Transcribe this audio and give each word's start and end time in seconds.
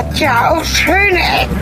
hat 0.00 0.18
ja 0.18 0.50
auch 0.52 0.64
schöne 0.64 1.18
Ecken. 1.18 1.60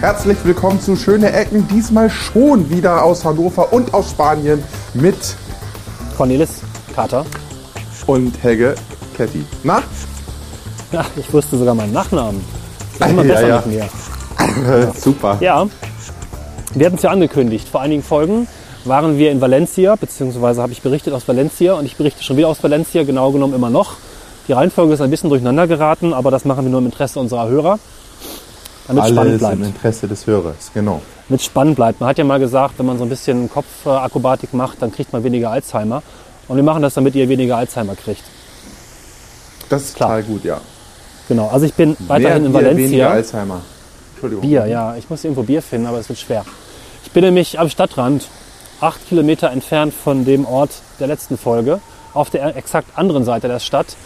Herzlich 0.00 0.38
willkommen 0.44 0.80
zu 0.80 0.96
Schöne 0.96 1.32
Ecken, 1.32 1.66
diesmal 1.68 2.10
schon 2.10 2.68
wieder 2.70 3.02
aus 3.02 3.24
Hannover 3.24 3.72
und 3.72 3.92
aus 3.94 4.10
Spanien 4.10 4.62
mit 4.94 5.16
Cornelis 6.16 6.60
Kater. 6.94 7.24
und 8.06 8.42
Helge 8.42 8.74
Ketty. 9.16 9.44
Na? 9.62 9.82
Ja, 10.92 11.04
ich 11.16 11.32
wusste 11.32 11.56
sogar 11.58 11.74
meinen 11.74 11.92
Nachnamen. 11.92 12.44
Das 12.98 13.08
ist 13.08 13.12
immer 13.14 13.24
Ja, 13.24 13.34
besser 13.34 13.48
ja. 13.48 13.56
mit 13.64 13.66
mir. 13.66 13.88
Super. 14.96 15.38
Ja, 15.40 15.66
wir 16.74 16.86
hatten 16.86 16.96
es 16.96 17.02
ja 17.02 17.10
angekündigt. 17.10 17.68
Vor 17.68 17.80
einigen 17.80 18.02
Folgen 18.02 18.46
waren 18.84 19.18
wir 19.18 19.30
in 19.30 19.40
Valencia, 19.40 19.96
beziehungsweise 19.96 20.62
habe 20.62 20.72
ich 20.72 20.82
berichtet 20.82 21.12
aus 21.12 21.26
Valencia 21.26 21.74
und 21.74 21.84
ich 21.84 21.96
berichte 21.96 22.22
schon 22.22 22.36
wieder 22.36 22.48
aus 22.48 22.62
Valencia, 22.62 23.02
genau 23.04 23.32
genommen 23.32 23.54
immer 23.54 23.70
noch. 23.70 23.94
Die 24.48 24.52
Reihenfolge 24.52 24.94
ist 24.94 25.00
ein 25.00 25.10
bisschen 25.10 25.30
durcheinander 25.30 25.66
geraten, 25.66 26.12
aber 26.12 26.30
das 26.30 26.44
machen 26.44 26.64
wir 26.64 26.70
nur 26.70 26.80
im 26.80 26.86
Interesse 26.86 27.20
unserer 27.20 27.48
Hörer. 27.48 27.78
Damit 28.88 29.04
es 29.04 29.10
spannend 29.10 29.28
Alles 29.28 29.38
bleibt. 29.38 29.54
im 29.56 29.64
Interesse 29.64 30.08
des 30.08 30.26
Hörers, 30.26 30.70
genau. 30.74 31.02
Damit 31.28 31.40
es 31.40 31.46
spannend 31.46 31.76
bleibt. 31.76 32.00
Man 32.00 32.08
hat 32.08 32.18
ja 32.18 32.24
mal 32.24 32.40
gesagt, 32.40 32.74
wenn 32.78 32.86
man 32.86 32.98
so 32.98 33.04
ein 33.04 33.08
bisschen 33.08 33.48
Kopfakrobatik 33.50 34.52
macht, 34.54 34.82
dann 34.82 34.90
kriegt 34.90 35.12
man 35.12 35.22
weniger 35.22 35.50
Alzheimer. 35.50 36.02
Und 36.48 36.56
wir 36.56 36.64
machen 36.64 36.82
das, 36.82 36.94
damit 36.94 37.14
ihr 37.14 37.28
weniger 37.28 37.56
Alzheimer 37.56 37.94
kriegt. 37.94 38.22
Das 39.68 39.82
ist 39.82 39.96
Klar. 39.96 40.08
total 40.08 40.22
gut, 40.24 40.42
ja. 40.44 40.60
Genau, 41.28 41.48
also 41.48 41.64
ich 41.66 41.74
bin 41.74 41.96
weiterhin 42.08 42.46
in 42.46 42.50
Mehr 42.52 42.62
weniger 42.62 42.74
Valencia. 42.74 43.10
Alzheimer. 43.10 43.60
Bier, 44.28 44.66
ja. 44.66 44.96
Ich 44.96 45.10
muss 45.10 45.24
irgendwo 45.24 45.42
Bier 45.42 45.62
finden, 45.62 45.86
aber 45.86 45.98
es 45.98 46.08
wird 46.08 46.18
schwer. 46.18 46.44
Ich 47.04 47.10
bin 47.12 47.24
nämlich 47.24 47.58
am 47.58 47.68
Stadtrand, 47.68 48.28
acht 48.80 49.08
Kilometer 49.08 49.50
entfernt 49.50 49.92
von 49.94 50.24
dem 50.24 50.44
Ort 50.46 50.70
der 50.98 51.06
letzten 51.06 51.36
Folge, 51.38 51.80
auf 52.14 52.30
der 52.30 52.56
exakt 52.56 52.96
anderen 52.96 53.24
Seite 53.24 53.48
der 53.48 53.58
Stadt 53.60 53.96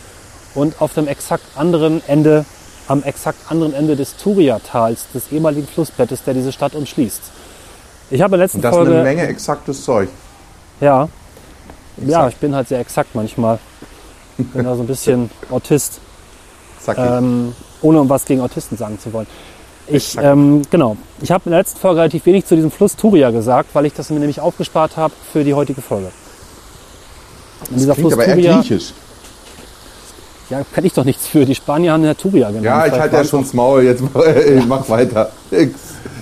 und 0.54 0.80
auf 0.80 0.94
dem 0.94 1.08
exakt 1.08 1.44
anderen 1.56 2.02
Ende, 2.06 2.44
am 2.88 3.02
exakt 3.02 3.38
anderen 3.50 3.74
Ende 3.74 3.96
des 3.96 4.16
Turia-Tals, 4.16 5.06
des 5.14 5.32
ehemaligen 5.32 5.66
Flussbettes, 5.66 6.24
der 6.24 6.34
diese 6.34 6.52
Stadt 6.52 6.74
umschließt. 6.74 7.22
Ich 8.10 8.20
habe 8.20 8.36
in 8.36 8.38
der 8.38 8.46
letzten 8.46 8.58
Und 8.58 8.62
das 8.62 8.72
ist 8.72 8.76
Folge, 8.76 8.92
eine 8.94 9.02
Menge 9.02 9.26
exaktes 9.26 9.84
Zeug. 9.84 10.08
ja, 10.80 11.08
ja, 11.96 12.28
ich 12.28 12.36
bin 12.36 12.54
halt 12.54 12.68
sehr 12.68 12.80
exakt 12.80 13.14
manchmal. 13.14 13.58
Bin 14.36 14.64
da 14.64 14.74
so 14.74 14.82
ein 14.82 14.86
bisschen 14.86 15.30
Autist. 15.50 16.00
Ich. 16.80 16.98
Ähm, 16.98 17.54
ohne 17.82 18.00
um 18.00 18.08
was 18.08 18.24
gegen 18.24 18.40
Autisten 18.40 18.76
sagen 18.76 18.98
zu 18.98 19.12
wollen. 19.12 19.26
Ich, 19.86 20.16
ähm, 20.18 20.62
genau. 20.70 20.96
Ich 21.20 21.30
habe 21.30 21.42
in 21.46 21.50
der 21.50 21.60
letzten 21.60 21.78
Folge 21.78 22.00
relativ 22.00 22.24
wenig 22.26 22.46
zu 22.46 22.54
diesem 22.54 22.70
Fluss 22.70 22.96
Turia 22.96 23.30
gesagt, 23.30 23.70
weil 23.74 23.86
ich 23.86 23.92
das 23.92 24.10
mir 24.10 24.18
nämlich 24.18 24.40
aufgespart 24.40 24.96
habe 24.96 25.12
für 25.32 25.44
die 25.44 25.54
heutige 25.54 25.82
Folge. 25.82 26.10
Und 27.70 27.78
dieser 27.78 27.94
Fluss 27.94 28.14
aber 28.14 28.24
eher 28.24 28.34
Turia, 28.34 28.56
griechisch. 28.56 28.92
ja, 30.50 30.62
kann 30.72 30.84
ich 30.84 30.92
doch 30.92 31.04
nichts 31.04 31.26
für. 31.26 31.44
Die 31.44 31.54
Spanier 31.54 31.92
haben 31.92 32.04
ja 32.04 32.14
Turia 32.14 32.48
genannt. 32.48 32.64
Ja, 32.64 32.78
ich 32.78 32.92
Vielleicht 32.92 33.00
halte 33.02 33.16
ja 33.16 33.24
schon 33.24 33.42
das 33.42 33.52
Maul, 33.52 33.82
jetzt 33.82 34.02
mach, 34.14 34.66
mach 34.66 34.88
weiter. 34.88 35.30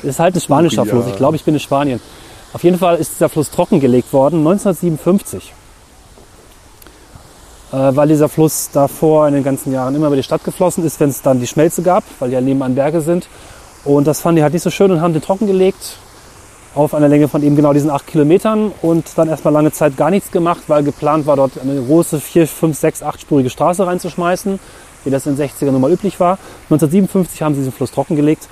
Ist 0.02 0.18
halt 0.18 0.34
ein 0.34 0.40
spanischer. 0.40 0.84
Fluss. 0.84 1.06
Ich 1.08 1.16
glaube, 1.16 1.36
ich 1.36 1.44
bin 1.44 1.54
in 1.54 1.60
Spanien. 1.60 2.00
Auf 2.52 2.64
jeden 2.64 2.78
Fall 2.78 2.96
ist 2.96 3.12
dieser 3.14 3.28
Fluss 3.28 3.50
trockengelegt 3.50 4.12
worden 4.12 4.38
1957. 4.40 5.54
Äh, 7.72 7.96
weil 7.96 8.08
dieser 8.08 8.28
Fluss 8.28 8.68
davor 8.70 9.26
in 9.28 9.34
den 9.34 9.44
ganzen 9.44 9.72
Jahren 9.72 9.94
immer 9.94 10.08
über 10.08 10.16
die 10.16 10.22
Stadt 10.22 10.44
geflossen 10.44 10.84
ist, 10.84 11.00
wenn 11.00 11.08
es 11.08 11.22
dann 11.22 11.40
die 11.40 11.46
Schmelze 11.46 11.82
gab, 11.82 12.04
weil 12.18 12.30
ja 12.30 12.40
nebenan 12.40 12.74
Berge 12.74 13.00
sind. 13.00 13.28
Und 13.84 14.06
das 14.06 14.20
fanden 14.20 14.36
die 14.36 14.42
halt 14.42 14.52
nicht 14.52 14.62
so 14.62 14.70
schön 14.70 14.90
und 14.90 15.00
haben 15.00 15.14
den 15.14 15.22
trockengelegt 15.22 15.96
auf 16.74 16.94
einer 16.94 17.08
Länge 17.08 17.28
von 17.28 17.42
eben 17.42 17.56
genau 17.56 17.72
diesen 17.72 17.90
acht 17.90 18.06
Kilometern 18.06 18.72
und 18.80 19.06
dann 19.16 19.28
erstmal 19.28 19.52
lange 19.52 19.72
Zeit 19.72 19.96
gar 19.96 20.10
nichts 20.10 20.30
gemacht, 20.30 20.62
weil 20.68 20.82
geplant 20.82 21.26
war, 21.26 21.36
dort 21.36 21.58
eine 21.58 21.82
große 21.82 22.20
vier, 22.20 22.46
fünf, 22.46 22.78
sechs, 22.78 23.02
achtspurige 23.02 23.50
Straße 23.50 23.86
reinzuschmeißen, 23.86 24.58
wie 25.04 25.10
das 25.10 25.26
in 25.26 25.36
den 25.36 25.48
60ern 25.48 25.72
nun 25.72 25.80
mal 25.80 25.92
üblich 25.92 26.18
war. 26.20 26.38
1957 26.70 27.42
haben 27.42 27.54
sie 27.54 27.60
diesen 27.60 27.72
Fluss 27.72 27.90
trockengelegt 27.90 28.48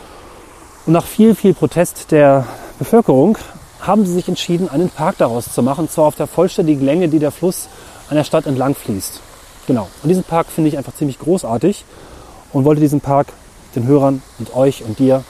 und 0.87 0.93
nach 0.93 1.07
viel, 1.07 1.35
viel 1.35 1.55
Protest 1.55 2.11
der 2.11 2.47
Bevölkerung 2.79 3.39
haben 3.81 4.05
sie 4.05 4.13
sich 4.13 4.29
entschieden, 4.29 4.69
einen 4.69 4.91
Park 4.91 5.17
daraus 5.19 5.53
zu 5.53 5.63
machen, 5.63 5.83
und 5.83 5.91
zwar 5.91 6.05
auf 6.05 6.17
der 6.17 6.27
vollständigen 6.27 6.85
Länge, 6.85 7.09
die 7.09 7.19
der 7.19 7.31
Fluss 7.31 7.69
an 8.11 8.17
der 8.17 8.25
Stadt 8.25 8.47
entlang 8.47 8.75
fließt. 8.75 9.21
Genau. 9.67 9.89
Und 10.03 10.09
diesen 10.09 10.25
Park 10.25 10.49
finde 10.49 10.69
ich 10.69 10.77
einfach 10.77 10.95
ziemlich 10.95 11.19
großartig 11.19 11.85
und 12.53 12.65
wollte 12.65 12.81
diesen 12.81 13.01
Park 13.01 13.29
den 13.75 13.87
Hörern 13.87 14.21
und 14.39 14.55
euch 14.55 14.85
und 14.85 14.99
dir 14.99 15.25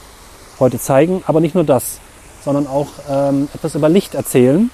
heute 0.59 0.79
zeigen. 0.79 1.23
Aber 1.27 1.39
nicht 1.39 1.55
nur 1.55 1.63
das, 1.63 1.99
sondern 2.43 2.67
auch 2.67 2.87
ähm, 3.09 3.47
etwas 3.53 3.75
über 3.75 3.87
Licht 3.87 4.15
erzählen. 4.15 4.71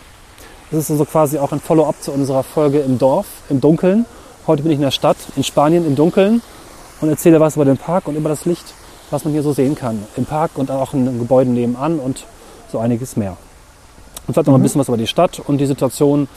Das 0.72 0.82
ist 0.82 0.92
also 0.92 1.06
quasi 1.06 1.38
auch 1.38 1.52
ein 1.52 1.60
Follow-up 1.60 2.02
zu 2.02 2.12
unserer 2.12 2.44
Folge 2.44 2.80
im 2.80 2.98
Dorf, 2.98 3.26
im 3.50 3.62
Dunkeln. 3.62 4.06
Heute 4.48 4.64
bin 4.64 4.72
ich 4.72 4.78
in 4.78 4.84
der 4.84 4.92
Stadt, 4.92 5.18
in 5.36 5.44
Spanien, 5.44 5.86
im 5.86 5.96
Dunkeln 5.96 6.42
und 7.02 7.10
erzähle 7.10 7.40
was 7.40 7.56
über 7.56 7.66
den 7.66 7.78
Park 7.78 8.08
und 8.08 8.16
über 8.16 8.30
das 8.30 8.46
Licht, 8.46 8.74
was 9.10 9.26
man 9.26 9.34
hier 9.34 9.44
so 9.44 9.52
sehen 9.52 9.76
kann. 9.76 10.04
Im 10.16 10.26
Park 10.26 10.52
und 10.56 10.72
auch 10.72 10.94
in 10.94 11.06
den 11.06 11.20
Gebäuden 11.20 11.54
nebenan 11.54 12.00
und 12.00 12.26
so 12.72 12.80
einiges 12.80 13.18
mehr. 13.18 13.38
Und 14.26 14.34
vielleicht 14.34 14.48
noch 14.48 14.56
ein 14.56 14.62
bisschen 14.62 14.80
was 14.80 14.88
über 14.88 14.98
die 14.98 15.08
Stadt 15.08 15.40
und 15.40 15.58
die 15.58 15.66
Situation, 15.66 16.28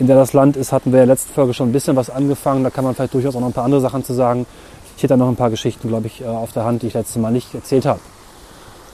in 0.00 0.06
der 0.08 0.16
das 0.16 0.32
Land 0.32 0.56
ist, 0.56 0.72
hatten 0.72 0.92
wir 0.92 1.00
in 1.02 1.06
der 1.06 1.14
letzten 1.14 1.32
Folge 1.32 1.54
schon 1.54 1.68
ein 1.68 1.72
bisschen 1.72 1.94
was 1.94 2.10
angefangen. 2.10 2.64
Da 2.64 2.70
kann 2.70 2.82
man 2.84 2.94
vielleicht 2.96 3.14
durchaus 3.14 3.36
auch 3.36 3.40
noch 3.40 3.46
ein 3.48 3.52
paar 3.52 3.64
andere 3.64 3.80
Sachen 3.80 4.02
zu 4.04 4.12
sagen. 4.14 4.46
Ich 4.96 5.02
hätte 5.04 5.12
da 5.12 5.16
noch 5.18 5.28
ein 5.28 5.36
paar 5.36 5.50
Geschichten, 5.50 5.88
glaube 5.88 6.08
ich, 6.08 6.22
äh, 6.22 6.24
auf 6.26 6.52
der 6.52 6.64
Hand, 6.64 6.82
die 6.82 6.88
ich 6.88 6.94
letztes 6.94 7.16
Mal 7.16 7.30
nicht 7.30 7.54
erzählt 7.54 7.86
habe. 7.86 8.00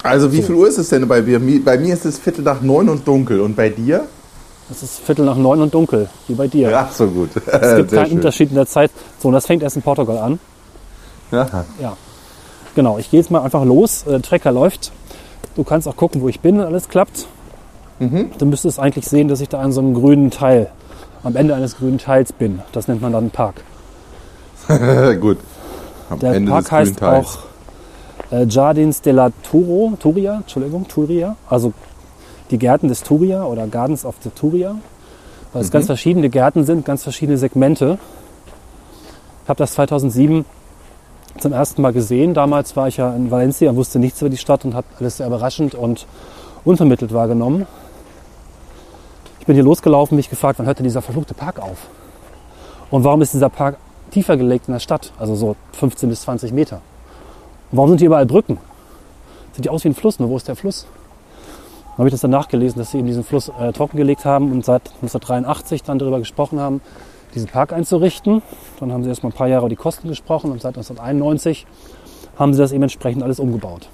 Also 0.03 0.31
wie 0.33 0.43
viel 0.43 0.55
Uhr 0.55 0.69
ist 0.69 0.79
es 0.79 0.91
denn 0.91 1.09
bei 1.09 1.23
mir? 1.23 1.41
Mi- 1.41 1.63
Bei 1.65 1.79
mir 1.79 1.95
ist 1.95 2.05
es 2.05 2.19
Viertel 2.19 2.43
nach 2.45 2.61
neun 2.61 2.89
und 2.89 3.09
dunkel. 3.09 3.41
Und 3.41 3.57
bei 3.57 3.71
dir? 3.71 4.05
Es 4.71 4.83
ist 4.83 5.01
Viertel 5.01 5.25
nach 5.25 5.37
neun 5.37 5.63
und 5.63 5.73
dunkel, 5.75 6.09
wie 6.29 6.35
bei 6.35 6.49
dir. 6.49 6.77
Ach 6.77 6.93
so 6.93 7.07
gut. 7.07 7.31
es 7.47 7.77
gibt 7.77 7.91
keinen 7.93 8.13
Unterschied 8.13 8.51
in 8.51 8.57
der 8.57 8.67
Zeit. 8.67 8.91
So, 9.21 9.29
und 9.29 9.35
das 9.35 9.47
fängt 9.47 9.63
erst 9.63 9.77
in 9.77 9.83
Portugal 9.83 10.19
an. 10.19 10.39
Ja. 11.33 11.47
Ja, 11.81 11.97
genau. 12.75 12.99
Ich 12.99 13.11
gehe 13.11 13.21
jetzt 13.21 13.31
mal 13.31 13.43
einfach 13.43 13.65
los. 13.65 14.05
Äh, 14.07 14.11
Der 14.11 14.23
Trecker 14.23 14.53
läuft. 14.53 14.93
Du 15.57 15.65
kannst 15.65 15.89
auch 15.89 15.97
gucken, 15.97 16.21
wo 16.21 16.29
ich 16.29 16.41
bin, 16.41 16.59
wenn 16.59 16.67
alles 16.67 16.89
klappt. 16.89 17.27
Du 17.99 18.45
müsstest 18.45 18.79
eigentlich 18.79 19.07
sehen, 19.09 19.27
dass 19.29 19.41
ich 19.41 19.49
da 19.49 19.59
an 19.61 19.73
so 19.73 19.81
einem 19.81 19.95
grünen 19.95 20.31
Teil, 20.31 20.69
am 21.27 21.35
Ende 21.35 21.57
eines 21.57 21.77
grünen 21.77 21.99
Teils 21.99 22.33
bin. 22.33 22.61
Das 22.71 22.87
nennt 22.87 23.03
man 23.03 23.13
dann 23.13 23.31
Park. 23.31 23.57
gut. 25.21 25.39
Am 26.09 26.21
Der 26.21 26.35
Ende 26.35 26.53
Park 26.53 26.71
heißt 26.71 27.03
auch 27.03 27.39
äh, 28.31 28.45
Jardins 28.45 29.03
de 29.03 29.13
la 29.13 29.31
Turo, 29.43 29.95
Turia, 29.99 30.37
Entschuldigung, 30.37 30.87
Turia. 30.87 31.35
Also 31.51 31.73
die 32.53 32.59
Gärten 32.59 32.87
des 32.87 33.03
Turia 33.03 33.45
oder 33.45 33.67
Gardens 33.67 34.05
of 34.05 34.15
the 34.23 34.31
Turia. 34.31 34.77
Weil 35.53 35.63
es 35.63 35.73
ganz 35.73 35.87
verschiedene 35.87 36.29
Gärten 36.31 36.65
sind, 36.65 36.85
ganz 36.85 37.03
verschiedene 37.03 37.39
Segmente. 37.39 37.99
Ich 39.43 39.49
habe 39.49 39.59
das 39.59 39.73
2007 39.73 40.45
zum 41.41 41.53
ersten 41.53 41.83
Mal 41.83 41.93
gesehen. 41.93 42.35
Damals 42.35 42.77
war 42.77 42.87
ich 42.87 42.99
ja 42.99 43.13
in 43.15 43.33
Valencia 43.33 43.71
und 43.71 43.77
wusste 43.77 43.99
nichts 43.99 44.21
über 44.21 44.31
die 44.31 44.37
Stadt 44.37 44.65
und 44.65 44.75
habe 44.75 44.87
alles 45.01 45.17
sehr 45.17 45.27
überraschend 45.27 45.75
und 45.75 46.07
unvermittelt 46.65 47.13
wahrgenommen. 47.13 47.67
Ich 49.47 49.49
bin 49.49 49.55
hier 49.55 49.63
losgelaufen, 49.63 50.17
mich 50.17 50.29
gefragt, 50.29 50.59
wann 50.59 50.67
hört 50.67 50.81
denn 50.81 50.85
dieser 50.87 51.03
verfluchte 51.03 51.33
Park 51.33 51.61
auf? 51.61 51.87
Und 52.91 53.05
warum 53.05 53.23
ist 53.23 53.33
dieser 53.33 53.49
Park 53.49 53.77
tiefer 54.11 54.37
gelegt 54.37 54.67
in 54.67 54.73
der 54.73 54.81
Stadt, 54.81 55.13
also 55.21 55.37
so 55.37 55.55
15 55.71 56.09
bis 56.09 56.23
20 56.23 56.53
Meter? 56.53 56.81
Und 57.71 57.79
warum 57.79 57.91
sind 57.91 57.99
hier 57.99 58.09
überall 58.09 58.27
Brücken? 58.27 58.59
Sieht 59.53 59.65
die 59.65 59.69
aus 59.69 59.85
wie 59.85 59.91
ein 59.91 59.95
Fluss, 59.95 60.19
nur 60.19 60.31
wo 60.31 60.37
ist 60.37 60.49
der 60.49 60.57
Fluss? 60.57 60.89
Dann 61.85 61.99
habe 61.99 62.09
ich 62.09 62.13
das 62.13 62.23
dann 62.23 62.33
nachgelesen, 62.33 62.81
dass 62.81 62.91
sie 62.91 62.99
eben 62.99 63.07
diesen 63.07 63.23
Fluss 63.23 63.49
äh, 63.49 63.73
trockengelegt 63.73 64.25
haben 64.25 64.51
und 64.51 64.65
seit 64.65 64.89
1983 64.89 65.85
dann 65.85 66.01
darüber 66.01 66.19
gesprochen 66.19 66.59
haben, 66.59 66.81
diesen 67.37 67.47
Park 67.47 67.73
einzurichten. 67.73 68.43
Dann 68.81 68.93
haben 68.93 69.05
sie 69.05 69.11
erst 69.11 69.23
mal 69.23 69.29
ein 69.29 69.33
paar 69.33 69.47
Jahre 69.47 69.67
über 69.67 69.69
die 69.69 69.77
Kosten 69.77 70.09
gesprochen 70.09 70.51
und 70.51 70.61
seit 70.61 70.77
1991 70.77 71.69
haben 72.37 72.53
sie 72.53 72.59
das 72.59 72.73
eben 72.73 72.83
entsprechend 72.83 73.23
alles 73.23 73.39
umgebaut. 73.39 73.91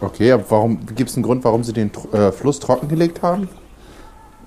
Okay, 0.00 0.32
aber 0.32 0.42
warum 0.48 0.84
gibt 0.84 1.10
es 1.10 1.16
einen 1.16 1.22
Grund, 1.22 1.44
warum 1.44 1.62
Sie 1.62 1.72
den 1.72 1.92
äh, 2.12 2.32
Fluss 2.32 2.58
trockengelegt 2.58 3.22
haben? 3.22 3.48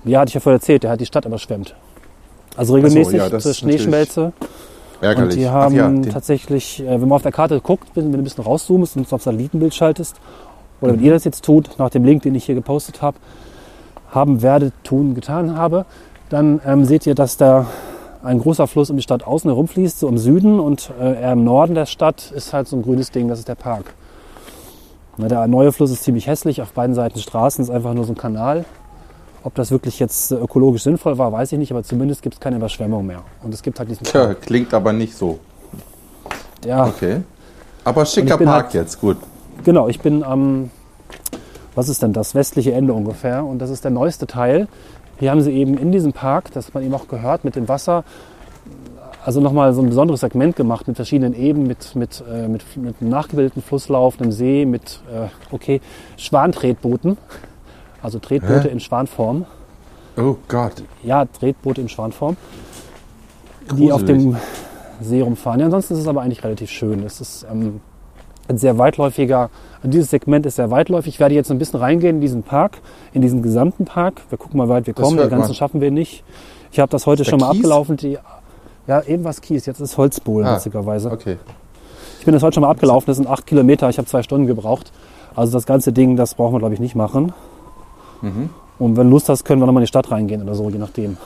Ja, 0.08 0.20
hatte 0.20 0.30
ich 0.30 0.34
ja 0.34 0.40
vorher 0.40 0.56
erzählt, 0.58 0.82
der 0.82 0.90
hat 0.90 1.00
die 1.00 1.06
Stadt 1.06 1.24
überschwemmt. 1.24 1.74
Also 2.56 2.74
regelmäßig 2.74 3.18
ja, 3.18 3.28
das 3.28 3.42
zur 3.42 3.52
ist 3.52 3.62
natürlich 3.62 3.82
Schneeschmelze. 3.82 4.32
Ärgerlich. 5.00 5.36
Und 5.36 5.40
die 5.40 5.46
Ach 5.46 5.52
haben 5.52 5.74
ja, 6.04 6.12
tatsächlich, 6.12 6.80
äh, 6.80 6.90
wenn 6.90 7.02
man 7.02 7.12
auf 7.12 7.22
der 7.22 7.32
Karte 7.32 7.60
guckt, 7.60 7.88
wenn 7.94 8.10
du 8.10 8.18
ein 8.18 8.24
bisschen 8.24 8.42
rauszoomst 8.42 8.96
und 8.96 9.12
auf 9.12 9.22
Satellitenbild 9.22 9.74
schaltest, 9.74 10.16
oder 10.80 10.92
Mhm. 10.92 10.96
wenn 10.98 11.04
ihr 11.04 11.12
das 11.12 11.24
jetzt 11.24 11.44
tut, 11.44 11.70
nach 11.78 11.90
dem 11.90 12.04
Link, 12.04 12.22
den 12.22 12.34
ich 12.34 12.44
hier 12.46 12.54
gepostet 12.54 13.00
habe, 13.02 13.18
haben, 14.10 14.42
werde, 14.42 14.72
tun, 14.82 15.14
getan 15.14 15.56
habe, 15.56 15.84
dann 16.30 16.60
ähm, 16.66 16.84
seht 16.84 17.06
ihr, 17.06 17.14
dass 17.14 17.36
da 17.36 17.66
ein 18.22 18.40
großer 18.40 18.66
Fluss 18.66 18.90
um 18.90 18.96
die 18.96 19.02
Stadt 19.02 19.24
außen 19.24 19.48
herum 19.48 19.68
fließt, 19.68 20.00
so 20.00 20.08
im 20.08 20.18
Süden 20.18 20.58
und 20.58 20.90
äh, 21.00 21.20
eher 21.20 21.32
im 21.32 21.44
Norden 21.44 21.74
der 21.74 21.86
Stadt 21.86 22.32
ist 22.34 22.52
halt 22.52 22.66
so 22.66 22.76
ein 22.76 22.82
grünes 22.82 23.10
Ding, 23.12 23.28
das 23.28 23.38
ist 23.38 23.48
der 23.48 23.54
Park. 23.54 23.94
Na, 25.16 25.28
der 25.28 25.46
neue 25.46 25.72
Fluss 25.72 25.90
ist 25.90 26.02
ziemlich 26.02 26.26
hässlich, 26.26 26.60
auf 26.62 26.72
beiden 26.72 26.94
Seiten 26.94 27.18
Straßen 27.18 27.62
ist 27.62 27.70
einfach 27.70 27.94
nur 27.94 28.04
so 28.04 28.12
ein 28.12 28.16
Kanal. 28.16 28.64
Ob 29.44 29.54
das 29.54 29.70
wirklich 29.70 29.98
jetzt 29.98 30.32
äh, 30.32 30.36
ökologisch 30.36 30.82
sinnvoll 30.82 31.16
war, 31.18 31.32
weiß 31.32 31.52
ich 31.52 31.58
nicht, 31.58 31.70
aber 31.70 31.82
zumindest 31.82 32.22
gibt 32.22 32.34
es 32.34 32.40
keine 32.40 32.56
Überschwemmung 32.56 33.06
mehr. 33.06 33.22
Und 33.42 33.54
es 33.54 33.62
gibt 33.62 33.78
halt 33.78 33.88
diesen 33.90 34.04
Tja, 34.04 34.26
Park. 34.26 34.42
klingt 34.42 34.74
aber 34.74 34.92
nicht 34.92 35.16
so. 35.16 35.38
Ja, 36.64 36.86
Okay. 36.86 37.22
Aber 37.84 38.04
schicker 38.04 38.36
Park 38.36 38.64
halt- 38.66 38.74
jetzt, 38.74 39.00
gut. 39.00 39.16
genau, 39.64 39.88
ich 39.88 40.00
bin 40.00 40.22
am, 40.22 40.70
was 41.74 41.88
ist 41.88 42.02
denn 42.02 42.12
das, 42.12 42.34
westliche 42.34 42.72
Ende 42.72 42.92
ungefähr. 42.92 43.44
Und 43.44 43.60
das 43.60 43.70
ist 43.70 43.84
der 43.84 43.90
neueste 43.90 44.26
Teil. 44.26 44.68
Hier 45.18 45.30
haben 45.30 45.40
sie 45.40 45.52
eben 45.52 45.78
in 45.78 45.90
diesem 45.90 46.12
Park, 46.12 46.52
das 46.52 46.66
hat 46.66 46.74
man 46.74 46.82
eben 46.84 46.92
auch 46.94 47.08
gehört, 47.08 47.44
mit 47.44 47.56
dem 47.56 47.66
Wasser, 47.68 48.04
also 49.24 49.40
nochmal 49.40 49.72
so 49.72 49.80
ein 49.80 49.88
besonderes 49.88 50.20
Segment 50.20 50.54
gemacht 50.56 50.86
mit 50.86 50.96
verschiedenen 50.96 51.32
Ebenen, 51.34 51.66
mit, 51.66 51.94
mit, 51.96 52.22
äh, 52.30 52.46
mit, 52.48 52.62
mit 52.76 52.96
einem 53.00 53.10
nachgebildeten 53.10 53.62
Flusslauf, 53.62 54.20
einem 54.20 54.32
See, 54.32 54.66
mit, 54.66 55.00
äh, 55.10 55.28
okay, 55.54 55.80
Schwantretbooten. 56.18 57.16
Also 58.02 58.18
Tretboote 58.18 58.64
Hä? 58.68 58.72
in 58.72 58.80
Schwanform. 58.80 59.44
Oh 60.16 60.36
Gott. 60.48 60.82
Ja, 61.02 61.24
Tretboote 61.26 61.80
in 61.80 61.88
Schwanform. 61.88 62.36
Die 63.76 63.92
auf 63.92 64.00
Gruselig. 64.00 64.22
dem 64.22 64.36
See 65.00 65.20
rumfahren. 65.20 65.60
Ja, 65.60 65.66
ansonsten 65.66 65.94
ist 65.94 66.00
es 66.00 66.08
aber 66.08 66.22
eigentlich 66.22 66.42
relativ 66.42 66.70
schön. 66.70 67.02
Es 67.04 67.20
ist 67.20 67.46
ähm, 67.50 67.80
ein 68.48 68.58
sehr 68.58 68.78
weitläufiger, 68.78 69.50
dieses 69.84 70.10
Segment 70.10 70.44
ist 70.46 70.56
sehr 70.56 70.70
weitläufig. 70.70 71.14
Ich 71.14 71.20
werde 71.20 71.34
jetzt 71.34 71.50
ein 71.52 71.58
bisschen 71.58 71.78
reingehen 71.78 72.16
in 72.16 72.20
diesen 72.20 72.42
Park, 72.42 72.78
in 73.12 73.22
diesen 73.22 73.42
gesamten 73.42 73.84
Park. 73.84 74.22
Wir 74.28 74.38
gucken 74.38 74.58
mal, 74.58 74.66
wie 74.66 74.70
weit 74.70 74.86
wir 74.86 74.94
kommen. 74.94 75.16
Den 75.16 75.28
ganzen 75.28 75.48
man. 75.48 75.54
schaffen 75.54 75.80
wir 75.80 75.90
nicht. 75.92 76.24
Ich 76.72 76.80
habe 76.80 76.90
das 76.90 77.06
heute 77.06 77.24
schon 77.24 77.38
mal 77.38 77.50
Kies? 77.52 77.58
abgelaufen. 77.60 77.96
Die, 77.96 78.18
ja, 78.88 79.02
eben 79.02 79.22
was 79.24 79.40
Kies. 79.40 79.66
Jetzt 79.66 79.80
ist 79.80 79.96
Holzbohlen, 79.96 80.46
Ah, 80.48 80.56
witzigerweise. 80.56 81.10
Okay. 81.12 81.36
Ich 82.18 82.24
bin 82.24 82.34
das 82.34 82.42
heute 82.42 82.54
schon 82.54 82.62
mal 82.62 82.70
abgelaufen. 82.70 83.06
Das 83.06 83.16
sind 83.18 83.28
acht 83.28 83.46
Kilometer. 83.46 83.88
Ich 83.88 83.98
habe 83.98 84.08
zwei 84.08 84.22
Stunden 84.24 84.46
gebraucht. 84.48 84.90
Also 85.36 85.52
das 85.52 85.66
ganze 85.66 85.92
Ding, 85.92 86.16
das 86.16 86.34
brauchen 86.34 86.54
wir, 86.54 86.58
glaube 86.58 86.74
ich, 86.74 86.80
nicht 86.80 86.96
machen. 86.96 87.32
Mhm. 88.22 88.50
Und 88.78 88.96
wenn 88.96 89.06
du 89.06 89.10
Lust 89.10 89.28
hast, 89.28 89.44
können 89.44 89.60
wir 89.60 89.66
nochmal 89.66 89.82
in 89.82 89.86
die 89.86 89.88
Stadt 89.88 90.10
reingehen 90.10 90.42
oder 90.42 90.54
so, 90.54 90.70
je 90.70 90.78
nachdem, 90.78 91.16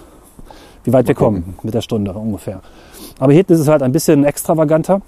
wie 0.85 0.93
weit 0.93 1.07
wir 1.07 1.15
gucken. 1.15 1.43
kommen 1.43 1.59
mit 1.63 1.75
der 1.75 1.83
Stunde 1.83 2.13
ungefähr. 2.13 2.61
Aber 3.19 3.33
hier 3.33 3.49
ist 3.49 3.61
es 3.61 3.69
halt 3.69 3.83
ein 3.83 3.93
bisschen 3.93 4.25
extravaganter. 4.25 5.01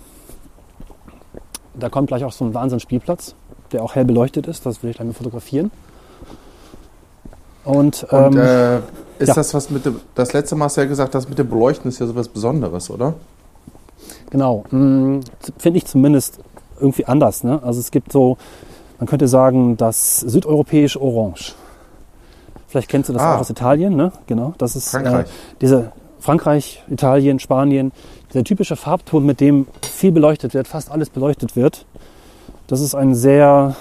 Da 1.74 1.88
kommt 1.88 2.08
gleich 2.08 2.24
auch 2.24 2.32
so 2.32 2.44
ein 2.44 2.54
Wahnsinnsspielplatz, 2.54 3.34
der 3.72 3.82
auch 3.82 3.94
hell 3.94 4.04
beleuchtet 4.04 4.46
ist. 4.46 4.64
Das 4.66 4.82
will 4.82 4.90
ich 4.90 4.96
gleich 4.96 5.06
mal 5.06 5.14
fotografieren. 5.14 5.70
Und, 7.64 8.04
Und 8.04 8.36
ähm, 8.36 8.38
äh, 8.38 8.76
ist 9.18 9.28
ja. 9.28 9.34
das 9.34 9.54
was 9.54 9.70
mit 9.70 9.86
dem, 9.86 10.00
das 10.14 10.32
letzte 10.32 10.54
Mal 10.54 10.66
hast 10.66 10.76
du 10.76 10.82
ja 10.82 10.86
gesagt, 10.86 11.14
das 11.14 11.28
mit 11.28 11.38
dem 11.38 11.48
Beleuchten 11.48 11.88
ist 11.88 11.98
ja 11.98 12.06
sowas 12.06 12.28
Besonderes, 12.28 12.90
oder? 12.90 13.14
Genau, 14.30 14.64
mh, 14.70 15.20
finde 15.56 15.78
ich 15.78 15.86
zumindest 15.86 16.40
irgendwie 16.78 17.06
anders. 17.06 17.42
Ne? 17.42 17.60
Also 17.62 17.80
es 17.80 17.90
gibt 17.90 18.12
so, 18.12 18.36
man 18.98 19.06
könnte 19.08 19.28
sagen, 19.28 19.76
das 19.76 20.20
südeuropäische 20.20 21.00
Orange. 21.00 21.54
Vielleicht 22.74 22.88
kennst 22.88 23.08
du 23.08 23.12
das 23.12 23.22
Ah. 23.22 23.36
auch 23.36 23.40
aus 23.42 23.50
Italien, 23.50 23.94
ne? 23.94 24.10
Genau, 24.26 24.52
das 24.58 24.74
ist 24.74 24.88
Frankreich. 24.90 25.26
Äh, 25.28 25.30
diese 25.60 25.92
Frankreich, 26.18 26.82
Italien, 26.90 27.38
Spanien, 27.38 27.92
dieser 28.32 28.42
typische 28.42 28.74
Farbton, 28.74 29.24
mit 29.24 29.40
dem 29.40 29.68
viel 29.82 30.10
beleuchtet 30.10 30.54
wird, 30.54 30.66
fast 30.66 30.90
alles 30.90 31.08
beleuchtet 31.08 31.54
wird. 31.54 31.86
Das 32.66 32.80
ist 32.80 32.96
ein 32.96 33.14
sehr, 33.14 33.76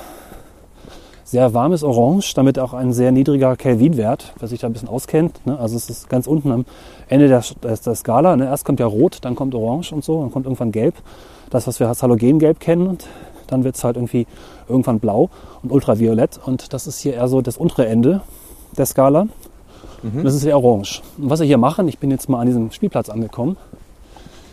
sehr 1.23 1.55
warmes 1.55 1.83
Orange, 1.83 2.35
damit 2.35 2.59
auch 2.59 2.73
ein 2.75 2.93
sehr 2.93 3.11
niedriger 3.11 3.55
Kelvinwert, 3.55 4.31
wer 4.37 4.47
sich 4.47 4.59
da 4.59 4.67
ein 4.67 4.73
bisschen 4.73 4.89
auskennt. 4.89 5.43
Ne? 5.47 5.57
Also 5.57 5.75
es 5.75 5.89
ist 5.89 6.07
ganz 6.07 6.27
unten 6.27 6.51
am 6.51 6.65
Ende 7.09 7.27
der, 7.27 7.43
der, 7.63 7.75
der 7.75 7.95
Skala. 7.95 8.35
Ne? 8.35 8.45
Erst 8.45 8.63
kommt 8.63 8.79
ja 8.79 8.85
Rot, 8.85 9.17
dann 9.21 9.33
kommt 9.33 9.55
Orange 9.55 9.91
und 9.91 10.03
so, 10.03 10.21
dann 10.21 10.29
kommt 10.31 10.45
irgendwann 10.45 10.71
Gelb. 10.71 10.93
Das, 11.49 11.65
was 11.65 11.79
wir 11.79 11.87
als 11.87 12.03
Halogengelb 12.03 12.59
kennen. 12.59 12.85
Und 12.85 13.07
dann 13.47 13.63
wird 13.63 13.75
es 13.75 13.83
halt 13.83 13.95
irgendwie 13.97 14.27
irgendwann 14.69 14.99
blau 14.99 15.31
und 15.63 15.71
ultraviolett. 15.71 16.39
Und 16.45 16.73
das 16.73 16.85
ist 16.85 16.99
hier 16.99 17.15
eher 17.15 17.27
so 17.27 17.41
das 17.41 17.57
untere 17.57 17.87
Ende 17.87 18.21
der 18.77 18.85
Skala. 18.85 19.27
Und 20.01 20.23
das 20.23 20.35
ist 20.35 20.43
eher 20.43 20.57
orange. 20.57 21.01
Und 21.17 21.29
was 21.29 21.39
sie 21.39 21.45
hier 21.45 21.57
machen, 21.57 21.87
ich 21.87 21.97
bin 21.97 22.11
jetzt 22.11 22.27
mal 22.27 22.41
an 22.41 22.47
diesem 22.47 22.71
Spielplatz 22.71 23.09
angekommen. 23.09 23.55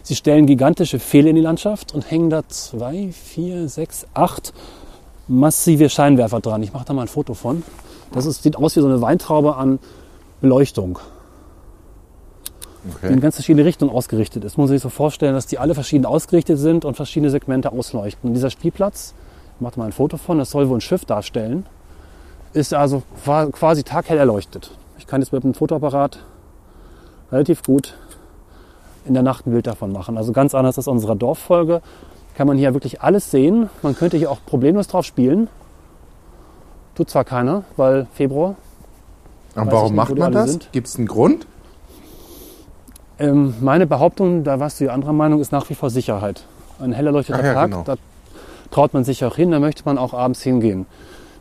Sie 0.03 0.15
stellen 0.15 0.47
gigantische 0.47 0.99
Pfähle 0.99 1.31
in 1.31 1.37
die 1.37 1.43
Landschaft 1.43 1.93
und 1.93 2.09
hängen 2.11 2.31
da 2.31 2.47
zwei, 2.49 3.11
vier, 3.13 3.69
sechs, 3.69 4.07
acht 4.15 4.53
massive 5.29 5.89
Scheinwerfer 5.89 6.41
dran. 6.41 6.63
Ich 6.63 6.73
mache 6.73 6.85
da 6.85 6.93
mal 6.93 7.03
ein 7.03 7.09
Foto 7.09 7.35
von. 7.35 7.63
Das 8.13 8.27
ist, 8.27 8.43
sieht 8.43 8.57
aus 8.57 8.77
wie 8.77 8.81
so 8.81 8.87
eine 8.87 9.01
Weintraube 9.01 9.57
an 9.57 9.79
Beleuchtung, 10.41 10.99
die 12.85 13.07
in 13.07 13.13
Okay. 13.13 13.21
ganz 13.21 13.35
verschiedene 13.37 13.65
Richtungen 13.65 13.93
ausgerichtet 13.93 14.45
ist. 14.45 14.57
Muss 14.57 14.69
man 14.69 14.77
sich 14.77 14.83
so 14.83 14.89
vorstellen, 14.89 15.35
dass 15.35 15.47
die 15.47 15.59
alle 15.59 15.75
verschieden 15.75 16.07
ausgerichtet 16.07 16.59
sind 16.59 16.85
und 16.85 16.95
verschiedene 16.95 17.31
Segmente 17.31 17.71
ausleuchten. 17.73 18.29
Und 18.31 18.35
dieser 18.35 18.51
Spielplatz, 18.51 19.15
ich 19.57 19.61
mache 19.61 19.75
da 19.75 19.81
mal 19.81 19.87
ein 19.87 19.93
Foto 19.93 20.17
von, 20.17 20.39
das 20.39 20.51
soll 20.51 20.69
wohl 20.69 20.79
ein 20.79 20.81
Schiff 20.81 21.05
darstellen, 21.05 21.67
ist 22.53 22.75
also 22.75 23.03
qua- 23.25 23.47
quasi 23.47 23.83
taghell 23.85 24.19
erleuchtet. 24.19 24.73
Ich 24.99 25.07
kann 25.07 25.21
jetzt 25.21 25.33
mit 25.33 25.45
einem 25.45 25.55
Fotoapparat 25.55 26.19
relativ 27.33 27.63
gut 27.63 27.95
in 29.05 29.15
der 29.15 29.23
Nacht 29.23 29.47
ein 29.47 29.53
Bild 29.53 29.67
davon 29.67 29.93
machen. 29.93 30.17
Also 30.19 30.33
ganz 30.33 30.55
anders 30.55 30.77
als 30.77 30.89
unserer 30.89 31.17
Dorffolge 31.17 31.81
kann 32.35 32.47
man 32.47 32.59
hier 32.59 32.75
wirklich 32.75 33.01
alles 33.03 33.31
sehen. 33.31 33.71
Man 33.83 33.95
könnte 33.97 34.17
hier 34.17 34.31
auch 34.31 34.41
problemlos 34.45 34.89
drauf 34.89 35.05
spielen. 35.05 35.49
Tut 36.95 37.09
zwar 37.11 37.25
keiner, 37.25 37.65
weil 37.77 38.07
Februar. 38.15 38.57
Und 39.55 39.71
warum 39.73 39.87
ich 39.87 39.91
nicht, 39.93 39.97
macht 39.97 40.11
die 40.17 40.21
man 40.21 40.33
das? 40.33 40.59
Gibt 40.73 40.87
es 40.87 40.97
einen 40.97 41.07
Grund? 41.07 41.47
Ähm, 43.19 43.55
meine 43.61 43.87
Behauptung, 43.87 44.45
da 44.45 44.61
warst 44.61 44.81
du 44.81 44.85
ja 44.85 44.93
anderer 44.93 45.13
Meinung, 45.13 45.41
ist 45.41 45.53
nach 45.53 45.69
wie 45.71 45.75
vor 45.75 45.91
Sicherheit. 45.91 46.45
Ein 46.79 46.93
hell 46.93 47.07
erleuchteter 47.07 47.39
Ach 47.41 47.45
ja, 47.45 47.53
Park, 47.55 47.71
genau. 47.71 47.83
da 47.85 47.97
traut 48.71 48.95
man 48.95 49.05
sich 49.05 49.25
auch 49.25 49.37
hin, 49.37 49.51
da 49.51 49.59
möchte 49.61 49.83
man 49.85 49.99
auch 49.99 50.15
abends 50.15 50.43
hingehen. 50.43 50.87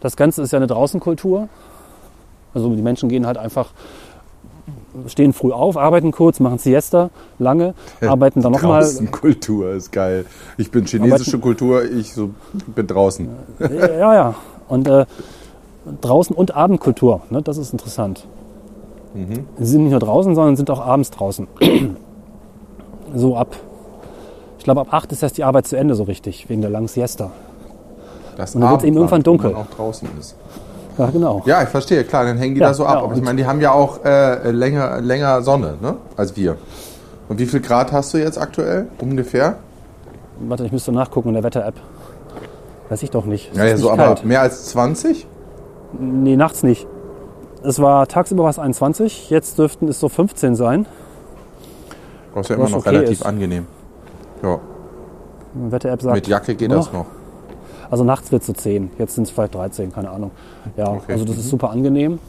Das 0.01 0.15
Ganze 0.15 0.41
ist 0.41 0.51
ja 0.51 0.57
eine 0.57 0.67
Draußenkultur. 0.67 1.49
Also 2.53 2.73
die 2.75 2.81
Menschen 2.81 3.09
gehen 3.09 3.27
halt 3.27 3.37
einfach, 3.37 3.71
stehen 5.07 5.33
früh 5.33 5.51
auf, 5.51 5.77
arbeiten 5.77 6.11
kurz, 6.11 6.39
machen 6.39 6.57
Siesta 6.57 7.09
lange, 7.37 7.73
arbeiten 8.01 8.41
dann 8.41 8.53
nochmal. 8.53 8.81
Draußen 8.81 9.11
Kultur 9.11 9.71
ist 9.73 9.91
geil. 9.91 10.25
Ich 10.57 10.71
bin 10.71 10.85
chinesische 10.85 11.39
Kultur, 11.39 11.83
ich 11.83 12.13
so, 12.13 12.31
bin 12.75 12.87
draußen. 12.87 13.29
Ja, 13.59 14.13
ja. 14.13 14.35
Und 14.67 14.87
äh, 14.87 15.05
draußen 16.01 16.35
und 16.35 16.55
Abendkultur, 16.55 17.21
ne? 17.29 17.41
das 17.41 17.57
ist 17.57 17.71
interessant. 17.71 18.27
Mhm. 19.13 19.47
Sie 19.57 19.65
sind 19.65 19.83
nicht 19.83 19.91
nur 19.91 19.99
draußen, 19.99 20.35
sondern 20.35 20.55
sind 20.55 20.69
auch 20.69 20.85
abends 20.85 21.11
draußen. 21.11 21.47
so 23.15 23.35
ab, 23.35 23.55
ich 24.57 24.63
glaube 24.63 24.81
ab 24.81 24.87
8 24.91 25.11
ist 25.11 25.23
erst 25.23 25.37
die 25.37 25.43
Arbeit 25.43 25.67
zu 25.67 25.77
Ende 25.77 25.95
so 25.95 26.03
richtig, 26.03 26.49
wegen 26.49 26.61
der 26.61 26.69
langen 26.69 26.87
Siesta. 26.87 27.31
Das 28.39 28.55
Und 28.55 28.61
dann 28.61 28.71
wird's 28.71 28.83
eben 28.85 28.97
Abendland, 28.97 29.27
irgendwann 29.27 29.51
dunkel. 29.51 29.51
man 29.51 29.61
auch 29.61 29.75
draußen 29.75 30.07
ist. 30.19 30.35
Ja, 30.97 31.05
genau. 31.07 31.41
Ja, 31.45 31.61
ich 31.63 31.69
verstehe, 31.69 32.03
klar, 32.05 32.23
dann 32.25 32.37
hängen 32.37 32.55
die 32.55 32.61
Ja, 32.61 32.67
da 32.69 32.73
so 32.73 32.83
ja, 32.83 32.89
ab. 32.89 33.03
Aber 33.03 33.13
ich 33.15 33.21
meine, 33.21 33.35
die 33.41 33.45
haben 33.45 33.59
ja 33.61 33.71
auch 33.73 34.03
äh, 34.05 34.49
länger, 34.51 35.01
länger 35.01 35.41
Sonne, 35.41 35.75
ne? 35.81 35.95
Als 36.15 36.35
wir. 36.37 36.55
Und 37.27 37.37
wie 37.39 37.45
viel 37.45 37.59
Grad 37.59 37.91
hast 37.91 38.13
du 38.13 38.17
jetzt 38.17 38.37
aktuell? 38.37 38.87
Ungefähr? 38.99 39.55
Warte, 40.39 40.65
ich 40.65 40.71
müsste 40.71 40.91
nachgucken 40.93 41.29
in 41.29 41.33
der 41.35 41.43
Wetter-App. 41.43 41.75
Weiß 42.89 43.03
ich 43.03 43.11
doch 43.11 43.25
nicht. 43.25 43.51
Es 43.51 43.57
Ja, 43.57 43.65
ja, 43.65 43.77
so, 43.77 43.91
aber 43.91 44.05
kalt. 44.05 44.25
mehr 44.25 44.41
als 44.41 44.65
20? 44.67 45.27
Nee, 45.99 46.35
nachts 46.37 46.63
nicht. 46.63 46.87
Es 47.61 47.79
war 47.81 48.07
tagsüber 48.07 48.45
was 48.45 48.57
21, 48.57 49.29
jetzt 49.29 49.59
dürften 49.59 49.89
es 49.89 49.99
so 49.99 50.07
15 50.07 50.55
sein. 50.55 50.85
Das 52.33 52.45
ist 52.45 52.49
ja 52.49 52.55
immer 52.55 52.69
noch 52.69 52.77
okay 52.79 52.89
relativ 52.89 53.19
ist. 53.19 53.25
angenehm. 53.25 53.67
Ja, 54.41 54.59
Wetter-App 55.53 56.01
sagt. 56.01 56.15
mit 56.15 56.27
Jacke 56.27 56.55
geht 56.55 56.71
Ja. 56.71 56.77
das 56.77 56.93
noch. 56.93 57.05
Also 57.91 58.03
nachts 58.03 58.31
wird 58.31 58.41
es 58.41 58.47
so 58.47 58.53
10, 58.53 58.91
jetzt 58.99 59.15
sind 59.15 59.23
es 59.25 59.31
vielleicht 59.31 59.55
13, 59.55 59.91
keine 59.91 60.09
Ahnung. 60.11 60.31
Ja, 60.77 60.91
Okay. 60.93 61.13
also 61.13 61.25
das 61.25 61.37
ist 61.37 61.49
super 61.49 61.71
angenehm. 61.71 62.19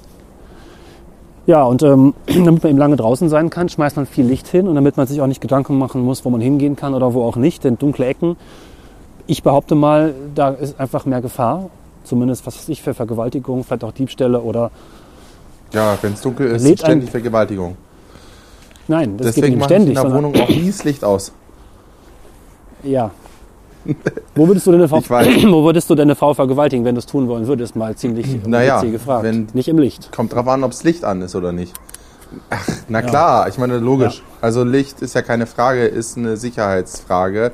Ja, 1.47 1.65
und 1.65 1.83
ähm, 1.83 2.15
damit 2.27 2.63
man 2.63 2.71
eben 2.71 2.79
lange 2.79 2.97
draußen 2.97 3.29
sein 3.29 3.51
kann, 3.51 3.69
schmeißt 3.69 3.97
man 3.97 4.07
viel 4.07 4.25
Licht 4.27 4.47
hin 4.49 4.69
und 4.69 4.75
damit 4.75 4.97
man 4.97 5.07
sich 5.07 5.21
auch 5.21 5.27
nicht 5.27 5.41
Gedanken 5.41 5.77
machen 5.79 6.03
muss, 6.03 6.25
wo 6.25 6.31
man 6.31 6.41
hingehen 6.41 6.77
kann 6.77 6.95
oder 6.95 7.13
wo 7.15 7.25
auch 7.25 7.37
nicht, 7.37 7.65
denn 7.65 7.77
dunkle 7.79 8.07
Ecken, 8.07 8.37
ich 9.27 9.43
behaupte 9.43 9.75
mal, 9.75 10.15
da 10.35 10.51
ist 10.51 10.81
einfach 10.81 11.07
mehr 11.07 11.21
Gefahr. 11.21 11.71
Zumindest, 12.03 12.47
was 12.47 12.57
weiß 12.59 12.69
ich, 12.71 12.83
für 12.83 12.95
Vergewaltigung, 12.95 13.63
vielleicht 13.63 13.85
auch 13.85 13.93
Diebstähle 13.93 14.41
oder. 14.41 14.71
Ja, 15.73 15.97
wenn 16.03 16.15
es 16.15 16.23
dunkel 16.23 16.49
ist, 16.49 16.65
Lädt 16.65 16.81
ständig 16.81 17.11
Vergewaltigung. 17.11 17.77
Nein, 18.89 19.17
das 19.19 19.27
Deswegen 19.37 19.59
geht 19.61 19.69
nicht 19.69 19.71
ich 19.71 19.77
in 19.77 19.83
ständig. 19.95 20.03
der 20.03 20.13
Wohnung 20.15 20.35
auch 20.35 20.49
nie 20.49 20.67
das 20.67 20.83
Licht 20.83 21.05
aus. 21.05 21.33
Ja. 22.83 23.11
Wo 24.35 24.47
würdest, 24.47 24.67
du 24.67 24.73
deine 24.73 24.89
Frau, 24.89 25.01
wo 25.09 25.65
würdest 25.65 25.89
du 25.91 25.95
deine 25.95 26.15
Frau 26.15 26.35
vergewaltigen, 26.35 26.85
wenn 26.85 26.95
du 26.95 26.99
es 27.01 27.07
tun 27.07 27.29
wollen 27.29 27.47
würdest? 27.47 27.77
Mal 27.77 27.97
ziemlich 27.97 28.27
Naja, 28.47 28.79
witzig 28.79 28.93
gefragt. 28.93 29.25
wenn- 29.25 29.49
Nicht 29.55 29.69
im 29.69 29.79
Licht. 29.79 30.11
Kommt 30.13 30.33
drauf 30.35 30.47
an, 30.49 30.63
ob 30.65 30.71
das 30.73 30.85
Licht 30.85 31.05
an 31.05 31.23
ist 31.23 31.35
oder 31.35 31.53
nicht. 31.53 31.75
Ach, 32.49 32.69
na 32.89 33.03
klar, 33.03 33.49
ich 33.49 33.59
meine, 33.59 33.79
logisch. 33.79 34.23
Also 34.41 34.63
Licht 34.63 35.03
ist 35.03 35.15
ja 35.15 35.23
keine 35.23 35.47
Frage, 35.47 35.85
ist 35.87 36.17
eine 36.17 36.37
Sicherheitsfrage. 36.37 37.51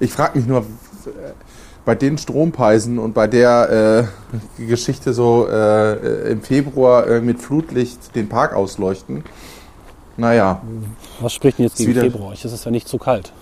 Ich 0.00 0.12
frage 0.12 0.38
mich 0.38 0.48
nur, 0.48 0.64
bei 1.84 1.94
den 1.94 2.18
Strompreisen 2.18 2.98
und 2.98 3.14
bei 3.14 3.26
der 3.28 4.08
äh, 4.58 4.62
Geschichte 4.66 5.12
so 5.12 5.46
äh, 5.48 6.32
im 6.32 6.42
Februar 6.42 7.06
äh, 7.06 7.20
mit 7.20 7.40
Flutlicht 7.40 8.14
den 8.16 8.28
Park 8.28 8.54
ausleuchten. 8.54 9.22
Naja, 10.16 10.60
Was 11.20 11.32
spricht 11.32 11.58
denn 11.58 11.66
jetzt 11.66 11.76
gegen 11.78 11.94
Februar? 11.94 12.32
Es 12.32 12.44
ist 12.44 12.64
ja 12.64 12.70
nicht 12.72 12.88
zu 12.88 12.98
kalt. 12.98 13.32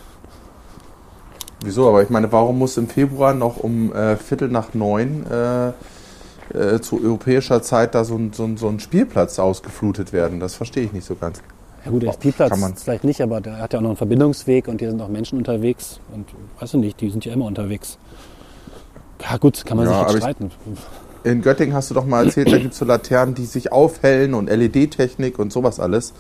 Wieso? 1.66 1.88
Aber 1.88 2.02
ich 2.02 2.08
meine, 2.10 2.32
warum 2.32 2.58
muss 2.58 2.76
im 2.76 2.88
Februar 2.88 3.34
noch 3.34 3.58
um 3.58 3.92
äh, 3.92 4.16
Viertel 4.16 4.48
nach 4.48 4.72
neun 4.74 5.26
äh, 5.30 5.68
äh, 6.56 6.80
zu 6.80 7.02
europäischer 7.02 7.60
Zeit 7.62 7.94
da 7.94 8.04
so 8.04 8.14
ein, 8.16 8.32
so, 8.32 8.44
ein, 8.44 8.56
so 8.56 8.68
ein 8.68 8.80
Spielplatz 8.80 9.38
ausgeflutet 9.38 10.12
werden? 10.12 10.40
Das 10.40 10.54
verstehe 10.54 10.84
ich 10.84 10.92
nicht 10.92 11.06
so 11.06 11.14
ganz. 11.16 11.42
Ja 11.84 11.90
gut, 11.90 12.02
der 12.02 12.12
Spielplatz 12.12 12.50
kann 12.50 12.60
man- 12.60 12.74
vielleicht 12.76 13.04
nicht, 13.04 13.20
aber 13.20 13.40
der 13.40 13.58
hat 13.58 13.72
ja 13.72 13.78
auch 13.78 13.82
noch 13.82 13.90
einen 13.90 13.96
Verbindungsweg 13.96 14.66
und 14.68 14.80
hier 14.80 14.90
sind 14.90 15.00
auch 15.00 15.08
Menschen 15.08 15.38
unterwegs. 15.38 16.00
Und 16.14 16.26
weißt 16.60 16.74
du 16.74 16.78
nicht, 16.78 17.00
die 17.00 17.10
sind 17.10 17.24
ja 17.24 17.32
immer 17.32 17.44
unterwegs. 17.46 17.98
Ja 19.22 19.36
gut, 19.36 19.64
kann 19.64 19.76
man 19.76 19.86
Ja, 19.88 20.06
sich 20.08 20.16
ich- 20.16 20.22
streiten. 20.22 20.50
In 21.24 21.42
Göttingen 21.42 21.74
hast 21.74 21.90
du 21.90 21.94
doch 21.94 22.06
mal 22.06 22.24
erzählt, 22.26 22.52
da 22.52 22.58
gibt 22.58 22.72
es 22.72 22.78
so 22.78 22.84
Laternen, 22.84 23.34
die 23.34 23.46
sich 23.46 23.72
aufhellen 23.72 24.34
und 24.34 24.48
LED-Technik 24.48 25.38
und 25.40 25.52
sowas 25.52 25.80
alles. 25.80 26.12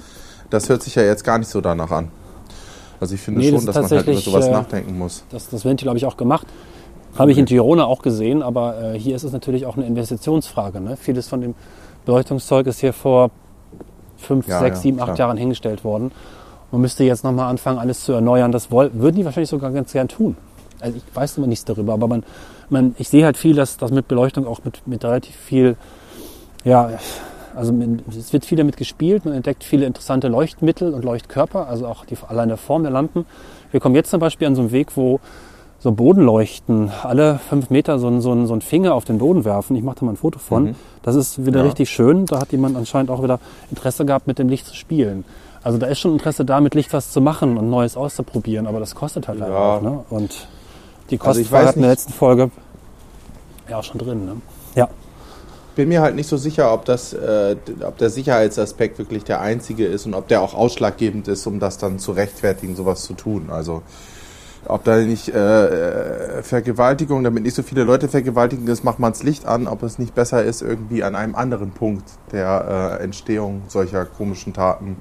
Das 0.50 0.68
hört 0.68 0.82
sich 0.82 0.96
ja 0.96 1.02
jetzt 1.02 1.22
gar 1.24 1.38
nicht 1.38 1.48
so 1.48 1.60
danach 1.60 1.90
an. 1.92 2.08
Also 3.00 3.14
ich 3.14 3.20
finde 3.20 3.40
Nee, 3.40 3.50
das 3.50 3.60
schon, 3.60 3.68
ist 3.68 3.76
dass 3.76 3.90
man 3.90 3.98
halt 3.98 4.08
über 4.08 4.20
sowas 4.20 4.46
äh, 4.46 4.50
nachdenken 4.50 4.98
muss. 4.98 5.24
Das, 5.30 5.48
das 5.48 5.64
Ventil 5.64 5.88
habe 5.88 5.98
ich 5.98 6.06
auch 6.06 6.16
gemacht. 6.16 6.46
Habe 7.18 7.32
ich 7.32 7.38
in 7.38 7.46
Girona 7.46 7.84
auch 7.86 8.02
gesehen, 8.02 8.42
aber 8.42 8.94
äh, 8.94 8.98
hier 8.98 9.16
ist 9.16 9.24
es 9.24 9.32
natürlich 9.32 9.64
auch 9.66 9.76
eine 9.76 9.86
Investitionsfrage. 9.86 10.80
Ne? 10.80 10.96
Vieles 10.96 11.28
von 11.28 11.40
dem 11.40 11.54
Beleuchtungszeug 12.04 12.66
ist 12.66 12.80
hier 12.80 12.92
vor 12.92 13.30
fünf, 14.18 14.46
Ja, 14.48 14.60
sechs, 14.60 14.78
ja, 14.78 14.82
sieben, 14.82 14.98
acht 15.00 15.06
klar. 15.14 15.18
Jahren 15.18 15.36
hingestellt 15.38 15.82
worden. 15.84 16.12
Man 16.72 16.80
müsste 16.80 17.04
jetzt 17.04 17.24
nochmal 17.24 17.48
anfangen, 17.48 17.78
alles 17.78 18.04
zu 18.04 18.12
erneuern. 18.12 18.52
Das 18.52 18.70
würden 18.70 19.16
die 19.16 19.24
wahrscheinlich 19.24 19.48
sogar 19.50 19.70
ganz 19.70 19.92
gern 19.92 20.08
tun. 20.08 20.36
Also 20.80 20.98
ich 20.98 21.04
weiß 21.16 21.38
immer 21.38 21.46
nichts 21.46 21.64
darüber, 21.64 21.94
aber 21.94 22.06
man, 22.06 22.22
man, 22.68 22.94
ich 22.98 23.08
sehe 23.08 23.24
halt 23.24 23.38
viel, 23.38 23.54
dass 23.56 23.78
das 23.78 23.90
mit 23.90 24.08
Beleuchtung 24.08 24.46
auch 24.46 24.60
mit, 24.64 24.86
mit 24.86 25.02
relativ 25.04 25.34
viel, 25.36 25.76
ja, 26.64 26.90
also 27.56 27.74
es 28.16 28.32
wird 28.32 28.44
viel 28.44 28.58
damit 28.58 28.76
gespielt. 28.76 29.24
Man 29.24 29.34
entdeckt 29.34 29.64
viele 29.64 29.86
interessante 29.86 30.28
Leuchtmittel 30.28 30.94
und 30.94 31.04
Leuchtkörper, 31.04 31.66
also 31.68 31.86
auch 31.86 32.04
die 32.04 32.16
alleine 32.28 32.56
Form 32.56 32.82
der 32.82 32.92
Lampen. 32.92 33.26
Wir 33.70 33.80
kommen 33.80 33.94
jetzt 33.94 34.10
zum 34.10 34.20
Beispiel 34.20 34.46
an 34.46 34.54
so 34.54 34.60
einen 34.62 34.70
Weg, 34.72 34.96
wo 34.96 35.20
so 35.78 35.92
Bodenleuchten 35.92 36.90
alle 37.02 37.38
fünf 37.38 37.70
Meter 37.70 37.98
so, 37.98 38.06
einen- 38.06 38.20
so, 38.20 38.46
so 38.46 38.52
einen 38.54 38.62
Finger 38.62 38.94
auf 38.94 39.04
den 39.04 39.18
Boden 39.18 39.44
werfen. 39.44 39.76
Ich 39.76 39.82
mache 39.82 39.96
da 40.00 40.06
mal 40.06 40.12
ein 40.12 40.16
Foto 40.16 40.38
von. 40.38 40.74
Das 41.02 41.14
ist 41.16 41.44
wieder 41.44 41.60
Ja. 41.60 41.66
richtig 41.66 41.90
schön. 41.90 42.26
Da 42.26 42.40
hat 42.40 42.52
jemand 42.52 42.76
anscheinend 42.76 43.10
auch 43.10 43.22
wieder 43.22 43.40
Interesse 43.70 44.04
gehabt, 44.06 44.26
mit 44.26 44.38
dem 44.38 44.48
Licht 44.48 44.66
zu 44.66 44.74
spielen. 44.74 45.24
Also 45.62 45.78
da 45.78 45.86
ist 45.86 45.98
schon 45.98 46.12
Interesse 46.12 46.44
da, 46.44 46.60
mit 46.60 46.74
Licht 46.74 46.92
was 46.92 47.10
zu 47.12 47.20
machen 47.20 47.58
und 47.58 47.68
Neues 47.68 47.96
auszuprobieren, 47.96 48.66
aber 48.66 48.80
das 48.80 48.94
kostet 48.94 49.28
halt 49.28 49.38
leider 49.38 49.52
Ja. 49.52 49.76
auch. 49.76 49.82
Ne? 49.82 50.04
Und 50.10 50.48
die 51.10 51.20
Also 51.20 51.40
hatten 51.40 51.50
wir 51.52 51.74
in 51.74 51.80
der 51.82 51.90
letzten 51.90 52.12
Folge 52.12 52.50
ja 53.68 53.78
auch 53.78 53.84
schon 53.84 53.98
drin. 53.98 54.24
Ne? 54.26 54.36
Ja. 54.76 54.88
Bin 55.76 55.88
mir 55.90 56.00
halt 56.00 56.16
nicht 56.16 56.28
so 56.28 56.36
sicher, 56.36 56.72
ob, 56.72 56.84
das, 56.86 57.12
äh, 57.12 57.54
ob 57.86 57.98
der 57.98 58.10
Sicherheitsaspekt 58.10 58.98
wirklich 58.98 59.22
der 59.24 59.40
einzige 59.40 59.86
ist 59.86 60.06
und 60.06 60.14
ob 60.14 60.26
der 60.26 60.40
auch 60.40 60.54
ausschlaggebend 60.54 61.28
ist, 61.28 61.46
um 61.46 61.60
das 61.60 61.78
dann 61.78 61.98
zu 62.00 62.12
rechtfertigen, 62.12 62.74
sowas 62.74 63.04
zu 63.04 63.12
tun. 63.14 63.50
Also 63.50 63.82
ob 64.66 64.84
da 64.84 64.96
nicht 64.96 65.28
äh, 65.28 66.38
äh, 66.38 66.42
Vergewaltigung, 66.42 67.22
damit 67.22 67.44
nicht 67.44 67.54
so 67.54 67.62
viele 67.62 67.84
Leute 67.84 68.08
vergewaltigen, 68.08 68.66
das 68.66 68.82
macht 68.82 68.98
man 68.98 69.12
das 69.12 69.22
Licht 69.22 69.46
an, 69.46 69.68
ob 69.68 69.82
es 69.82 69.98
nicht 69.98 70.14
besser 70.14 70.42
ist, 70.42 70.62
irgendwie 70.62 71.04
an 71.04 71.14
einem 71.14 71.36
anderen 71.36 71.70
Punkt 71.70 72.04
der 72.32 72.98
äh, 72.98 73.04
Entstehung 73.04 73.62
solcher 73.68 74.06
komischen 74.06 74.54
Taten 74.54 74.96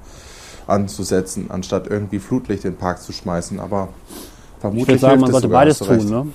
anzusetzen, 0.66 1.46
anstatt 1.50 1.86
irgendwie 1.88 2.18
Flutlicht 2.18 2.64
in 2.64 2.72
den 2.72 2.78
Park 2.78 3.00
zu 3.00 3.12
schmeißen. 3.12 3.58
Aber 3.58 3.88
Ich 4.08 4.60
vermutlich 4.60 4.88
würde 4.88 5.00
sagen, 5.00 5.20
man 5.22 5.32
sollte 5.32 5.48
beides 5.48 5.78
tun. 5.78 6.10
Ne? 6.10 6.26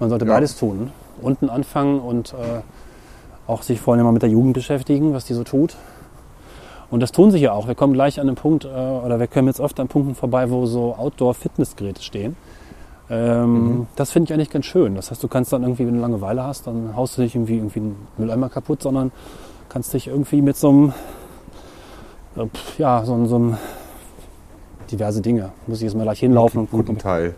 Man 0.00 0.08
sollte 0.08 0.24
Ja. 0.24 0.32
beides 0.32 0.56
tun. 0.56 0.90
Unten 1.20 1.48
anfangen 1.48 2.00
und 2.00 2.32
äh, 2.32 2.60
auch 3.46 3.62
sich 3.62 3.80
vor 3.80 3.94
allem 3.94 4.04
mal 4.04 4.12
mit 4.12 4.22
der 4.22 4.30
Jugend 4.30 4.54
beschäftigen, 4.54 5.12
was 5.12 5.24
die 5.24 5.34
so 5.34 5.44
tut. 5.44 5.76
Und 6.90 7.00
das 7.00 7.12
tun 7.12 7.30
sie 7.30 7.38
ja 7.38 7.52
auch. 7.52 7.66
Wir 7.66 7.74
kommen 7.74 7.92
gleich 7.92 8.20
an 8.20 8.26
den 8.26 8.36
Punkt, 8.36 8.64
äh, 8.64 8.68
oder 8.68 9.18
wir 9.18 9.26
kommen 9.26 9.48
jetzt 9.48 9.60
oft 9.60 9.78
an 9.80 9.88
Punkten 9.88 10.14
vorbei, 10.14 10.50
wo 10.50 10.66
so 10.66 10.94
Outdoor-Fitnessgeräte 10.96 12.02
stehen. 12.02 12.36
Ähm, 13.10 13.86
Das 13.96 14.10
finde 14.12 14.28
ich 14.28 14.34
eigentlich 14.34 14.50
ganz 14.50 14.66
schön. 14.66 14.94
Das 14.94 15.10
heißt, 15.10 15.22
du 15.22 15.28
kannst 15.28 15.52
dann 15.52 15.62
irgendwie, 15.62 15.86
wenn 15.86 15.94
du 15.94 16.00
Langeweile 16.00 16.44
hast, 16.44 16.66
dann 16.66 16.94
haust 16.96 17.18
du 17.18 17.22
nicht 17.22 17.34
irgendwie, 17.34 17.56
irgendwie 17.56 17.80
einen 17.80 18.06
Mülleimer 18.18 18.48
kaputt, 18.48 18.82
sondern 18.82 19.12
kannst 19.68 19.92
dich 19.94 20.08
irgendwie 20.08 20.42
mit 20.42 20.56
so 20.56 20.68
einem, 20.68 20.92
äh, 22.36 22.46
ja, 22.78 23.04
so, 23.04 23.26
so 23.26 23.36
einem, 23.36 23.56
diverse 24.90 25.20
Dinge. 25.20 25.50
Muss 25.66 25.78
ich 25.78 25.84
jetzt 25.84 25.94
mal 25.96 26.04
gleich 26.04 26.20
hinlaufen 26.20 26.60
und 26.60 26.70
gucken. 26.70 26.98
Teil. 26.98 27.34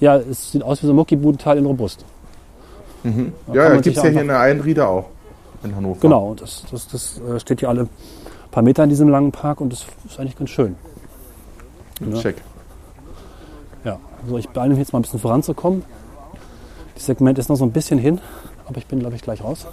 Ja, 0.00 0.16
es 0.16 0.52
sieht 0.52 0.62
aus 0.62 0.82
wie 0.82 0.86
so 0.86 0.92
ein 0.92 0.96
Muckibudenteil 0.96 1.58
in 1.58 1.66
Robust. 1.66 2.04
Da 3.02 3.10
Ja, 3.52 3.64
ja 3.74 3.80
gibt 3.80 3.96
es 3.96 4.02
ja 4.02 4.08
hier 4.08 4.22
in 4.22 4.28
der 4.28 4.40
Einriede 4.40 4.86
auch. 4.86 5.04
In 5.62 5.76
Hannover. 5.76 6.00
Genau, 6.00 6.34
das, 6.34 6.64
das, 6.70 6.88
das 6.88 7.20
äh, 7.20 7.38
steht 7.40 7.60
hier 7.60 7.68
alle 7.68 7.88
paar 8.50 8.62
Meter 8.62 8.82
in 8.84 8.90
diesem 8.90 9.08
langen 9.08 9.30
Park 9.32 9.60
und 9.60 9.72
das 9.72 9.86
ist 10.08 10.18
eigentlich 10.18 10.36
ganz 10.36 10.50
schön. 10.50 10.74
Ja. 12.00 12.18
Check. 12.18 12.36
Ja, 13.84 13.98
also 14.24 14.38
ich 14.38 14.48
beeile 14.48 14.70
mich 14.70 14.78
jetzt 14.78 14.92
mal 14.92 14.98
ein 14.98 15.02
bisschen 15.02 15.18
voranzukommen. 15.20 15.84
Das 16.94 17.06
Segment 17.06 17.38
ist 17.38 17.48
noch 17.48 17.56
so 17.56 17.64
ein 17.64 17.72
bisschen 17.72 17.98
hin, 17.98 18.20
aber 18.66 18.78
ich 18.78 18.86
bin, 18.86 18.98
glaube 19.00 19.16
ich, 19.16 19.22
gleich 19.22 19.42
raus. 19.44 19.66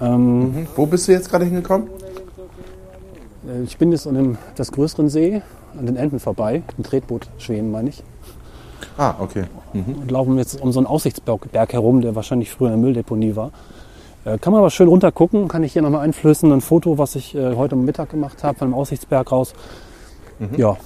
Ähm, 0.00 0.54
Hm, 0.54 0.66
Wo 0.76 0.86
bist 0.86 1.08
du 1.08 1.12
jetzt 1.12 1.30
gerade 1.30 1.44
hingekommen? 1.44 1.88
äh, 3.48 3.62
Ich 3.62 3.78
bin 3.78 3.92
jetzt 3.92 4.06
an 4.06 4.14
dem 4.14 4.38
etwas 4.52 4.72
größeren 4.72 5.08
See, 5.08 5.42
an 5.78 5.86
den 5.86 5.96
Enden 5.96 6.18
vorbei, 6.20 6.62
ein 6.78 6.82
Tretboot 6.82 7.28
schweben, 7.38 7.70
meine 7.70 7.90
ich. 7.90 8.02
Ah, 8.98 9.14
okay. 9.18 9.44
und 9.74 10.10
laufen 10.10 10.36
jetzt 10.38 10.60
um 10.60 10.72
so 10.72 10.78
einen 10.80 10.86
Aussichtsberg 10.86 11.50
Berg 11.52 11.72
herum, 11.72 12.00
der 12.00 12.14
wahrscheinlich 12.14 12.50
früher 12.50 12.68
eine 12.68 12.76
Mülldeponie 12.78 13.36
war. 13.36 13.50
Äh, 14.26 14.38
kann 14.38 14.52
man 14.52 14.58
aber 14.58 14.70
schön 14.70 14.88
runter 14.88 15.12
gucken, 15.12 15.46
kann 15.46 15.62
ich 15.62 15.72
hier 15.72 15.82
nochmal 15.82 16.00
einflößen, 16.00 16.50
ein 16.52 16.60
Foto, 16.60 16.98
was 16.98 17.14
ich 17.14 17.34
äh, 17.36 17.54
heute 17.54 17.76
Mittag 17.76 18.10
gemacht 18.10 18.42
habe, 18.42 18.58
von 18.58 18.68
dem 18.68 18.74
Aussichtsberg 18.74 19.30
raus. 19.30 19.54
Ja, 20.56 20.76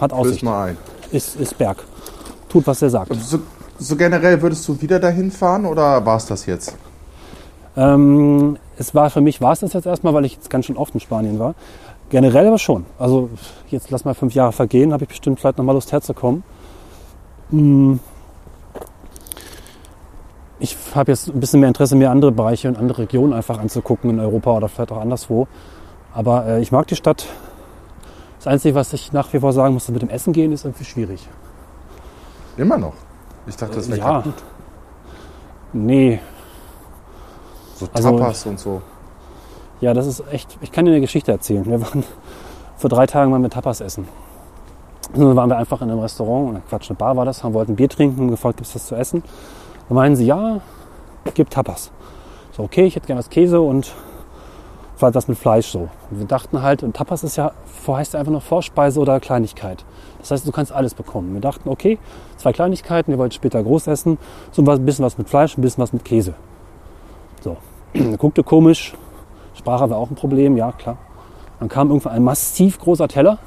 hat 0.00 0.12
Löst 0.12 0.20
Aussicht, 0.20 0.42
mal 0.44 0.68
ein. 0.68 0.76
ist, 1.10 1.36
ist 1.36 1.58
Berg. 1.58 1.84
Tut, 2.48 2.66
was 2.66 2.80
er 2.80 2.90
sagt. 2.90 3.12
So, 3.16 3.40
so 3.78 3.96
generell 3.96 4.40
würdest 4.40 4.66
du 4.68 4.80
wieder 4.80 5.00
dahin 5.00 5.30
fahren 5.30 5.66
oder 5.66 6.06
war 6.06 6.16
es 6.16 6.26
das 6.26 6.46
jetzt? 6.46 6.76
Ähm, 7.76 8.56
es 8.76 8.94
war 8.94 9.10
für 9.10 9.20
mich 9.20 9.40
war 9.40 9.52
es 9.52 9.60
das 9.60 9.72
jetzt 9.72 9.86
erstmal, 9.86 10.14
weil 10.14 10.24
ich 10.24 10.34
jetzt 10.34 10.48
ganz 10.48 10.66
schön 10.66 10.76
oft 10.76 10.94
in 10.94 11.00
Spanien 11.00 11.38
war. 11.38 11.54
Generell 12.10 12.46
aber 12.46 12.58
schon. 12.58 12.86
Also 12.98 13.28
jetzt 13.68 13.90
lass 13.90 14.04
mal 14.04 14.14
fünf 14.14 14.34
Jahre 14.34 14.52
vergehen, 14.52 14.92
habe 14.92 15.02
ich 15.02 15.08
bestimmt 15.08 15.40
vielleicht 15.40 15.58
nochmal 15.58 15.74
Lust 15.74 15.90
herzukommen. 15.90 16.44
Hm. 17.50 17.98
Ich 20.60 20.76
habe 20.94 21.12
jetzt 21.12 21.28
ein 21.28 21.38
bisschen 21.40 21.60
mehr 21.60 21.68
Interesse, 21.68 21.94
mir 21.94 22.10
andere 22.10 22.32
Bereiche 22.32 22.68
und 22.68 22.76
andere 22.76 22.98
Regionen 23.02 23.32
einfach 23.32 23.58
anzugucken 23.58 24.10
in 24.10 24.18
Europa 24.20 24.56
oder 24.56 24.68
vielleicht 24.68 24.90
auch 24.92 25.00
anderswo. 25.00 25.46
Aber 26.12 26.46
äh, 26.46 26.60
ich 26.60 26.72
mag 26.72 26.86
die 26.88 26.96
Stadt. 26.96 27.26
Das 28.38 28.46
Einzige, 28.48 28.74
was 28.74 28.92
ich 28.92 29.12
nach 29.12 29.32
wie 29.32 29.40
vor 29.40 29.52
sagen 29.52 29.74
muss, 29.74 29.88
mit 29.88 30.02
dem 30.02 30.08
Essen 30.10 30.32
gehen, 30.32 30.52
ist 30.52 30.64
irgendwie 30.64 30.84
schwierig. 30.84 31.28
Immer 32.56 32.76
noch. 32.78 32.94
Ich 33.46 33.56
dachte, 33.56 33.76
das 33.76 33.88
wäre 33.88 33.98
ja. 33.98 34.04
kaputt. 34.16 34.34
Nee, 35.72 36.20
So 37.76 37.88
Also- 37.92 38.18
Tapas 38.18 38.46
und 38.46 38.58
so. 38.58 38.82
Ja, 39.80 39.94
das 39.94 40.08
ist 40.08 40.24
echt. 40.32 40.58
Ich 40.60 40.72
kann 40.72 40.84
dir 40.86 40.90
eine 40.90 41.00
Geschichte 41.00 41.30
erzählen. 41.30 41.64
Wir 41.64 41.80
waren 41.80 42.02
vor 42.76 42.90
drei 42.90 43.06
Tagen 43.06 43.30
mal 43.30 43.38
mit 43.38 43.52
Tapas 43.52 43.80
essen. 43.80 44.08
Und 45.14 45.20
dann 45.20 45.36
waren 45.36 45.48
wir 45.48 45.56
einfach 45.56 45.80
in 45.82 45.90
einem 45.90 46.00
Restaurant, 46.00 46.60
Quatsch, 46.68 46.90
eine 46.90 46.96
Bar 46.96 47.16
war 47.16 47.24
das, 47.24 47.44
haben 47.44 47.54
wollten 47.54 47.76
Bier 47.76 47.88
trinken 47.88 48.20
und 48.22 48.30
gefragt, 48.30 48.56
gibt 48.56 48.66
es 48.66 48.72
das 48.72 48.86
zu 48.86 48.96
essen? 48.96 49.22
Dann 49.88 49.94
meinen 49.94 50.16
sie, 50.16 50.26
ja, 50.26 50.60
gibt 51.34 51.52
Tapas. 51.52 51.90
So, 52.52 52.62
okay, 52.62 52.84
ich 52.84 52.96
hätte 52.96 53.06
gerne 53.06 53.20
was 53.20 53.30
Käse 53.30 53.60
und 53.60 53.92
vielleicht 54.96 55.14
was 55.14 55.28
mit 55.28 55.38
Fleisch 55.38 55.68
so. 55.68 55.88
Und 56.10 56.18
wir 56.18 56.26
dachten 56.26 56.60
halt, 56.62 56.82
und 56.82 56.96
Tapas 56.96 57.22
ist 57.22 57.36
ja, 57.36 57.52
heißt 57.86 58.14
ja 58.14 58.20
einfach 58.20 58.32
nur 58.32 58.40
Vorspeise 58.40 59.00
oder 59.00 59.20
Kleinigkeit. 59.20 59.84
Das 60.18 60.30
heißt, 60.30 60.46
du 60.46 60.52
kannst 60.52 60.72
alles 60.72 60.94
bekommen. 60.94 61.32
Wir 61.34 61.40
dachten, 61.40 61.68
okay, 61.68 61.98
zwei 62.36 62.52
Kleinigkeiten, 62.52 63.12
wir 63.12 63.18
wollten 63.18 63.32
später 63.32 63.62
groß 63.62 63.86
essen, 63.86 64.18
so 64.50 64.62
ein 64.62 64.84
bisschen 64.84 65.04
was 65.04 65.16
mit 65.16 65.28
Fleisch, 65.28 65.56
ein 65.56 65.62
bisschen 65.62 65.82
was 65.82 65.92
mit 65.92 66.04
Käse. 66.04 66.34
So, 67.40 67.56
guckte 68.18 68.42
komisch, 68.42 68.94
Sprache 69.54 69.88
war 69.88 69.98
auch 69.98 70.10
ein 70.10 70.16
Problem, 70.16 70.56
ja 70.56 70.72
klar. 70.72 70.98
Dann 71.60 71.68
kam 71.68 71.88
irgendwann 71.88 72.12
ein 72.12 72.24
massiv 72.24 72.78
großer 72.78 73.08
Teller 73.08 73.38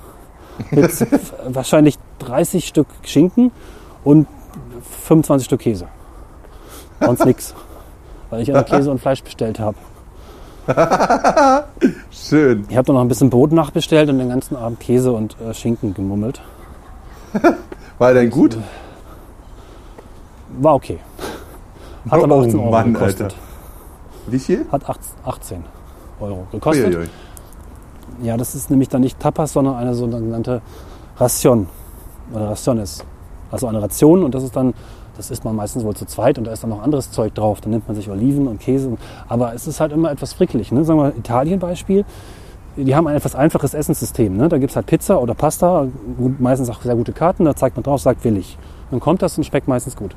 mit 0.71 0.91
wahrscheinlich 1.47 1.97
30 2.19 2.67
Stück 2.67 2.87
Schinken 3.03 3.51
und 4.03 4.27
25 5.05 5.45
Stück 5.45 5.61
Käse. 5.61 5.87
Sonst 7.01 7.25
nichts, 7.25 7.53
weil 8.29 8.41
ich 8.41 8.47
ja 8.47 8.53
nur 8.55 8.63
Käse 8.63 8.91
und 8.91 8.99
Fleisch 8.99 9.23
bestellt 9.23 9.59
habe. 9.59 9.77
Schön. 12.11 12.65
Ich 12.69 12.77
habe 12.77 12.85
dann 12.85 12.95
noch 12.95 13.01
ein 13.01 13.07
bisschen 13.07 13.29
Brot 13.29 13.51
nachbestellt 13.51 14.09
und 14.09 14.19
den 14.19 14.29
ganzen 14.29 14.55
Abend 14.55 14.79
Käse 14.79 15.11
und 15.11 15.35
äh, 15.41 15.53
Schinken 15.53 15.93
gemummelt. 15.93 16.41
War 17.97 18.13
denn 18.13 18.29
gut? 18.29 18.57
War 20.59 20.75
okay. 20.75 20.99
Hat 22.09 22.23
aber 22.23 22.35
Oh 22.37 22.41
18 22.41 22.59
Euro 22.59 22.71
Mann, 22.71 22.93
gekostet. 22.93 23.21
Alter. 23.23 23.35
Wie 24.27 24.39
viel? 24.39 24.65
Hat 24.71 24.89
18 24.89 25.11
18 25.23 25.63
Euro 26.19 26.47
gekostet. 26.51 26.87
Uiuiui. 26.95 27.09
Ja, 28.21 28.37
das 28.37 28.55
ist 28.55 28.69
nämlich 28.69 28.89
dann 28.89 29.01
nicht 29.01 29.19
Tapas, 29.19 29.53
sondern 29.53 29.75
eine 29.75 29.95
sogenannte 29.95 30.61
Ration. 31.17 31.67
Oder 32.33 32.49
Raciones. 32.49 33.03
Also 33.51 33.67
eine 33.67 33.81
Ration 33.81 34.23
und 34.23 34.33
das 34.35 34.43
ist 34.43 34.55
dann, 34.55 34.73
das 35.17 35.31
isst 35.31 35.43
man 35.45 35.55
meistens 35.55 35.83
wohl 35.83 35.95
zu 35.95 36.05
zweit 36.05 36.37
und 36.37 36.45
da 36.45 36.51
ist 36.51 36.63
dann 36.63 36.69
noch 36.69 36.81
anderes 36.81 37.11
Zeug 37.11 37.33
drauf. 37.35 37.61
Dann 37.61 37.71
nimmt 37.71 37.87
man 37.87 37.95
sich 37.95 38.09
Oliven 38.09 38.47
und 38.47 38.59
Käse. 38.59 38.89
und- 38.89 38.99
Aber 39.27 39.53
es 39.53 39.67
ist 39.67 39.79
halt 39.79 39.91
immer 39.91 40.11
etwas 40.11 40.33
frickelig. 40.33 40.71
Ne? 40.71 40.83
Sagen 40.83 40.99
wir 40.99 41.15
Italien-Beispiel. 41.17 42.05
Die 42.77 42.95
haben 42.95 43.05
ein 43.07 43.15
etwas 43.15 43.35
einfaches 43.35 43.73
Essenssystem. 43.73 44.37
Ne? 44.37 44.47
Da 44.47 44.57
gibt 44.57 44.69
es 44.71 44.75
halt 44.77 44.85
Pizza 44.85 45.21
oder 45.21 45.33
Pasta, 45.33 45.87
meistens 46.39 46.69
auch 46.69 46.81
sehr 46.81 46.95
gute 46.95 47.11
Karten, 47.11 47.43
da 47.43 47.53
zeigt 47.55 47.75
man 47.75 47.83
drauf, 47.83 47.99
sagt 48.01 48.23
will 48.23 48.37
ich. 48.37 48.57
Dann 48.91 48.99
kommt 49.01 49.21
das 49.21 49.37
und 49.37 49.43
schmeckt 49.43 49.67
meistens 49.67 49.95
gut. 49.95 50.15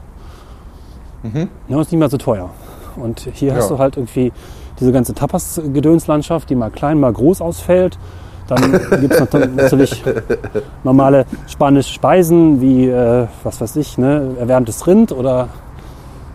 Ja, 1.68 1.80
ist 1.80 1.90
nicht 1.90 1.98
mehr 1.98 2.10
so 2.10 2.18
teuer. 2.18 2.50
Und 2.96 3.20
hier 3.32 3.54
hast 3.56 3.70
Ja. 3.70 3.76
du 3.76 3.78
halt 3.78 3.96
irgendwie 3.96 4.30
diese 4.78 4.92
ganze 4.92 5.14
Tapas-Gedönslandschaft, 5.14 6.50
die 6.50 6.54
mal 6.54 6.70
klein, 6.70 7.00
mal 7.00 7.12
groß 7.12 7.40
ausfällt. 7.40 7.98
Dann 8.46 8.72
gibt 9.00 9.14
es 9.14 9.20
natürlich 9.56 10.04
normale 10.82 11.24
spanische 11.48 11.92
Speisen 11.92 12.60
wie, 12.60 12.88
äh, 12.88 13.26
was 13.42 13.60
weiß 13.60 13.76
ich, 13.76 13.96
ne, 13.96 14.36
erwärmtes 14.38 14.86
Rind 14.86 15.12
oder 15.12 15.48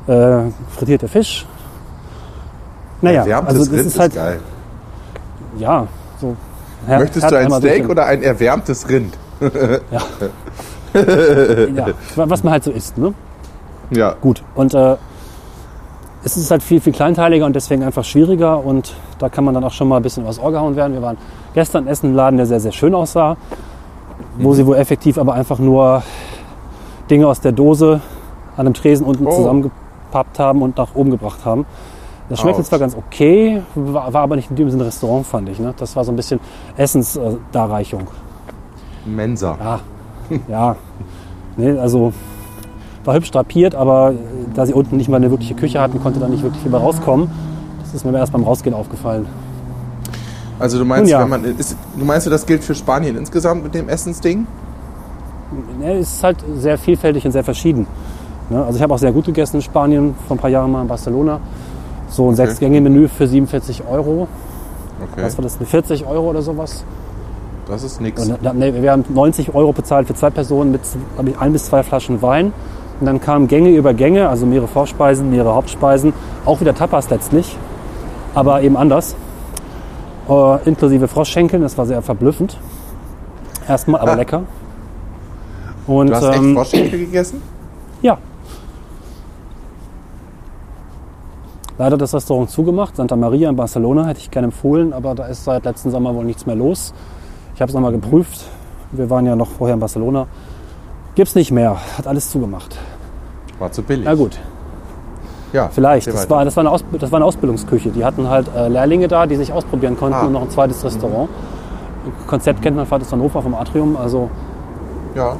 äh, 0.07 0.39
frittierte 0.75 1.07
Fisch. 1.07 1.45
Naja, 3.01 3.21
Erwärmtes 3.21 3.55
also 3.59 3.65
das 3.71 3.79
Rind 3.79 3.87
ist 3.87 3.99
halt, 3.99 4.15
geil. 4.15 4.39
ja, 5.57 5.87
so. 6.19 6.35
Her- 6.87 6.99
Möchtest 6.99 7.29
du 7.29 7.37
ein 7.37 7.51
Steak 7.51 7.87
oder 7.89 8.05
ein 8.05 8.23
erwärmtes 8.23 8.87
Rind? 8.89 9.17
Ja. 9.91 10.01
ja, 11.75 11.87
was 12.15 12.43
man 12.43 12.53
halt 12.53 12.63
so 12.63 12.71
isst, 12.71 12.97
ne? 12.97 13.13
Ja. 13.91 14.15
Gut. 14.19 14.41
Und 14.55 14.73
äh, 14.73 14.95
es 16.23 16.35
ist 16.37 16.51
halt 16.51 16.61
viel, 16.63 16.81
viel 16.81 16.93
kleinteiliger 16.93 17.45
und 17.45 17.55
deswegen 17.55 17.83
einfach 17.83 18.03
schwieriger 18.03 18.63
und 18.63 18.93
da 19.19 19.29
kann 19.29 19.43
man 19.45 19.53
dann 19.53 19.63
auch 19.63 19.71
schon 19.71 19.87
mal 19.87 19.97
ein 19.97 20.03
bisschen 20.03 20.25
was 20.25 20.39
Ohr 20.39 20.51
gehauen 20.51 20.75
werden. 20.75 20.93
Wir 20.93 21.01
waren 21.01 21.17
gestern 21.53 21.87
essen 21.87 22.07
in 22.07 22.09
einem 22.11 22.17
Laden, 22.17 22.37
der 22.37 22.45
sehr, 22.45 22.59
sehr 22.59 22.71
schön 22.71 22.93
aussah, 22.93 23.37
wo 24.37 24.53
sie 24.53 24.65
wohl 24.65 24.75
effektiv 24.75 25.17
aber 25.17 25.33
einfach 25.33 25.59
nur 25.59 26.03
Dinge 27.09 27.27
aus 27.27 27.39
der 27.39 27.51
Dose 27.53 28.01
an 28.57 28.65
einem 28.65 28.73
Tresen 28.73 29.05
unten 29.05 29.25
Oh. 29.25 29.31
zusammengepappt 29.31 30.39
haben 30.39 30.61
und 30.61 30.77
nach 30.77 30.93
oben 30.93 31.11
gebracht 31.11 31.45
haben. 31.45 31.65
Das 32.27 32.39
schmeckte 32.41 32.59
Autsch. 32.59 32.67
zwar 32.67 32.79
ganz 32.79 32.95
okay, 32.95 33.63
war, 33.73 34.13
war 34.13 34.21
aber 34.21 34.35
nicht 34.35 34.49
in 34.51 34.55
dem 34.55 34.69
Sinne 34.69 34.85
Restaurant, 34.85 35.25
fand 35.25 35.49
ich. 35.49 35.57
Ne? 35.59 35.73
Das 35.77 35.95
war 35.95 36.03
so 36.03 36.11
ein 36.11 36.15
bisschen 36.15 36.39
Essensdarreichung. 36.77 38.07
Mensa. 39.05 39.57
Ja, 39.59 39.79
ja. 40.47 40.75
Nee, 41.57 41.71
also 41.79 42.13
war 43.05 43.15
hübsch 43.15 43.31
drapiert, 43.31 43.75
aber 43.75 44.11
äh, 44.11 44.15
da 44.53 44.65
sie 44.65 44.73
unten 44.73 44.97
nicht 44.97 45.09
mal 45.09 45.17
eine 45.17 45.31
wirkliche 45.31 45.55
Küche 45.55 45.79
hatten, 45.79 46.01
konnte 46.01 46.19
da 46.19 46.27
nicht 46.27 46.43
wirklich 46.43 46.61
viel 46.61 46.73
rauskommen. 46.73 47.29
Das 47.81 47.93
ist 47.93 48.05
mir 48.05 48.17
erst 48.17 48.33
beim 48.33 48.43
Rausgehen 48.43 48.75
aufgefallen. 48.75 49.25
Also 50.59 50.77
du 50.77 50.85
meinst, 50.85 51.09
ja. 51.09 51.21
wenn 51.21 51.29
man 51.29 51.43
ist, 51.45 51.75
du 51.97 52.05
meinst, 52.05 52.27
das 52.27 52.45
gilt 52.45 52.63
für 52.63 52.75
Spanien 52.75 53.17
insgesamt 53.17 53.63
mit 53.63 53.73
dem 53.73 53.87
Essensding? 53.87 54.45
Ja, 55.81 55.91
es 55.91 56.13
ist 56.13 56.23
halt 56.23 56.37
sehr 56.57 56.77
vielfältig 56.77 57.25
und 57.25 57.31
sehr 57.31 57.43
verschieden. 57.43 57.87
Ne? 58.49 58.63
Also 58.63 58.77
ich 58.77 58.83
habe 58.83 58.93
auch 58.93 58.99
sehr 58.99 59.11
gut 59.11 59.25
gegessen 59.25 59.57
in 59.57 59.61
Spanien, 59.61 60.15
vor 60.27 60.35
ein 60.35 60.39
paar 60.39 60.49
Jahren 60.49 60.71
mal 60.71 60.81
in 60.81 60.87
Barcelona. 60.87 61.39
So 62.09 62.29
ein 62.29 62.35
Sechs-Gänge-Menü 62.35 63.07
für 63.07 63.27
47 63.27 63.83
Euro. 63.89 64.27
Okay. 65.01 65.23
Was 65.23 65.37
war 65.37 65.43
das? 65.43 65.57
40 65.57 66.05
Euro 66.05 66.29
oder 66.31 66.41
sowas? 66.41 66.83
Das 67.67 67.83
ist 67.83 68.01
da- 68.41 68.53
nee, 68.53 68.73
wir 68.73 68.91
haben 68.91 69.05
90 69.09 69.53
Euro 69.53 69.71
bezahlt 69.71 70.07
für 70.07 70.15
zwei 70.15 70.31
Personen 70.31 70.71
mit 70.71 70.81
ich, 71.25 71.39
ein 71.39 71.53
bis 71.53 71.65
zwei 71.65 71.83
Flaschen 71.83 72.21
Wein. 72.21 72.51
Und 72.99 73.05
dann 73.05 73.21
kamen 73.21 73.47
Gänge 73.47 73.69
über 73.69 73.93
Gänge, 73.93 74.27
also 74.29 74.45
mehrere 74.45 74.67
Vorspeisen, 74.67 75.29
mehrere 75.29 75.55
Hauptspeisen, 75.55 76.13
auch 76.45 76.59
wieder 76.59 76.75
Tapas 76.75 77.09
letztlich, 77.09 77.57
aber 78.35 78.61
eben 78.61 78.75
anders. 78.75 79.15
Äh, 80.27 80.57
inklusive 80.67 81.07
Froschschenkeln, 81.07 81.61
das 81.63 81.77
war 81.77 81.85
sehr 81.85 82.01
verblüffend. 82.01 82.57
Erstmal, 83.67 84.01
aber 84.01 84.11
Ah. 84.11 84.15
lecker. 84.15 84.41
Und 85.87 86.07
Du 86.09 86.15
hast 86.15 86.23
echt 86.23 86.37
ähm, 86.37 86.55
Froschschenkel 86.55 86.99
gegessen? 86.99 87.41
ja. 88.01 88.17
Leider 91.77 91.93
hat 91.93 92.01
das 92.01 92.13
Restaurant 92.13 92.49
zugemacht. 92.49 92.97
Santa 92.97 93.15
Maria 93.15 93.49
in 93.49 93.55
Barcelona 93.55 94.05
hätte 94.07 94.19
ich 94.19 94.29
gerne 94.29 94.47
empfohlen, 94.47 94.91
aber 94.91 95.15
da 95.15 95.27
ist 95.27 95.45
seit 95.45 95.63
letzten 95.63 95.91
Sommer 95.91 96.13
wohl 96.13 96.25
nichts 96.25 96.45
mehr 96.45 96.55
los. 96.57 96.93
Ich 97.55 97.61
habe 97.61 97.69
es 97.69 97.73
nochmal 97.73 97.93
geprüft. 97.93 98.45
Wir 98.91 99.09
waren 99.09 99.25
ja 99.25 99.35
noch 99.37 99.47
vorher 99.47 99.75
in 99.75 99.79
Barcelona. 99.79 100.27
Gibt's 101.15 101.35
nicht 101.35 101.51
mehr. 101.51 101.77
Hat 101.97 102.05
alles 102.05 102.29
zugemacht. 102.31 102.77
War 103.59 103.71
zu 103.71 103.83
billig. 103.83 104.05
Na 104.05 104.15
gut, 104.15 104.39
Ja, 105.53 105.69
vielleicht. 105.71 106.07
Das 106.07 106.29
war, 106.29 106.45
das, 106.45 106.55
war 106.55 106.61
eine 106.61 106.71
Aus, 106.71 106.83
das 106.99 107.11
war 107.11 107.17
eine 107.17 107.25
Ausbildungsküche. 107.25 107.89
Die 107.89 108.05
hatten 108.05 108.27
halt 108.29 108.47
äh, 108.55 108.67
Lehrlinge 108.67 109.07
da, 109.07 109.25
die 109.25 109.35
sich 109.35 109.51
ausprobieren 109.51 109.97
konnten 109.97 110.15
Ah. 110.15 110.25
und 110.25 110.31
noch 110.33 110.41
ein 110.43 110.49
zweites 110.49 110.83
Restaurant. 110.85 111.29
Konzept 112.27 112.61
kennt 112.61 112.77
man 112.77 112.85
Vater 112.85 113.05
Hannover 113.11 113.41
vom 113.41 113.53
Atrium, 113.55 113.97
also 113.97 114.29
Ja. 115.15 115.35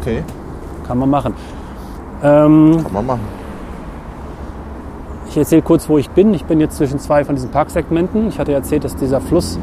Okay, 0.00 0.22
kann 0.86 0.98
man 0.98 1.10
machen. 1.10 1.34
Ähm, 2.22 2.80
kann 2.82 2.92
man 2.92 3.06
machen. 3.06 3.20
Ich 5.28 5.36
erzähle 5.36 5.62
kurz, 5.62 5.88
wo 5.88 5.96
ich 5.98 6.10
bin. 6.10 6.34
Ich 6.34 6.44
bin 6.44 6.58
jetzt 6.58 6.76
zwischen 6.76 6.98
zwei 6.98 7.24
von 7.24 7.34
diesen 7.36 7.50
Parksegmenten. 7.50 8.28
Ich 8.28 8.38
hatte 8.38 8.52
erzählt, 8.52 8.82
dass 8.84 8.96
dieser 8.96 9.20
Fluss, 9.20 9.58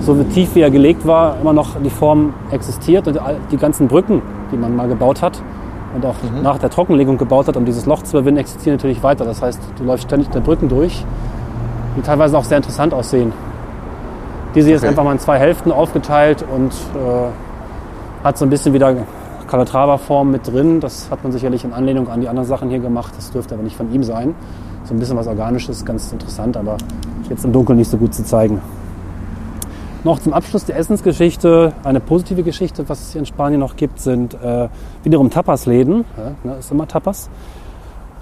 so 0.00 0.14
tief 0.24 0.54
wie 0.56 0.60
er 0.62 0.70
gelegt 0.70 1.06
war, 1.06 1.36
immer 1.40 1.52
noch 1.52 1.80
die 1.84 1.90
Form 1.90 2.34
existiert 2.50 3.06
und 3.06 3.20
die 3.52 3.56
ganzen 3.58 3.86
Brücken, 3.86 4.22
die 4.50 4.56
man 4.56 4.74
mal 4.74 4.88
gebaut 4.88 5.22
hat 5.22 5.40
und 5.94 6.04
auch 6.06 6.14
nach 6.42 6.58
der 6.58 6.70
Trockenlegung 6.70 7.18
gebaut 7.18 7.48
hat, 7.48 7.56
um 7.56 7.64
dieses 7.64 7.86
Loch 7.86 8.02
zu 8.02 8.16
überwinden, 8.16 8.40
existieren 8.40 8.76
natürlich 8.76 9.02
weiter. 9.02 9.24
Das 9.24 9.42
heißt, 9.42 9.60
du 9.78 9.84
läufst 9.84 10.04
ständig 10.06 10.30
der 10.30 10.40
Brücken 10.40 10.68
durch, 10.68 11.04
die 11.96 12.02
teilweise 12.02 12.36
auch 12.38 12.44
sehr 12.44 12.56
interessant 12.58 12.94
aussehen. 12.94 13.32
Diese 14.54 14.68
hier 14.68 14.76
ist 14.76 14.82
Okay. 14.82 14.90
einfach 14.90 15.04
mal 15.04 15.12
in 15.12 15.18
zwei 15.18 15.38
Hälften 15.38 15.72
aufgeteilt 15.72 16.44
und 16.54 16.72
äh, 16.72 18.24
hat 18.24 18.38
so 18.38 18.44
ein 18.44 18.50
bisschen 18.50 18.72
wieder 18.74 18.94
Calatrava-Form 19.48 20.30
mit 20.30 20.46
drin. 20.50 20.80
Das 20.80 21.10
hat 21.10 21.22
man 21.22 21.32
sicherlich 21.32 21.64
in 21.64 21.72
Anlehnung 21.72 22.08
an 22.08 22.20
die 22.20 22.28
anderen 22.28 22.48
Sachen 22.48 22.68
hier 22.70 22.78
gemacht. 22.78 23.12
Das 23.16 23.30
dürfte 23.30 23.54
aber 23.54 23.62
nicht 23.62 23.76
von 23.76 23.92
ihm 23.92 24.02
sein. 24.02 24.34
So 24.84 24.94
ein 24.94 24.98
bisschen 24.98 25.16
was 25.16 25.26
Organisches, 25.26 25.84
ganz 25.84 26.10
interessant, 26.12 26.56
aber 26.56 26.76
jetzt 27.28 27.44
im 27.44 27.52
Dunkeln 27.52 27.78
nicht 27.78 27.90
so 27.90 27.96
gut 27.96 28.14
zu 28.14 28.24
zeigen. 28.24 28.60
Noch 30.04 30.18
zum 30.18 30.32
Abschluss 30.32 30.64
der 30.64 30.76
Essensgeschichte. 30.76 31.74
Eine 31.84 32.00
positive 32.00 32.42
Geschichte, 32.42 32.88
was 32.88 33.00
es 33.02 33.12
hier 33.12 33.20
in 33.20 33.26
Spanien 33.26 33.60
noch 33.60 33.76
gibt, 33.76 34.00
sind 34.00 34.34
äh, 34.34 34.68
wiederum 35.04 35.30
Tapasläden. 35.30 36.04
Ja, 36.16 36.50
ne, 36.50 36.58
ist 36.58 36.72
immer 36.72 36.88
Tapas. 36.88 37.30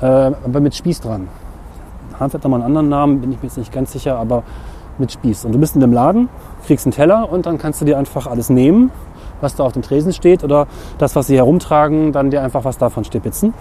Äh, 0.03 0.05
aber 0.05 0.61
mit 0.61 0.75
Spieß 0.75 1.01
dran. 1.01 1.29
Hanf 2.19 2.35
hat 2.35 2.45
nochmal 2.45 2.61
einen 2.61 2.67
anderen 2.67 2.91
Namen, 2.91 3.21
bin 3.23 3.33
ich 3.33 3.39
mir 3.39 3.45
jetzt 3.45 3.57
nicht 3.57 3.73
ganz 3.73 3.93
sicher, 3.93 4.19
aber 4.19 4.43
mit 4.99 5.11
Spieß. 5.11 5.47
Und 5.47 5.53
du 5.53 5.59
bist 5.59 5.75
in 5.75 5.81
dem 5.81 5.95
Laden, 5.95 6.29
kriegst 6.67 6.85
einen 6.85 6.93
Teller 6.93 7.33
und 7.33 7.47
dann 7.47 7.57
kannst 7.57 7.81
du 7.81 7.87
dir 7.87 7.97
einfach 7.97 8.27
alles 8.27 8.51
nehmen, 8.51 8.91
was 9.41 9.55
da 9.55 9.65
auf 9.65 9.73
dem 9.73 9.81
Tresen 9.81 10.13
steht 10.13 10.45
oder 10.45 10.67
das, 10.99 11.17
was 11.17 11.29
sie 11.29 11.37
herumtragen, 11.37 12.13
dann 12.13 12.31
dir 12.31 12.43
einfach 12.43 12.65
was 12.65 12.77
davon 12.77 13.05
stipitzen. 13.05 13.55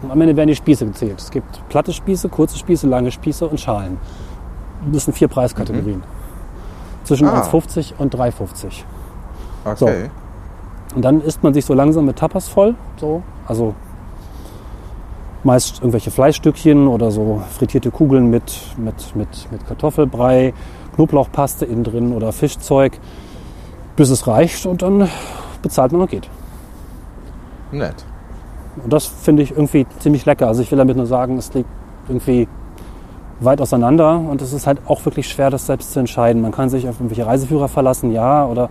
Und 0.00 0.10
am 0.10 0.18
Ende 0.22 0.34
werden 0.34 0.48
die 0.48 0.56
Spieße 0.56 0.86
gezählt. 0.86 1.18
Es 1.18 1.30
gibt 1.30 1.68
platte 1.68 1.92
Spieße, 1.92 2.30
kurze 2.30 2.56
Spieße, 2.56 2.86
lange 2.86 3.10
Spieße 3.10 3.46
und 3.46 3.60
Schalen. 3.60 3.98
Das 4.90 5.04
sind 5.04 5.12
vier 5.12 5.28
Preiskategorien. 5.28 6.02
Zwischen 7.06 7.28
Ah. 7.28 7.42
1,50 7.42 7.94
und 7.98 8.14
3,50. 8.14 8.84
Okay. 9.64 10.10
Und 10.94 11.04
dann 11.04 11.20
isst 11.20 11.42
man 11.42 11.54
sich 11.54 11.64
so 11.64 11.74
langsam 11.74 12.04
mit 12.04 12.16
Tapas 12.16 12.48
voll. 12.48 12.74
So. 12.96 13.22
Also 13.46 13.74
meist 15.44 15.78
irgendwelche 15.78 16.10
Fleischstückchen 16.10 16.88
oder 16.88 17.10
so 17.10 17.42
frittierte 17.50 17.90
Kugeln 17.90 18.28
mit, 18.30 18.60
mit, 18.76 19.14
mit, 19.14 19.48
mit 19.52 19.66
Kartoffelbrei, 19.66 20.52
Knoblauchpaste 20.96 21.64
innen 21.64 21.84
drin 21.84 22.12
oder 22.12 22.32
Fischzeug, 22.32 22.98
bis 23.94 24.10
es 24.10 24.26
reicht 24.26 24.66
und 24.66 24.82
dann 24.82 25.08
bezahlt 25.62 25.92
man 25.92 26.02
und 26.02 26.10
geht. 26.10 26.28
Nett. 27.70 28.04
Und 28.82 28.92
das 28.92 29.06
finde 29.06 29.42
ich 29.42 29.52
irgendwie 29.52 29.86
ziemlich 30.00 30.26
lecker. 30.26 30.48
Also 30.48 30.62
ich 30.62 30.70
will 30.70 30.78
damit 30.78 30.96
nur 30.96 31.06
sagen, 31.06 31.38
es 31.38 31.54
liegt 31.54 31.68
irgendwie 32.08 32.48
weit 33.40 33.60
auseinander 33.60 34.18
und 34.18 34.40
es 34.42 34.52
ist 34.52 34.66
halt 34.66 34.78
auch 34.86 35.04
wirklich 35.04 35.28
schwer, 35.28 35.50
das 35.50 35.66
selbst 35.66 35.92
zu 35.92 36.00
entscheiden. 36.00 36.42
Man 36.42 36.52
kann 36.52 36.68
sich 36.68 36.88
auf 36.88 36.96
irgendwelche 36.96 37.26
Reiseführer 37.26 37.68
verlassen, 37.68 38.12
ja, 38.12 38.46
oder 38.46 38.70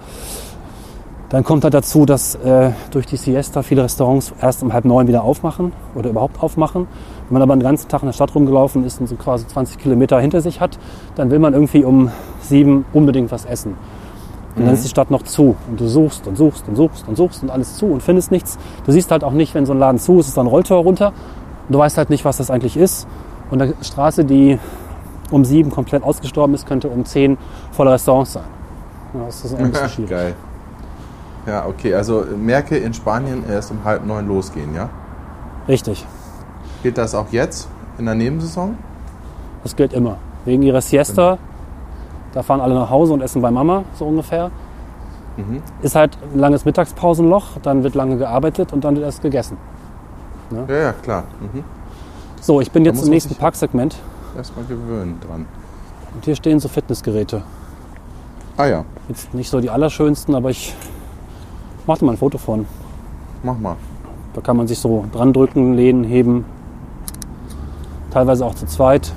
dann 1.29 1.43
kommt 1.43 1.63
halt 1.63 1.73
dazu, 1.73 2.05
dass 2.05 2.35
äh, 2.35 2.71
durch 2.91 3.05
die 3.07 3.17
Siesta 3.17 3.63
viele 3.63 3.83
Restaurants 3.83 4.33
erst 4.41 4.61
um 4.63 4.73
halb 4.73 4.85
neun 4.85 5.07
wieder 5.07 5.23
aufmachen 5.23 5.73
oder 5.95 6.11
überhaupt 6.11 6.41
aufmachen. 6.41 6.87
Wenn 7.27 7.33
man 7.33 7.41
aber 7.41 7.55
den 7.55 7.63
ganzen 7.63 7.89
Tag 7.89 8.03
in 8.03 8.07
der 8.07 8.13
Stadt 8.13 8.33
rumgelaufen 8.35 8.85
ist 8.85 9.01
und 9.01 9.07
so 9.07 9.15
quasi 9.15 9.47
20 9.47 9.79
Kilometer 9.79 10.19
hinter 10.19 10.41
sich 10.41 10.61
hat, 10.61 10.77
dann 11.15 11.31
will 11.31 11.39
man 11.39 11.53
irgendwie 11.53 11.83
um 11.83 12.11
sieben 12.41 12.85
unbedingt 12.93 13.31
was 13.31 13.45
essen. 13.45 13.75
Und 14.55 14.65
dann 14.65 14.73
ist 14.73 14.85
die 14.85 14.89
Stadt 14.89 15.11
noch 15.11 15.23
zu 15.23 15.55
und 15.69 15.79
du 15.79 15.87
suchst 15.87 16.27
und 16.27 16.37
suchst 16.37 16.67
und 16.69 16.75
suchst 16.77 17.07
und 17.07 17.17
suchst 17.17 17.43
und 17.43 17.49
alles 17.49 17.75
zu 17.75 17.87
und 17.87 18.01
findest 18.01 18.31
nichts. 18.31 18.57
Du 18.85 18.93
siehst 18.93 19.11
halt 19.11 19.23
auch 19.23 19.33
nicht, 19.33 19.53
wenn 19.53 19.65
so 19.65 19.73
ein 19.73 19.79
Laden 19.79 19.99
zu 19.99 20.19
ist, 20.19 20.29
ist 20.29 20.37
da 20.37 20.41
ein 20.41 20.47
Rolltor 20.47 20.81
runter 20.81 21.07
und 21.67 21.73
du 21.73 21.79
weißt 21.79 21.97
halt 21.97 22.09
nicht, 22.09 22.23
was 22.23 22.37
das 22.37 22.49
eigentlich 22.49 22.77
ist. 22.77 23.07
Und 23.51 23.61
eine 23.61 23.73
Straße, 23.81 24.25
die 24.25 24.59
um 25.31 25.45
sieben 25.45 25.71
komplett 25.71 26.03
ausgestorben 26.03 26.53
ist, 26.55 26.67
könnte 26.67 26.87
um 26.89 27.05
zehn 27.05 27.37
voller 27.71 27.93
Restaurants 27.93 28.33
sein. 28.33 28.43
Ja, 29.13 29.25
das 29.25 29.45
ist 29.45 29.55
ein 29.55 29.71
bisschen 29.71 29.89
schwierig. 29.89 30.09
Geil. 30.09 30.35
Ja, 31.47 31.65
okay. 31.65 31.93
Also 31.93 32.25
merke 32.37 32.77
in 32.77 32.93
Spanien 32.93 33.43
erst 33.47 33.71
um 33.71 33.83
halb 33.83 34.05
neun 34.05 34.27
losgehen, 34.27 34.73
ja? 34.73 34.89
Richtig. 35.67 36.05
Gilt 36.83 36.97
das 36.97 37.15
auch 37.15 37.27
jetzt 37.31 37.67
in 37.97 38.05
der 38.05 38.15
Nebensaison? 38.15 38.77
Das 39.63 39.75
gilt 39.75 39.93
immer. 39.93 40.17
Wegen 40.45 40.61
ihrer 40.61 40.81
Siesta, 40.81 41.37
da 42.33 42.43
fahren 42.43 42.61
alle 42.61 42.75
nach 42.75 42.89
Hause 42.89 43.13
und 43.13 43.21
essen 43.21 43.41
bei 43.41 43.49
Mama, 43.49 43.83
so 43.95 44.05
ungefähr. 44.05 44.51
Mhm. 45.37 45.61
Ist 45.81 45.95
halt 45.95 46.17
ein 46.33 46.39
langes 46.39 46.65
Mittagspausenloch, 46.65 47.57
dann 47.63 47.83
wird 47.83 47.95
lange 47.95 48.17
gearbeitet 48.17 48.73
und 48.73 48.83
dann 48.83 48.95
wird 48.95 49.05
erst 49.05 49.21
gegessen. 49.21 49.57
Ja, 50.51 50.75
ja, 50.75 50.93
klar. 50.93 51.23
Mhm. 51.39 51.63
So, 52.45 52.61
ich 52.61 52.69
bin 52.69 52.83
Da 52.83 52.91
jetzt 52.91 53.03
im 53.03 53.09
nächsten 53.09 53.33
Parksegment 53.33 53.95
Erstmal 54.37 54.65
gewöhnen 54.65 55.19
dran. 55.19 55.47
und 56.13 56.25
hier 56.25 56.35
stehen 56.35 56.59
so 56.59 56.67
Fitnessgeräte. 56.67 57.41
Ah 58.55 58.67
ja, 58.67 58.85
Jetzt 59.09 59.33
nicht 59.33 59.49
so 59.49 59.59
die 59.59 59.71
allerschönsten, 59.71 60.35
aber 60.35 60.51
ich 60.51 60.75
mache 61.87 62.05
mal 62.05 62.11
ein 62.11 62.17
Foto 62.19 62.37
von. 62.37 62.67
mach 63.41 63.57
mal. 63.57 63.77
Da 64.35 64.41
kann 64.41 64.57
man 64.57 64.67
sich 64.67 64.77
so 64.77 65.05
dran 65.11 65.33
drücken, 65.33 65.73
lehnen, 65.73 66.03
heben. 66.03 66.45
Teilweise 68.11 68.45
auch 68.45 68.53
zu 68.53 68.67
zweit. 68.67 69.11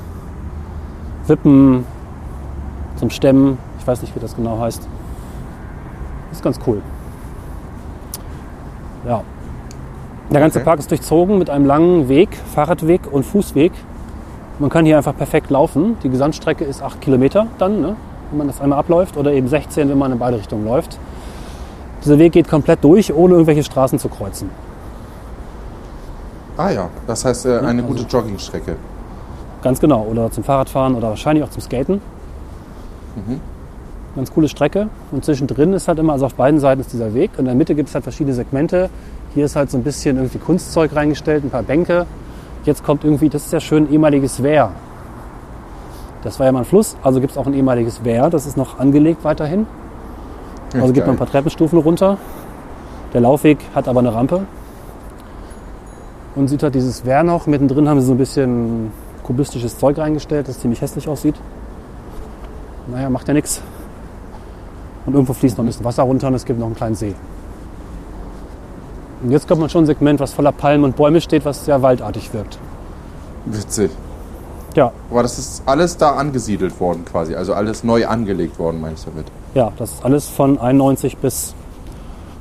Wippen 1.27 1.85
zum 2.97 3.11
Stemmen. 3.11 3.59
Ich 3.79 3.87
weiß 3.87 4.01
nicht, 4.01 4.17
wie 4.17 4.21
das 4.21 4.37
genau 4.37 4.59
heißt. 4.59 4.89
Ist 6.33 6.43
ganz 6.43 6.59
cool. 6.67 6.81
Ja. 9.07 9.23
Der 10.31 10.41
ganze 10.41 10.59
Okay. 10.59 10.65
Park 10.67 10.79
ist 10.79 10.91
durchzogen 10.91 11.39
mit 11.39 11.49
einem 11.49 11.65
langen 11.65 12.09
Weg, 12.09 12.29
Fahrradweg 12.55 13.11
und 13.11 13.25
Fußweg. 13.25 13.73
Man 14.59 14.69
kann 14.71 14.85
hier 14.85 14.97
einfach 14.99 15.17
perfekt 15.17 15.51
laufen. 15.51 15.97
Die 16.03 16.11
Gesamtstrecke 16.11 16.65
ist 16.65 16.83
8 16.83 17.01
Kilometer 17.01 17.47
dann, 17.59 17.81
ne, 17.81 17.97
wenn 18.31 18.39
man 18.39 18.47
das 18.47 18.61
einmal 18.61 18.79
abläuft, 18.79 19.17
oder 19.17 19.33
eben 19.33 19.49
16, 19.49 19.89
wenn 19.89 19.97
man 19.97 20.13
in 20.13 20.19
beide 20.19 20.37
Richtungen 20.37 20.65
läuft. 20.67 20.99
Dieser 22.05 22.19
Weg 22.19 22.33
geht 22.33 22.49
komplett 22.49 22.85
durch, 22.85 23.13
ohne 23.13 23.35
irgendwelche 23.35 23.63
Straßen 23.65 23.99
zu 23.99 24.09
kreuzen. 24.09 24.51
Ah 26.57 26.71
ja, 26.71 26.89
das 27.07 27.25
heißt 27.25 27.47
äh, 27.47 27.59
eine 27.59 27.83
also- 27.83 27.83
gute 27.85 28.03
Joggingstrecke. 28.03 28.77
Ganz 29.63 29.81
genau. 29.81 30.03
Oder 30.09 30.31
zum 30.31 30.45
Fahrradfahren 30.45 30.95
oder 30.95 31.09
wahrscheinlich 31.09 31.45
auch 31.45 31.51
zum 31.51 31.63
Skaten. 31.63 32.01
Ganz 34.19 34.33
coole 34.33 34.49
Strecke. 34.49 34.89
Und 35.13 35.25
zwischendrin 35.25 35.73
ist 35.75 35.87
halt 35.87 36.01
immer, 36.01 36.15
also 36.15 36.27
auf 36.27 36.35
beiden 36.35 36.59
Seiten 36.59 36.81
ist 36.81 36.93
dieser 36.93 37.15
Weg. 37.15 37.31
Und 37.35 37.39
in 37.39 37.45
der 37.45 37.55
Mitte 37.55 37.77
gibt 37.77 37.89
es 37.89 37.95
halt 37.95 38.03
verschiedene 38.03 38.35
Segmente. 38.35 38.91
Hier 39.33 39.45
ist 39.45 39.55
halt 39.55 39.71
so 39.71 39.79
ein 39.79 39.85
bisschen 39.85 40.17
irgendwie 40.17 40.39
Kunstzeug 40.39 40.97
reingestellt, 40.97 41.45
ein 41.45 41.51
paar 41.51 41.63
Bänke. 41.63 42.05
Jetzt 42.65 42.83
kommt 42.83 43.05
irgendwie, 43.05 43.29
das 43.29 43.45
ist 43.47 43.53
ja 43.53 43.61
schön, 43.61 43.89
ehemaliges 43.89 44.43
Wehr. 44.43 44.73
Das 46.25 46.41
war 46.41 46.47
ja 46.47 46.53
mal 46.53 46.59
ein 46.59 46.65
Fluss, 46.65 46.97
also 47.05 47.21
gibt 47.21 47.31
es 47.31 47.39
auch 47.39 47.47
ein 47.47 47.55
ehemaliges 47.55 48.03
Wehr. 48.03 48.29
Das 48.29 48.45
ist 48.45 48.57
noch 48.57 48.81
angelegt 48.81 49.23
weiterhin. 49.23 49.69
Also 50.75 50.93
gibt 50.93 51.07
man 51.07 51.15
ein 51.15 51.19
paar 51.19 51.31
Treppenstufen 51.31 51.79
runter. 51.79 52.19
Der 53.15 53.21
Laufweg 53.21 53.59
hat 53.73 53.87
aber 53.87 54.01
eine 54.01 54.13
Rampe. 54.13 54.47
Und 56.35 56.49
sieht 56.49 56.65
halt 56.65 56.75
dieses 56.75 57.05
Wehr 57.05 57.23
noch. 57.23 57.47
Mittendrin 57.47 57.89
haben 57.89 58.01
sie 58.01 58.07
so 58.07 58.15
ein 58.15 58.19
bisschen 58.19 58.91
kubistisches 59.23 59.79
Zeug 59.79 59.97
reingestellt, 59.97 60.49
das 60.49 60.59
ziemlich 60.59 60.81
hässlich 60.81 61.09
aussieht. 61.09 61.37
Naja, 62.89 63.11
macht 63.11 63.29
ja 63.29 63.35
nichts. 63.35 63.63
Und 65.09 65.15
irgendwo 65.15 65.33
fließt 65.33 65.57
noch 65.57 65.65
ein 65.65 65.69
bisschen 65.69 65.87
Wasser 65.87 66.03
runter 66.03 66.27
und 66.29 66.35
es 66.35 66.45
gibt 66.45 66.59
noch 66.61 66.67
einen 66.67 66.77
kleinen 66.77 66.95
See. 66.95 67.15
Und 69.23 69.31
jetzt 69.31 69.49
kommt 69.49 69.63
man 69.63 69.71
schon 69.71 69.85
ein 69.85 69.87
Segment, 69.87 70.21
was 70.21 70.35
voller 70.35 70.53
Palmen 70.53 70.85
und 70.85 70.97
Bäume 70.97 71.23
steht, 71.23 71.47
was 71.47 71.65
sehr 71.65 71.81
waldartig 71.81 72.35
wirkt. 72.35 72.59
Witzig. 73.47 73.91
Ja, 74.75 74.93
Aber 75.11 75.23
das 75.23 75.39
ist 75.39 75.63
alles 75.65 75.97
da 75.97 76.11
angesiedelt 76.11 76.79
worden 76.79 77.07
quasi. 77.07 77.35
Also 77.35 77.55
alles 77.55 77.85
neu 77.85 78.07
angelegt 78.07 78.59
worden, 78.59 78.83
meinst 78.83 79.07
du 79.07 79.11
damit? 79.11 79.27
ja, 79.55 79.73
das 79.79 79.93
ist 79.93 80.05
alles 80.05 80.29
von 80.29 80.59
91 80.61 81.17
bis, 81.17 81.55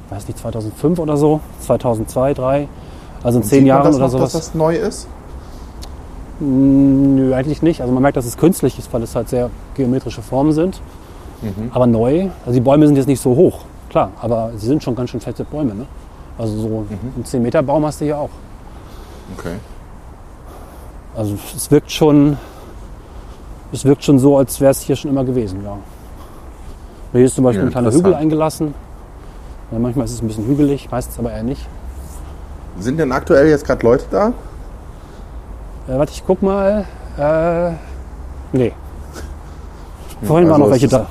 weiß 0.09 0.27
nicht, 0.27 0.37
2005 0.37 0.99
oder 0.99 1.15
so, 1.15 1.39
2002, 1.61 2.33
2003. 2.33 2.67
Also 3.23 3.39
in 3.39 3.43
zehn 3.45 3.49
Sieht 3.49 3.59
man 3.61 3.67
Jahren 3.67 3.83
das 3.85 3.95
oder 3.95 4.03
noch, 4.03 4.11
sowas. 4.11 4.31
dass 4.33 4.45
das 4.47 4.55
neu 4.55 4.75
ist? 4.75 5.07
Nö, 6.41 7.33
eigentlich 7.33 7.61
nicht. 7.61 7.79
Also 7.79 7.93
man 7.93 8.01
merkt, 8.03 8.17
dass 8.17 8.25
es 8.25 8.35
künstlich 8.37 8.77
ist, 8.77 8.91
weil 8.93 9.01
es 9.03 9.15
halt 9.15 9.29
sehr 9.29 9.49
geometrische 9.75 10.21
Formen 10.21 10.51
sind. 10.51 10.81
Mhm. 11.41 11.71
Aber 11.73 11.85
neu, 11.87 12.29
also 12.45 12.53
die 12.53 12.59
Bäume 12.61 12.87
sind 12.87 12.95
jetzt 12.95 13.07
nicht 13.07 13.21
so 13.21 13.35
hoch, 13.35 13.59
klar, 13.89 14.11
aber 14.21 14.51
sie 14.57 14.67
sind 14.67 14.83
schon 14.83 14.95
ganz 14.95 15.09
schön 15.11 15.19
fette 15.21 15.43
Bäume. 15.43 15.75
Ne? 15.75 15.85
Also 16.37 16.55
so 16.59 16.67
Mhm. 16.67 16.87
einen 17.15 17.25
10 17.25 17.41
Meter 17.41 17.61
Baum 17.63 17.85
hast 17.85 18.01
du 18.01 18.05
hier 18.05 18.17
auch. 18.17 18.29
Okay. 19.37 19.53
Also 21.15 21.35
es 21.55 21.69
wirkt 21.71 21.91
schon, 21.91 22.37
es 23.71 23.83
wirkt 23.85 24.03
schon 24.03 24.19
so, 24.19 24.37
als 24.37 24.59
wäre 24.61 24.71
es 24.71 24.81
hier 24.81 24.95
schon 24.95 25.11
immer 25.11 25.23
gewesen. 25.23 25.63
Ja. 25.63 25.77
Hier 27.13 27.25
ist 27.25 27.35
zum 27.35 27.43
Beispiel 27.43 27.61
Ja, 27.61 27.67
ein 27.67 27.71
kleiner. 27.71 27.91
Hügel 27.91 28.13
eingelassen. 28.13 28.73
Ja, 29.71 29.79
manchmal 29.79 30.05
ist 30.05 30.13
es 30.13 30.21
ein 30.21 30.27
bisschen 30.27 30.45
hügelig, 30.45 30.89
meistens 30.91 31.17
aber 31.19 31.31
eher 31.31 31.43
nicht. 31.43 31.67
Sind 32.79 32.99
denn 32.99 33.11
aktuell 33.11 33.47
jetzt 33.47 33.65
gerade 33.65 33.83
Leute 33.85 34.05
da? 34.11 34.27
Äh, 35.87 35.97
warte, 35.97 36.11
ich 36.13 36.23
guck 36.25 36.41
mal. 36.43 36.85
Äh, 37.17 37.71
nee. 38.55 38.71
Vorhin 40.23 40.47
waren 40.49 40.61
also 40.61 40.65
noch 40.65 40.71
welche 40.71 40.87
da. 40.87 41.07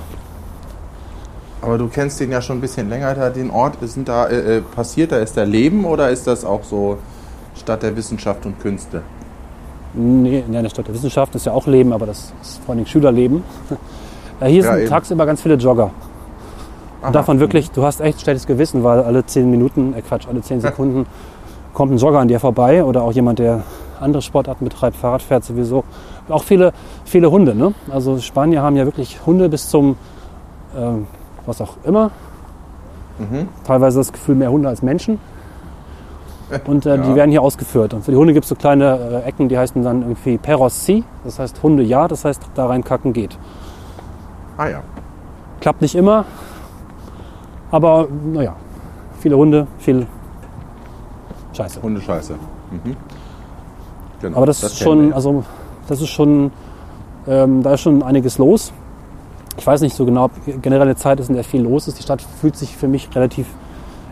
Aber 1.66 1.78
du 1.78 1.88
kennst 1.88 2.20
den 2.20 2.30
ja 2.30 2.40
schon 2.40 2.58
ein 2.58 2.60
bisschen 2.60 2.88
länger, 2.88 3.14
da 3.14 3.28
den 3.28 3.50
Ort. 3.50 3.74
Sind 3.82 4.08
da 4.08 4.26
äh, 4.28 4.58
äh, 4.58 4.60
passiert, 4.60 5.10
da 5.12 5.18
ist 5.18 5.36
da 5.36 5.42
Leben 5.42 5.84
oder 5.84 6.10
ist 6.10 6.26
das 6.26 6.44
auch 6.44 6.62
so 6.62 6.98
Stadt 7.56 7.82
der 7.82 7.96
Wissenschaft 7.96 8.46
und 8.46 8.60
Künste? 8.60 9.02
Nee, 9.94 10.44
in 10.46 10.52
der 10.52 10.68
Stadt 10.68 10.86
der 10.86 10.94
Wissenschaft 10.94 11.34
ist 11.34 11.46
ja 11.46 11.52
auch 11.52 11.66
Leben, 11.66 11.92
aber 11.92 12.06
das 12.06 12.32
ist 12.40 12.62
vor 12.64 12.74
allem 12.74 12.86
Schülerleben. 12.86 13.42
Äh, 14.38 14.48
Hier 14.50 14.62
Ja, 14.64 14.72
sind 14.72 14.80
eben. 14.82 14.90
tagsüber 14.90 15.24
ganz 15.24 15.40
viele 15.40 15.54
Jogger. 15.54 15.84
Aha. 17.00 17.06
Und 17.06 17.14
davon 17.14 17.40
wirklich, 17.40 17.70
du 17.70 17.84
hast 17.84 18.02
echt 18.02 18.20
schlechtes 18.20 18.46
Gewissen, 18.46 18.84
weil 18.84 19.00
alle 19.00 19.24
10 19.24 19.50
Minuten, 19.50 19.94
äh 19.94 20.02
Quatsch, 20.02 20.28
alle 20.28 20.42
10 20.42 20.60
Sekunden 20.60 21.06
kommt 21.72 21.92
ein 21.92 21.96
Jogger 21.96 22.18
an 22.18 22.28
dir 22.28 22.38
vorbei 22.38 22.84
oder 22.84 23.02
auch 23.02 23.12
jemand, 23.12 23.38
der 23.38 23.62
andere 23.98 24.20
Sportarten 24.20 24.66
betreibt, 24.66 24.94
Fahrrad 24.98 25.22
fährt 25.22 25.42
sowieso. 25.42 25.84
Auch 26.28 26.42
viele, 26.44 26.74
viele 27.06 27.30
Hunde. 27.30 27.54
Ne? 27.54 27.72
Also 27.90 28.18
Spanier 28.18 28.60
haben 28.60 28.76
ja 28.76 28.84
wirklich 28.84 29.24
Hunde 29.24 29.48
bis 29.48 29.70
zum, 29.70 29.96
ähm, 30.76 31.06
was 31.46 31.60
auch 31.60 31.76
immer. 31.84 32.10
Mhm. 33.18 33.48
Teilweise 33.64 33.98
das 34.00 34.12
Gefühl, 34.12 34.34
mehr 34.34 34.50
Hunde 34.50 34.68
als 34.68 34.82
Menschen. 34.82 35.18
Und 36.66 36.86
äh, 36.86 36.96
Ja. 36.96 37.02
die 37.02 37.14
werden 37.14 37.30
hier 37.30 37.42
ausgeführt. 37.42 37.94
Und 37.94 38.04
für 38.04 38.10
die 38.10 38.16
Hunde 38.16 38.32
gibt 38.32 38.44
es 38.44 38.48
so 38.50 38.54
kleine 38.54 39.22
äh, 39.24 39.28
Ecken, 39.28 39.48
die 39.48 39.58
heißen 39.58 39.82
dann 39.82 40.02
irgendwie 40.02 40.38
Perros 40.38 40.84
Si. 40.84 41.02
Das 41.24 41.38
heißt 41.38 41.62
Hunde 41.62 41.82
ja, 41.82 42.06
das 42.08 42.24
heißt 42.24 42.42
da 42.54 42.66
reinkacken 42.66 43.12
geht. 43.12 43.36
Ah 44.56 44.68
ja. 44.68 44.82
Klappt 45.60 45.80
nicht 45.82 45.94
immer, 45.94 46.24
aber 47.70 48.06
naja, 48.32 48.54
viele 49.20 49.36
Hunde, 49.36 49.66
viel 49.78 50.06
Scheiße. 51.54 51.80
Hundescheiße. 51.82 52.34
Mhm. 52.70 52.96
Genau, 54.20 54.36
Aber 54.36 54.46
das, 54.46 54.62
ist 54.62 54.78
kennen 54.78 54.98
wir 54.98 55.02
schon, 55.06 55.12
also 55.14 55.44
das 55.88 56.00
ist 56.02 56.08
schon, 56.10 56.50
ähm, 57.26 57.62
da 57.62 57.74
ist 57.74 57.80
schon 57.80 58.02
einiges 58.02 58.38
los. 58.38 58.72
Ich 59.58 59.66
weiß 59.66 59.80
nicht 59.80 59.96
so 59.96 60.04
genau, 60.04 60.24
ob 60.24 60.32
generelle 60.62 60.96
Zeit 60.96 61.20
ist, 61.20 61.28
in 61.28 61.34
der 61.34 61.44
viel 61.44 61.62
los 61.62 61.88
ist. 61.88 61.98
Die 61.98 62.02
Stadt 62.02 62.22
fühlt 62.22 62.56
sich 62.56 62.76
für 62.76 62.88
mich 62.88 63.08
relativ 63.14 63.46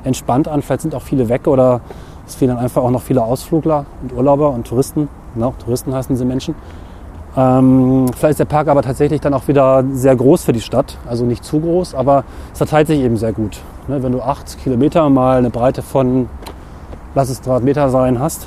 entspannt 0.05 0.49
an. 0.49 0.63
Vielleicht 0.63 0.83
sind 0.83 0.95
auch 0.95 1.03
viele 1.03 1.29
weg 1.29 1.47
oder 1.47 1.81
es 2.27 2.35
fehlen 2.35 2.57
einfach 2.57 2.83
auch 2.83 2.91
noch 2.91 3.03
viele 3.03 3.23
Ausflugler 3.23 3.85
und 4.03 4.13
Urlauber 4.13 4.51
und 4.51 4.67
Touristen. 4.67 5.09
Genau, 5.35 5.55
Touristen 5.63 5.95
heißen 5.95 6.15
diese 6.15 6.25
Menschen. 6.25 6.55
Ähm, 7.37 8.07
vielleicht 8.17 8.33
ist 8.33 8.41
der 8.41 8.45
Park 8.45 8.69
aber 8.69 8.83
tatsächlich 8.83 9.21
dann 9.21 9.35
auch 9.35 9.49
wieder 9.49 9.85
sehr 9.93 10.15
groß 10.15 10.45
für 10.45 10.53
die 10.53 10.61
Stadt. 10.61 10.97
Also 11.07 11.25
nicht 11.25 11.45
zu 11.45 11.61
groß, 11.61 11.95
aber 11.95 12.25
es 12.53 12.59
verteilt 12.59 12.87
sich 12.87 13.01
eben 13.01 13.17
sehr 13.17 13.33
gut. 13.33 13.61
Ne, 13.89 14.03
wenn 14.03 14.13
du 14.13 14.23
acht 14.23 14.59
Kilometer 14.63 15.09
mal 15.11 15.39
eine 15.39 15.51
Breite 15.51 15.83
von, 15.83 16.29
lass 17.15 17.29
es 17.29 17.41
300 17.43 17.65
Meter 17.65 17.91
sein, 17.91 18.21
hast, 18.21 18.47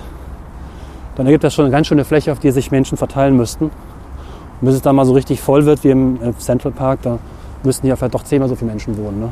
dann 1.16 1.26
ergibt 1.26 1.44
das 1.44 1.54
schon 1.54 1.66
eine 1.66 1.72
ganz 1.72 1.88
schöne 1.88 2.06
Fläche, 2.06 2.32
auf 2.32 2.40
die 2.40 2.52
sich 2.52 2.72
Menschen 2.72 2.98
verteilen 2.98 3.36
müssten. 3.36 3.72
Bis 4.62 4.76
es 4.76 4.82
dann 4.82 4.96
mal 4.96 5.06
so 5.06 5.14
richtig 5.14 5.40
voll 5.42 5.66
wird 5.66 5.84
wie 5.84 5.90
im 5.92 6.22
äh, 6.22 6.36
Central 6.38 6.72
Park, 6.72 7.02
da 7.04 7.20
müssten 7.64 7.86
hier 7.88 7.96
vielleicht 7.98 8.14
doch 8.16 8.24
zehnmal 8.24 8.50
so 8.50 8.56
viele 8.56 8.72
Menschen 8.72 8.98
wohnen. 8.98 9.20
Ne? 9.20 9.30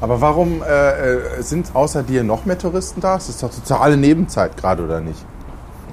Aber 0.00 0.20
warum 0.20 0.62
äh, 0.62 1.38
äh, 1.38 1.42
sind 1.42 1.70
außer 1.74 2.02
dir 2.02 2.22
noch 2.24 2.44
mehr 2.44 2.58
Touristen 2.58 3.00
da? 3.00 3.16
Es 3.16 3.28
ist 3.28 3.42
doch 3.42 3.50
totale 3.50 3.96
Nebenzeit 3.96 4.56
gerade, 4.56 4.84
oder 4.84 5.00
nicht? 5.00 5.24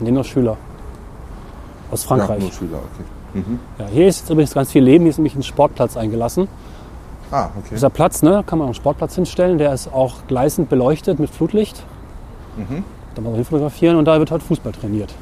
Hier 0.01 0.11
nur 0.11 0.23
Schüler 0.23 0.57
aus 1.91 2.03
Ja, 2.03 2.07
Frankreich. 2.09 2.39
nur 2.41 2.51
Schüler, 2.51 2.77
okay. 2.77 3.03
Ja, 3.77 3.85
hier 3.85 4.07
ist 4.07 4.27
übrigens 4.29 4.53
ganz 4.53 4.71
viel 4.71 4.83
Leben. 4.83 5.03
Hier 5.03 5.11
ist 5.11 5.17
nämlich 5.17 5.35
ein 5.35 5.43
Sportplatz 5.43 5.95
eingelassen. 5.95 6.47
Ah, 7.29 7.49
okay. 7.57 7.67
Dieser 7.75 7.89
Platz, 7.91 8.23
ne, 8.23 8.43
kann 8.47 8.57
man 8.57 8.65
auch 8.65 8.69
einen 8.69 8.73
Sportplatz 8.75 9.13
hinstellen. 9.15 9.57
Der 9.59 9.73
ist 9.73 9.93
auch 9.93 10.25
gleißend 10.27 10.69
beleuchtet 10.69 11.19
mit 11.19 11.29
Flutlicht. 11.29 11.83
Mhm. 12.55 12.83
Da 13.13 13.21
kann 13.21 13.31
man 13.31 13.43
fotografieren 13.45 13.97
und 13.97 14.05
da 14.05 14.17
wird 14.17 14.31
halt 14.31 14.41
Fußball 14.41 14.71
trainiert. 14.71 15.13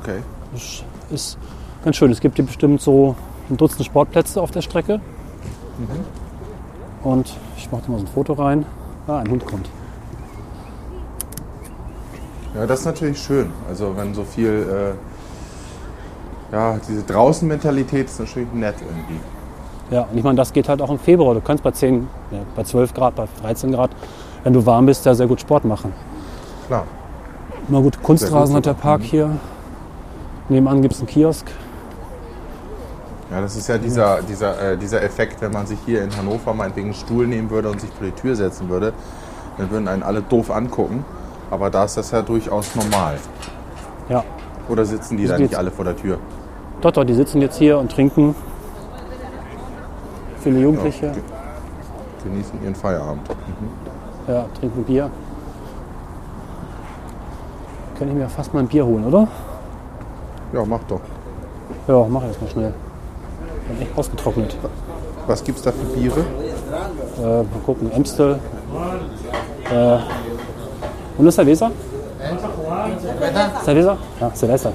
Okay. 0.00 0.18
Das 0.52 0.62
ist 0.62 0.84
ganz 1.84 1.96
schön. 1.96 2.10
Es 2.10 2.20
gibt 2.20 2.36
hier 2.36 2.46
bestimmt 2.46 2.80
so 2.80 3.14
ein 3.50 3.56
Dutzend 3.56 3.86
Sportplätze 3.86 4.40
auf 4.40 4.50
der 4.50 4.62
Strecke. 4.62 5.00
Und 7.02 7.32
ich 7.56 7.70
mache 7.70 7.82
da 7.86 7.92
mal 7.92 7.98
so 7.98 8.04
ein 8.04 8.08
Foto 8.08 8.32
rein. 8.34 8.66
Ah, 9.06 9.18
ein 9.18 9.30
Hund 9.30 9.46
kommt. 9.46 9.68
Ja, 12.54 12.66
das 12.66 12.80
ist 12.80 12.86
natürlich 12.86 13.18
schön. 13.18 13.50
Also 13.68 13.96
wenn 13.96 14.14
so 14.14 14.24
viel, 14.24 14.94
äh, 16.52 16.54
ja, 16.54 16.78
diese 16.88 17.02
Draußenmentalität 17.02 18.06
ist 18.06 18.18
natürlich 18.20 18.52
nett 18.52 18.74
irgendwie. 18.80 19.20
Ja, 19.90 20.02
und 20.10 20.18
ich 20.18 20.24
meine, 20.24 20.36
das 20.36 20.52
geht 20.52 20.68
halt 20.68 20.82
auch 20.82 20.90
im 20.90 20.98
Februar. 20.98 21.34
Du 21.34 21.40
kannst 21.40 21.62
bei 21.62 21.70
10, 21.70 22.08
ja, 22.30 22.38
bei 22.56 22.64
12 22.64 22.92
Grad, 22.92 23.14
bei 23.14 23.26
13 23.42 23.72
Grad, 23.72 23.90
wenn 24.44 24.52
du 24.52 24.66
warm 24.66 24.86
bist, 24.86 25.06
ja 25.06 25.14
sehr 25.14 25.26
gut 25.26 25.40
Sport 25.40 25.64
machen. 25.64 25.92
Klar. 26.66 26.84
Na 27.68 27.80
gut, 27.80 28.02
Kunstrasen 28.02 28.48
Sehr 28.48 28.56
hat 28.56 28.64
gut 28.64 28.66
der 28.66 28.74
Park 28.74 29.02
hier. 29.02 29.30
Nebenan 30.48 30.80
gibt 30.82 30.94
es 30.94 31.00
einen 31.00 31.08
Kiosk. 31.08 31.46
Ja, 33.30 33.42
das 33.42 33.56
ist 33.56 33.68
ja 33.68 33.76
dieser, 33.76 34.22
dieser, 34.22 34.72
äh, 34.72 34.76
dieser 34.78 35.02
Effekt, 35.02 35.40
wenn 35.42 35.52
man 35.52 35.66
sich 35.66 35.78
hier 35.84 36.02
in 36.02 36.16
Hannover 36.16 36.54
meinetwegen 36.54 36.86
einen 36.88 36.94
Stuhl 36.94 37.26
nehmen 37.26 37.50
würde 37.50 37.68
und 37.70 37.80
sich 37.80 37.90
vor 37.90 38.06
die 38.06 38.12
Tür 38.12 38.34
setzen 38.34 38.70
würde, 38.70 38.94
dann 39.58 39.70
würden 39.70 39.86
einen 39.88 40.02
alle 40.02 40.22
doof 40.22 40.50
angucken. 40.50 41.04
Aber 41.50 41.68
da 41.68 41.84
ist 41.84 41.96
das 41.98 42.10
ja 42.10 42.22
durchaus 42.22 42.74
normal. 42.74 43.18
Ja, 44.08 44.24
Oder 44.70 44.84
sitzen 44.86 45.18
die 45.18 45.24
Wie 45.24 45.28
da 45.28 45.38
nicht 45.38 45.54
alle 45.56 45.70
vor 45.70 45.84
der 45.84 45.96
Tür? 45.96 46.18
dort, 46.80 46.96
dort, 46.96 47.08
die 47.08 47.14
sitzen 47.14 47.42
jetzt 47.42 47.56
hier 47.58 47.76
und 47.78 47.90
trinken. 47.92 48.34
Viele 50.40 50.60
Jugendliche, 50.60 51.06
Ja, 51.06 51.12
ge- 51.12 51.22
genießen 52.24 52.62
ihren 52.62 52.74
Feierabend. 52.74 53.28
ja, 54.28 54.46
trinken 54.58 54.84
Bier. 54.84 55.10
Kann 57.98 58.08
ich 58.08 58.14
mir 58.14 58.28
fast 58.28 58.54
mal 58.54 58.60
ein 58.60 58.68
Bier 58.68 58.86
holen, 58.86 59.04
oder? 59.04 59.26
Ja, 60.52 60.64
mach 60.64 60.82
doch. 60.88 61.00
Ja, 61.86 62.06
mach 62.08 62.22
ich 62.22 62.28
jetzt 62.28 62.42
mal 62.42 62.50
schnell. 62.50 62.74
Bin 63.68 63.82
echt 63.82 63.98
ausgetrocknet. 63.98 64.56
Was 65.26 65.44
gibt's 65.44 65.62
da 65.62 65.72
für 65.72 65.84
Biere? 65.98 66.20
Äh, 66.20 67.22
mal 67.22 67.46
gucken, 67.66 67.90
Amstel. 67.94 68.38
Äh, 69.70 69.98
¿Una 71.18 71.30
cerveza? 71.30 71.70
¿Cerveza? 73.64 73.96
Ja, 74.20 74.30
Cerveza. 74.34 74.72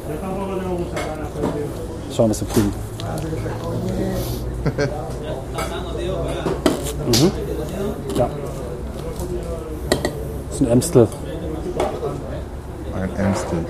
Schauen, 2.16 2.30
was 2.30 2.42
wir 2.42 2.48
kriegen. 2.50 2.74
Mhm. 7.06 7.32
Ja. 8.16 8.30
Das 10.48 10.56
ist 10.56 10.62
ein 10.62 10.72
Amstel. 10.72 11.08
Ein 12.96 13.26
Amstel. 13.26 13.66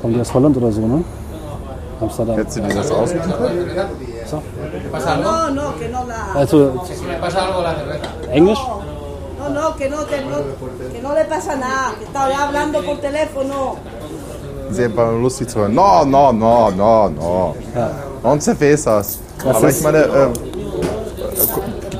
Kommen 0.00 0.14
die 0.14 0.20
aus 0.20 0.32
Holland 0.34 0.56
oder 0.56 0.72
so, 0.72 0.80
ne? 0.80 1.04
Amsterdam. 2.00 2.36
Hättest 2.36 2.56
du 2.58 2.60
dir 2.62 2.74
das 2.74 2.88
können? 2.90 3.70
So. 4.26 4.42
No, 5.22 5.50
no, 5.54 5.72
que 5.78 5.88
no 5.88 6.04
la. 6.06 6.38
Also 6.40 6.72
Englisch? 8.30 8.58
No, 9.38 9.48
no, 9.48 9.74
que 9.78 9.88
no, 9.88 9.98
que 9.98 10.20
no, 10.20 10.36
que 10.92 11.02
no 11.02 11.14
le 11.14 11.24
pasa 11.24 11.54
nada. 11.56 11.94
Que 11.98 12.04
estaba 12.04 12.46
hablando 12.46 12.82
por 12.82 12.96
teléfono. 13.00 13.76
Sehr 14.70 14.88
lustig 14.88 15.48
zu 15.48 15.60
hören. 15.60 15.74
No, 15.74 16.04
no, 16.04 16.32
no, 16.32 16.70
no, 16.70 17.08
no. 17.08 17.56
Ja. 17.74 17.90
Und 18.22 18.42
Cervezas. 18.42 19.20
Das 19.44 19.56
Aber 19.56 19.68
ich 19.68 19.80
meine, 19.82 19.98
äh, 19.98 20.28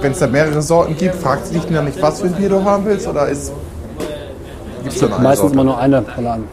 wenn 0.00 0.12
es 0.12 0.18
da 0.18 0.26
mehrere 0.26 0.60
Sorten 0.60 0.96
gibt, 0.96 1.14
fragt 1.14 1.46
sie 1.46 1.54
dich 1.54 1.66
dann 1.72 1.84
nicht, 1.84 2.02
was 2.02 2.20
für 2.20 2.26
ein 2.26 2.34
Bier 2.34 2.48
du 2.48 2.64
haben 2.64 2.84
willst? 2.84 3.06
Oder 3.06 3.28
ist. 3.28 3.52
Gibt 4.82 4.94
es 4.94 5.00
dann 5.00 5.12
eine 5.12 5.22
Meistens 5.22 5.40
Sorte? 5.40 5.54
immer 5.54 5.64
nur 5.64 5.78
eine 5.78 6.02
pro 6.02 6.20
Laden. 6.20 6.48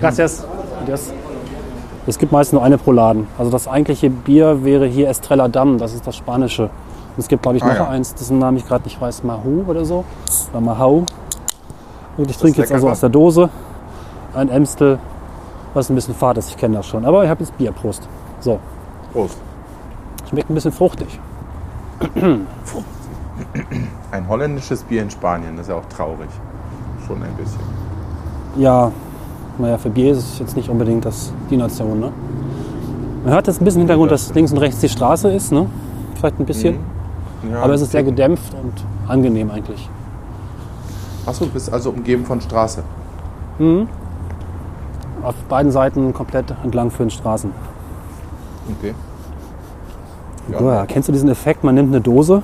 Gracias. 0.00 0.44
Adios. 0.88 1.12
Es 2.06 2.18
gibt 2.18 2.32
meistens 2.32 2.54
nur 2.54 2.62
eine 2.62 2.78
pro 2.78 2.92
Laden. 2.92 3.26
Also 3.36 3.50
das 3.50 3.68
eigentliche 3.68 4.08
Bier 4.08 4.64
wäre 4.64 4.86
hier 4.86 5.08
Estrella 5.10 5.48
Damm, 5.48 5.76
das 5.76 5.92
ist 5.92 6.06
das 6.06 6.16
Spanische. 6.16 6.64
Und 6.64 7.18
es 7.18 7.28
gibt, 7.28 7.42
glaube 7.42 7.58
ich, 7.58 7.62
Ah, 7.62 7.68
noch 7.68 7.74
ja. 7.74 7.88
eins, 7.88 8.14
dessen 8.14 8.38
Namen 8.38 8.56
ich 8.56 8.66
gerade 8.66 8.84
nicht 8.84 8.98
weiß, 8.98 9.22
Mahu 9.24 9.64
oder 9.66 9.84
so. 9.84 10.04
Oder 10.50 10.60
Mahau. 10.62 11.04
Und 12.16 12.30
ich 12.30 12.38
trinke 12.38 12.60
jetzt 12.62 12.72
also 12.72 12.88
aus 12.88 13.00
der 13.00 13.10
Dose 13.10 13.50
ein 14.34 14.50
Amstel, 14.50 14.98
was 15.74 15.90
ein 15.90 15.94
bisschen 15.94 16.14
fad 16.14 16.38
ist, 16.38 16.48
ich 16.50 16.56
kenne 16.56 16.76
das 16.76 16.86
schon. 16.86 17.04
Aber 17.04 17.22
ich 17.24 17.30
habe 17.30 17.40
jetzt 17.40 17.56
Bier, 17.58 17.72
Prost. 17.72 18.08
So, 18.40 18.58
Prost. 19.12 19.36
schmeckt 20.30 20.48
ein 20.48 20.54
bisschen 20.54 20.72
fruchtig. 20.72 21.20
Ein 24.10 24.28
holländisches 24.28 24.82
Bier 24.84 25.02
in 25.02 25.10
Spanien, 25.10 25.56
das 25.56 25.66
ist 25.66 25.70
ja 25.70 25.76
auch 25.76 25.84
traurig. 25.86 26.30
Schon 27.06 27.22
ein 27.22 27.34
bisschen. 27.34 27.60
Ja, 28.56 28.90
naja, 29.58 29.76
für 29.78 29.90
Bier 29.90 30.12
ist 30.12 30.18
es 30.18 30.38
jetzt 30.38 30.56
nicht 30.56 30.68
unbedingt 30.68 31.04
das, 31.04 31.32
die 31.50 31.56
Nation. 31.56 32.00
Ne? 32.00 32.12
Man 33.24 33.34
hört 33.34 33.46
jetzt 33.46 33.60
ein 33.60 33.64
bisschen 33.64 33.80
im 33.80 33.88
Hintergrund, 33.88 34.12
dass 34.12 34.32
links 34.34 34.52
und 34.52 34.58
rechts 34.58 34.80
die 34.80 34.88
Straße 34.88 35.30
ist. 35.30 35.52
Ne? 35.52 35.66
Vielleicht 36.14 36.38
ein 36.38 36.46
bisschen. 36.46 36.78
Ja, 37.50 37.62
Aber 37.62 37.74
es 37.74 37.80
ist 37.80 37.92
sehr 37.92 38.02
gedämpft 38.02 38.54
und 38.54 38.72
angenehm 39.08 39.50
eigentlich. 39.50 39.88
Achso, 41.26 41.44
du 41.44 41.50
bist 41.50 41.72
also 41.72 41.90
umgeben 41.90 42.24
von 42.24 42.40
Straße. 42.40 42.82
Auf 45.22 45.34
beiden 45.48 45.72
Seiten 45.72 46.12
komplett 46.14 46.54
entlang 46.64 46.90
führen 46.90 47.10
Straßen. 47.10 47.50
Okay. 48.78 48.94
Ja. 50.50 50.86
kennst 50.86 51.08
du 51.08 51.12
diesen 51.12 51.28
Effekt? 51.28 51.64
Man 51.64 51.74
nimmt 51.74 51.88
eine 51.94 52.00
Dose 52.00 52.42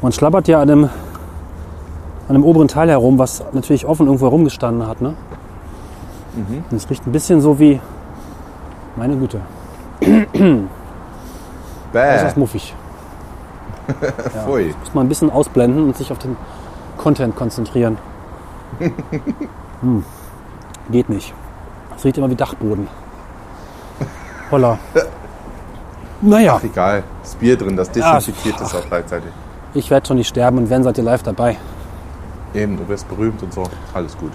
und 0.00 0.14
schlabbert 0.14 0.46
ja 0.46 0.60
an 0.60 0.68
dem, 0.68 0.84
an 0.84 2.34
dem 2.34 2.44
oberen 2.44 2.68
Teil 2.68 2.88
herum, 2.88 3.18
was 3.18 3.42
natürlich 3.52 3.86
offen 3.86 4.06
irgendwo 4.06 4.26
herumgestanden 4.26 4.86
hat. 4.86 5.00
Ne? 5.00 5.14
Und 6.36 6.76
es 6.76 6.88
riecht 6.90 7.06
ein 7.06 7.12
bisschen 7.12 7.40
so 7.40 7.58
wie, 7.58 7.80
meine 8.96 9.16
Güte, 9.16 9.40
das 10.00 10.10
Bäh. 11.92 12.26
ist 12.26 12.36
muffig. 12.36 12.74
Pfui. 14.44 14.74
Muss 14.80 14.94
man 14.94 15.06
ein 15.06 15.08
bisschen 15.08 15.30
ausblenden 15.30 15.84
und 15.84 15.96
sich 15.96 16.12
auf 16.12 16.18
den 16.18 16.36
Content 16.98 17.36
konzentrieren. 17.36 17.98
hm. 19.80 20.04
Geht 20.90 21.08
nicht. 21.08 21.32
Es 21.96 22.04
riecht 22.04 22.18
immer 22.18 22.28
wie 22.30 22.36
Dachboden. 22.36 22.88
Holla. 24.50 24.78
Naja, 26.22 26.54
Ach, 26.58 26.64
egal. 26.64 27.02
Das 27.22 27.34
Bier 27.34 27.58
drin, 27.58 27.76
das 27.76 27.90
desinfiziert 27.90 28.58
es 28.58 28.74
auch 28.74 28.86
gleichzeitig. 28.88 29.30
ich 29.74 29.90
werde 29.90 30.06
schon 30.06 30.16
nicht 30.16 30.28
sterben 30.28 30.56
und 30.56 30.70
wenn, 30.70 30.82
seid 30.82 30.96
ihr 30.96 31.04
live 31.04 31.22
dabei. 31.22 31.58
Eben, 32.54 32.78
du 32.78 32.88
wirst 32.88 33.06
berühmt 33.06 33.42
und 33.42 33.52
so. 33.52 33.64
Alles 33.92 34.16
gut. 34.16 34.32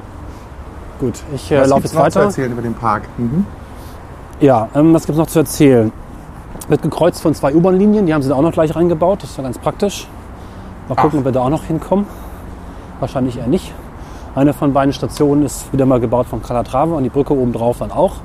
Gut, 1.01 1.15
ich 1.33 1.51
äh, 1.51 1.61
Was 1.61 1.69
laufe 1.69 1.81
jetzt 1.81 1.95
noch 1.95 2.01
zu 2.01 2.05
weiter. 2.05 2.25
erzählen 2.25 2.51
über 2.51 2.61
den 2.61 2.75
Park? 2.75 3.03
Ja, 4.39 4.69
ähm, 4.75 4.93
was 4.93 5.07
gibt 5.07 5.17
es 5.17 5.17
noch 5.17 5.27
zu 5.27 5.39
erzählen? 5.39 5.91
Wird 6.67 6.83
gekreuzt 6.83 7.23
von 7.23 7.33
zwei 7.33 7.55
U-Bahn-Linien, 7.55 8.05
die 8.05 8.13
haben 8.13 8.21
sie 8.21 8.29
da 8.29 8.35
auch 8.35 8.43
noch 8.43 8.51
gleich 8.51 8.75
reingebaut. 8.75 9.23
Das 9.23 9.31
ist 9.31 9.37
ja 9.37 9.41
ganz 9.41 9.57
praktisch. 9.57 10.07
Mal 10.87 10.93
gucken, 10.93 11.19
ob 11.19 11.25
wir 11.25 11.31
da 11.31 11.41
auch 11.41 11.49
noch 11.49 11.63
hinkommen. 11.63 12.05
Wahrscheinlich 12.99 13.39
eher 13.39 13.47
nicht. 13.47 13.73
Eine 14.35 14.53
von 14.53 14.73
beiden 14.73 14.93
Stationen 14.93 15.43
ist 15.43 15.73
wieder 15.73 15.87
mal 15.87 15.99
gebaut 15.99 16.27
von 16.27 16.43
Calatrava 16.43 16.95
und 16.95 17.03
die 17.03 17.09
Brücke 17.09 17.33
oben 17.33 17.51
drauf 17.51 17.77
dann 17.79 17.91
auch. 17.91 18.17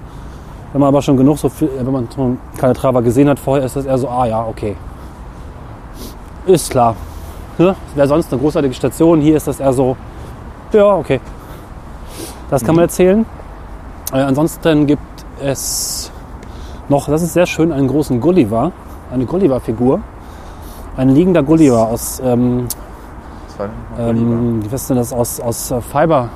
Wenn 0.73 0.81
man 0.83 0.89
aber 0.89 1.01
schon 1.01 1.17
genug 1.17 1.39
so 1.39 1.49
viel, 1.49 1.71
wenn 1.79 1.91
man 1.91 2.09
schon 2.15 2.39
Calatrava 2.59 3.01
gesehen 3.01 3.31
hat 3.31 3.39
vorher, 3.39 3.65
ist 3.65 3.77
das 3.77 3.87
eher 3.87 3.97
so, 3.97 4.11
ah 4.11 4.27
ja, 4.27 4.45
okay. 4.45 4.77
Ist 6.45 6.71
klar. 6.71 6.95
Ne? 7.57 7.75
Wäre 7.95 8.07
sonst 8.07 8.31
eine 8.31 8.43
großartige 8.43 8.75
Station. 8.75 9.23
Hier 9.23 9.39
ist 9.39 9.47
das 9.47 9.61
eher 9.61 9.73
so, 9.73 9.97
ja, 10.73 10.95
okay. 10.95 11.21
Das 12.51 12.65
kann 12.65 12.75
man 12.77 12.85
erzählen. 12.85 13.27
Äh, 14.13 14.19
ansonsten 14.19 14.87
gibt 14.87 15.03
es 15.43 16.11
noch, 16.89 17.09
das 17.09 17.23
ist 17.23 17.33
sehr 17.33 17.47
schön, 17.47 17.73
einen 17.73 17.89
großen 17.89 18.21
Gulliver, 18.21 18.73
eine 19.13 19.27
Gulliver-Figur. 19.27 20.01
Ein 20.97 21.11
liegender 21.11 21.43
Gulliver 21.43 21.89
aus, 21.89 22.23
ähm, 22.25 22.69
ähm, 23.99 24.63
wie 24.63 24.75
ist 24.75 24.89
denn 24.89 24.97
das, 24.97 25.13
aus, 25.13 25.41
aus 25.41 25.71
äh, 25.71 25.81
Fiber, 25.83 26.29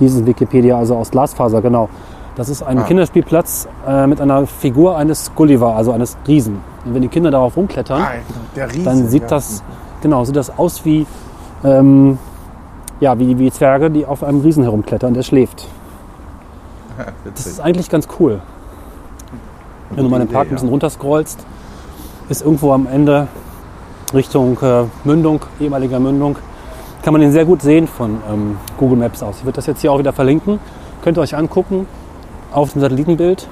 diesen 0.00 0.26
Wikipedia, 0.26 0.76
also 0.78 0.96
aus 0.96 1.10
Glasfaser, 1.10 1.60
genau. 1.62 1.88
Das 2.34 2.48
ist 2.48 2.64
ein 2.64 2.78
Ah. 2.78 2.82
Kinderspielplatz 2.82 3.68
äh, 3.86 4.08
mit 4.08 4.20
einer 4.20 4.44
Figur 4.46 4.96
eines 4.96 5.32
Gulliver, 5.36 5.76
also 5.76 5.92
eines 5.92 6.16
Riesen. 6.26 6.60
Und 6.84 6.94
wenn 6.94 7.02
die 7.02 7.08
Kinder 7.08 7.30
darauf 7.30 7.56
rumklettern, 7.56 8.02
Ah, 8.02 8.64
Riese, 8.64 8.82
dann 8.84 9.06
sieht 9.08 9.22
ja. 9.22 9.28
das, 9.28 9.62
genau, 10.02 10.24
sieht 10.24 10.34
das 10.34 10.58
aus 10.58 10.84
wie, 10.84 11.06
ähm, 11.62 12.18
ja, 13.00 13.18
wie, 13.18 13.38
wie 13.38 13.50
Zwerge, 13.50 13.90
die 13.90 14.06
auf 14.06 14.22
einem 14.22 14.40
Riesen 14.40 14.62
herumklettern, 14.62 15.14
der 15.14 15.22
schläft. 15.22 15.66
Das 17.24 17.46
ist 17.46 17.60
eigentlich 17.60 17.90
ganz 17.90 18.06
cool. 18.20 18.40
Wenn 19.90 20.04
du 20.04 20.10
mal 20.10 20.18
den 20.18 20.28
Park 20.28 20.48
ein 20.48 20.54
bisschen 20.54 20.68
runterscrollst, 20.68 21.44
ist 22.28 22.42
irgendwo 22.42 22.72
am 22.72 22.86
Ende 22.86 23.28
Richtung 24.12 24.58
äh, 24.62 24.84
Mündung, 25.04 25.40
ehemaliger 25.60 25.98
Mündung, 25.98 26.36
kann 27.02 27.12
man 27.12 27.20
den 27.20 27.32
sehr 27.32 27.44
gut 27.44 27.62
sehen 27.62 27.86
von 27.86 28.18
ähm, 28.30 28.56
Google 28.78 28.98
Maps 28.98 29.22
aus. 29.22 29.38
Ich 29.38 29.44
würde 29.44 29.56
das 29.56 29.66
jetzt 29.66 29.80
hier 29.80 29.92
auch 29.92 29.98
wieder 29.98 30.12
verlinken. 30.12 30.58
Könnt 31.02 31.18
ihr 31.18 31.20
euch 31.20 31.36
angucken 31.36 31.86
auf 32.52 32.72
dem 32.72 32.80
Satellitenbild. 32.80 33.46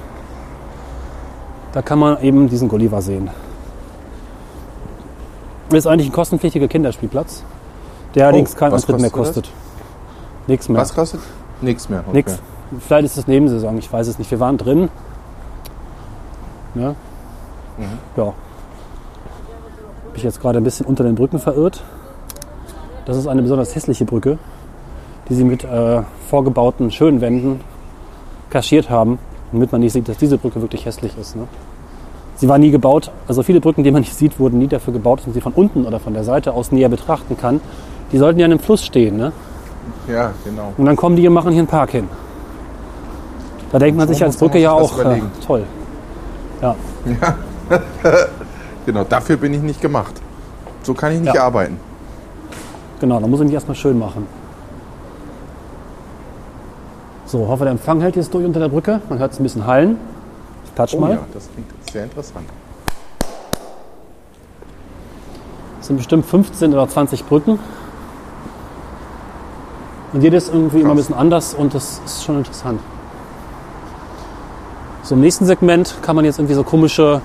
Da 1.73 1.81
kann 1.81 1.99
man 1.99 2.21
eben 2.21 2.49
diesen 2.49 2.67
Gulliver 2.67 3.01
sehen. 3.01 3.29
Ist 5.71 5.87
eigentlich 5.87 6.09
ein 6.09 6.13
kostenpflichtiger 6.13 6.67
Kinderspielplatz, 6.67 7.43
der 8.15 8.27
allerdings 8.27 8.55
keinen 8.55 8.71
Oh, 8.71 8.75
was 8.75 8.83
Eintritt 8.83 9.01
mehr 9.01 9.09
kostet. 9.09 9.49
Nichts 10.47 10.69
mehr. 10.69 10.81
Was 10.81 10.93
kostet? 10.93 11.21
Nichts 11.61 11.89
mehr. 11.89 11.99
Okay. 12.01 12.17
Nix. 12.17 12.39
Vielleicht 12.79 13.05
ist 13.05 13.17
es 13.17 13.27
Nebensaison, 13.27 13.77
ich 13.77 13.91
weiß 13.91 14.07
es 14.07 14.17
nicht. 14.17 14.31
Wir 14.31 14.39
waren 14.39 14.57
drin. 14.57 14.89
Ja. 16.75 16.89
Mhm. 17.77 17.83
Ja. 18.17 18.23
Bin 18.23 20.15
ich 20.15 20.23
jetzt 20.23 20.41
gerade 20.41 20.57
ein 20.57 20.63
bisschen 20.63 20.85
unter 20.85 21.03
den 21.03 21.15
Brücken 21.15 21.39
verirrt. 21.39 21.83
Das 23.05 23.17
ist 23.17 23.27
eine 23.27 23.41
besonders 23.41 23.75
hässliche 23.75 24.05
Brücke, 24.05 24.37
die 25.29 25.35
sie 25.35 25.43
mit 25.43 25.63
äh, 25.63 26.01
vorgebauten 26.29 26.91
schönen 26.91 27.21
Wänden 27.21 27.61
kaschiert 28.49 28.89
haben, 28.89 29.19
damit 29.51 29.71
man 29.71 29.81
nicht 29.81 29.93
sieht, 29.93 30.07
dass 30.07 30.17
diese 30.17 30.37
Brücke 30.37 30.61
wirklich 30.61 30.85
hässlich 30.85 31.17
ist. 31.17 31.35
Ne? 31.35 31.47
Sie 32.35 32.47
war 32.47 32.57
nie 32.57 32.71
gebaut, 32.71 33.11
also 33.27 33.43
viele 33.43 33.59
Brücken, 33.59 33.83
die 33.83 33.91
man 33.91 34.01
nicht 34.01 34.15
sieht, 34.15 34.39
wurden 34.39 34.59
nie 34.59 34.67
dafür 34.67 34.93
gebaut, 34.93 35.19
dass 35.19 35.27
man 35.27 35.33
sie 35.33 35.41
von 35.41 35.53
unten 35.53 35.85
oder 35.85 35.99
von 35.99 36.13
der 36.13 36.23
Seite 36.23 36.53
aus 36.53 36.71
näher 36.71 36.89
betrachten 36.89 37.37
kann. 37.37 37.61
Die 38.13 38.17
sollten 38.19 38.39
ja 38.39 38.45
in 38.45 38.51
einem 38.53 38.59
Fluss 38.59 38.85
stehen. 38.85 39.17
Ne? 39.17 39.33
Ja, 40.07 40.31
genau. 40.45 40.71
Und 40.77 40.85
dann 40.85 40.95
kommen 40.95 41.15
die 41.17 41.27
und 41.27 41.33
machen 41.33 41.51
hier 41.51 41.59
einen 41.59 41.67
Park 41.67 41.89
hin. 41.91 42.07
Da 43.71 43.79
denkt 43.79 43.97
man 43.97 44.07
So 44.07 44.13
sich 44.13 44.23
als 44.23 44.37
Brücke 44.37 44.59
ja 44.59 44.71
auch, 44.71 44.99
äh, 44.99 45.19
toll. 45.45 45.63
Ja, 46.61 46.75
Genau, 48.85 49.03
dafür 49.03 49.35
bin 49.37 49.53
ich 49.53 49.61
nicht 49.61 49.81
gemacht. 49.81 50.13
So 50.83 50.93
kann 50.93 51.11
ich 51.13 51.21
nicht 51.21 51.33
Ja. 51.33 51.43
arbeiten. 51.45 51.79
genau, 52.99 53.19
da 53.19 53.27
muss 53.27 53.39
ich 53.39 53.45
mich 53.45 53.53
erstmal 53.53 53.75
schön 53.75 53.97
machen. 53.97 54.27
So, 57.25 57.47
hoffe, 57.47 57.63
der 57.63 57.71
Empfang 57.71 57.99
hält 58.01 58.15
jetzt 58.15 58.33
durch 58.33 58.45
unter 58.45 58.59
der 58.59 58.69
Brücke. 58.69 59.01
Man 59.09 59.17
hört 59.17 59.31
es 59.33 59.39
ein 59.39 59.43
bisschen 59.43 59.65
hallen. 59.65 59.97
Ich 60.65 60.75
klatsch 60.75 60.93
Oh 60.95 60.99
mal. 60.99 61.11
ja, 61.11 61.19
das 61.33 61.49
klingt 61.51 61.69
sehr 61.91 62.03
interessant. 62.03 62.45
Es 65.81 65.87
sind 65.87 65.97
bestimmt 65.97 66.25
15 66.25 66.73
oder 66.73 66.87
20 66.87 67.25
Brücken. 67.25 67.57
Und 70.13 70.21
jedes 70.21 70.47
irgendwie 70.47 70.81
immer 70.81 70.91
ein 70.91 70.95
Krass. 70.95 71.07
bisschen 71.07 71.19
anders 71.19 71.53
und 71.55 71.73
das 71.73 71.99
ist 72.05 72.23
schon 72.23 72.37
interessant. 72.37 72.79
So 75.01 75.15
im 75.15 75.21
nächsten 75.21 75.45
Segment 75.45 75.95
kann 76.01 76.15
man 76.15 76.23
jetzt 76.23 76.37
irgendwie 76.37 76.53
so 76.53 76.63
komische, 76.63 77.21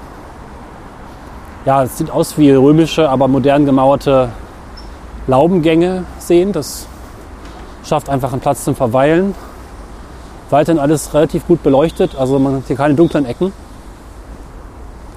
ja, 1.65 1.85
es 1.85 1.99
sieht 1.99 2.11
aus 2.11 2.39
wie 2.39 2.51
römische, 2.51 3.09
aber 3.09 3.29
modern 3.29 3.67
gemauerte 3.67 4.31
Laubengänge 5.27 6.05
sehen. 6.19 6.53
Das 6.53 6.87
schafft 7.85 8.09
einfach 8.09 8.33
einen 8.33 8.41
Platz 8.41 8.65
zum 8.65 8.75
Verweilen. 8.75 9.35
Weiterhin 10.51 10.81
alles 10.81 11.13
relativ 11.13 11.47
gut 11.47 11.63
beleuchtet, 11.63 12.17
also 12.17 12.39
man 12.39 12.57
hat 12.57 12.63
hier 12.67 12.77
keine 12.77 12.95
dunklen 12.95 13.27
Ecken. 13.27 13.53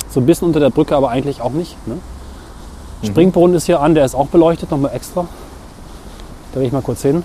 So 0.09 0.19
ein 0.19 0.25
bisschen 0.25 0.47
unter 0.47 0.59
der 0.59 0.71
Brücke, 0.71 0.95
aber 0.95 1.09
eigentlich 1.09 1.41
auch 1.41 1.51
nicht. 1.51 1.75
Ne? 1.87 1.97
Springbrunnen 3.01 3.55
ist 3.55 3.65
hier 3.65 3.79
an, 3.79 3.95
der 3.95 4.03
ist 4.03 4.13
auch 4.13 4.27
beleuchtet, 4.27 4.69
nochmal 4.69 4.91
extra. 4.93 5.25
Da 6.53 6.59
gehe 6.59 6.67
ich 6.67 6.73
mal 6.73 6.81
kurz 6.81 7.01
hin. 7.01 7.23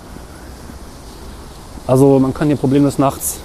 Also 1.87 2.19
man 2.19 2.33
kann 2.33 2.47
hier 2.47 2.57
problemlos 2.57 2.97
nachts 2.97 3.37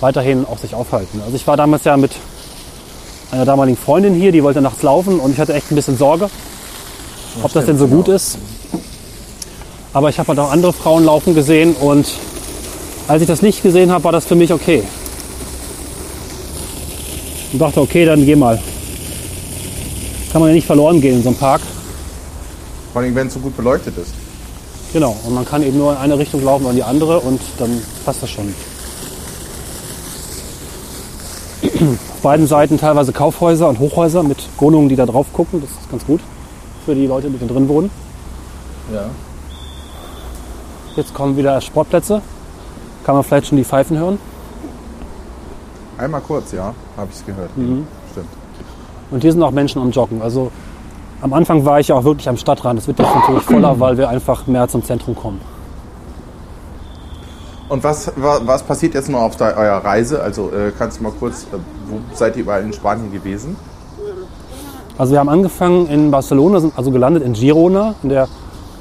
weiterhin 0.00 0.46
auch 0.46 0.58
sich 0.58 0.74
aufhalten. 0.74 1.20
Also 1.24 1.36
ich 1.36 1.46
war 1.46 1.56
damals 1.56 1.84
ja 1.84 1.96
mit 1.96 2.12
einer 3.30 3.44
damaligen 3.44 3.76
Freundin 3.76 4.14
hier, 4.14 4.32
die 4.32 4.42
wollte 4.42 4.62
nachts 4.62 4.82
laufen 4.82 5.20
und 5.20 5.32
ich 5.32 5.38
hatte 5.38 5.52
echt 5.52 5.70
ein 5.70 5.74
bisschen 5.74 5.98
Sorge, 5.98 6.30
ob 7.42 7.52
das 7.52 7.66
denn 7.66 7.78
so 7.78 7.86
gut 7.86 8.08
ist. 8.08 8.38
Aber 9.92 10.08
ich 10.08 10.18
habe 10.18 10.28
halt 10.28 10.38
auch 10.38 10.50
andere 10.50 10.72
Frauen 10.72 11.04
laufen 11.04 11.34
gesehen 11.34 11.74
und 11.74 12.06
als 13.08 13.22
ich 13.22 13.28
das 13.28 13.42
Licht 13.42 13.62
gesehen 13.62 13.90
habe, 13.90 14.04
war 14.04 14.12
das 14.12 14.24
für 14.24 14.34
mich 14.34 14.52
okay. 14.52 14.82
Und 17.52 17.58
dachte, 17.58 17.80
okay, 17.80 18.04
dann 18.04 18.24
geh 18.24 18.36
mal. 18.36 18.60
Kann 20.32 20.40
man 20.40 20.50
ja 20.50 20.54
nicht 20.54 20.66
verloren 20.66 21.00
gehen 21.00 21.16
in 21.16 21.22
so 21.22 21.30
einem 21.30 21.38
Park. 21.38 21.62
Vor 22.92 23.02
allem, 23.02 23.14
wenn 23.14 23.26
es 23.26 23.34
so 23.34 23.40
gut 23.40 23.56
beleuchtet 23.56 23.96
ist. 23.96 24.12
Genau, 24.92 25.14
und 25.26 25.34
man 25.34 25.44
kann 25.44 25.62
eben 25.62 25.78
nur 25.78 25.92
in 25.92 25.98
eine 25.98 26.18
Richtung 26.18 26.42
laufen 26.42 26.64
oder 26.64 26.70
in 26.70 26.76
die 26.76 26.82
andere 26.82 27.20
und 27.20 27.40
dann 27.58 27.82
passt 28.04 28.22
das 28.22 28.30
schon. 28.30 28.54
Auf 31.62 32.22
beiden 32.22 32.46
Seiten 32.46 32.78
teilweise 32.78 33.12
Kaufhäuser 33.12 33.68
und 33.68 33.78
Hochhäuser 33.78 34.22
mit 34.22 34.48
Wohnungen, 34.58 34.88
die 34.88 34.96
da 34.96 35.06
drauf 35.06 35.26
gucken. 35.32 35.60
Das 35.60 35.70
ist 35.70 35.90
ganz 35.90 36.04
gut 36.06 36.20
für 36.84 36.94
die 36.94 37.06
Leute, 37.06 37.28
die 37.28 37.38
da 37.38 37.46
drin 37.46 37.68
wohnen. 37.68 37.90
Ja. 38.92 39.10
Jetzt 40.96 41.12
kommen 41.12 41.36
wieder 41.36 41.60
Sportplätze. 41.60 42.22
Kann 43.04 43.14
man 43.14 43.24
vielleicht 43.24 43.48
schon 43.48 43.58
die 43.58 43.64
Pfeifen 43.64 43.98
hören. 43.98 44.18
Einmal 45.98 46.20
kurz, 46.22 46.52
ja, 46.52 46.74
habe 46.96 47.08
ich 47.10 47.18
es 47.18 47.26
gehört. 47.26 47.56
Mhm. 47.56 47.86
Stimmt. 48.12 48.28
Und 49.10 49.22
hier 49.22 49.32
sind 49.32 49.42
auch 49.42 49.50
Menschen 49.50 49.82
am 49.82 49.90
Joggen. 49.90 50.22
Also 50.22 50.50
am 51.20 51.32
Anfang 51.32 51.64
war 51.64 51.80
ich 51.80 51.88
ja 51.88 51.94
auch 51.96 52.04
wirklich 52.04 52.28
am 52.28 52.36
Stadtrand. 52.36 52.78
Es 52.78 52.86
wird 52.86 52.98
jetzt 52.98 53.14
natürlich 53.14 53.42
voller, 53.42 53.78
weil 53.80 53.98
wir 53.98 54.08
einfach 54.08 54.46
mehr 54.46 54.68
zum 54.68 54.84
Zentrum 54.84 55.14
kommen. 55.16 55.40
Und 57.68 57.84
was, 57.84 58.12
wa- 58.16 58.40
was 58.44 58.62
passiert 58.62 58.94
jetzt 58.94 59.08
noch 59.10 59.20
auf 59.20 59.36
der, 59.36 59.56
eurer 59.56 59.84
Reise? 59.84 60.22
Also 60.22 60.50
äh, 60.50 60.72
kannst 60.76 60.98
du 60.98 61.02
mal 61.02 61.12
kurz, 61.12 61.42
äh, 61.44 61.56
wo 61.88 61.98
seid 62.14 62.36
ihr 62.36 62.42
überall 62.42 62.62
in 62.62 62.72
Spanien 62.72 63.12
gewesen? 63.12 63.56
Also 64.96 65.12
wir 65.12 65.20
haben 65.20 65.28
angefangen 65.28 65.86
in 65.88 66.10
Barcelona, 66.10 66.60
sind 66.60 66.72
also 66.76 66.90
gelandet 66.90 67.22
in 67.24 67.34
Girona, 67.34 67.94
in 68.02 68.08
der 68.08 68.26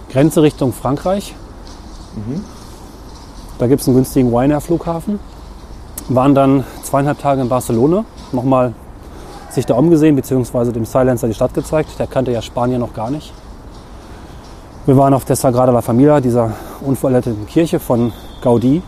Grenze 0.10 0.41
Richtung 0.41 0.73
Frankreich. 0.73 1.36
Da 3.60 3.67
gibt 3.67 3.82
es 3.82 3.88
einen 3.88 3.97
günstigen 3.97 4.34
Ryanair-Flughafen. 4.36 5.19
Waren 6.10 6.34
dann 6.34 6.63
zweieinhalb 6.84 7.19
Tage 7.19 7.41
in 7.41 7.50
Barcelona, 7.50 8.06
nochmal 8.32 8.73
sich 9.58 9.65
da 9.65 9.74
umgesehen, 9.74 10.15
beziehungsweise 10.15 10.72
dem 10.72 10.86
Silencer 10.86 11.28
die 11.28 11.34
Stadt 11.34 11.56
gezeigt. 11.56 11.98
Der 11.98 12.06
kannte 12.06 12.32
ja 12.32 12.43
Spanien 12.43 12.80
noch 12.80 12.93
gar 12.93 13.10
nicht. 13.10 13.34
Wir 14.86 14.96
waren 14.98 15.15
auf 15.15 15.26
der 15.26 15.36
Sagrada 15.36 15.72
la 15.72 15.82
Familia, 15.82 16.22
dieser 16.22 16.52
unverletteten 16.82 17.48
Kirche 17.48 17.80
von 17.80 18.13
Gaudí. 18.43 18.84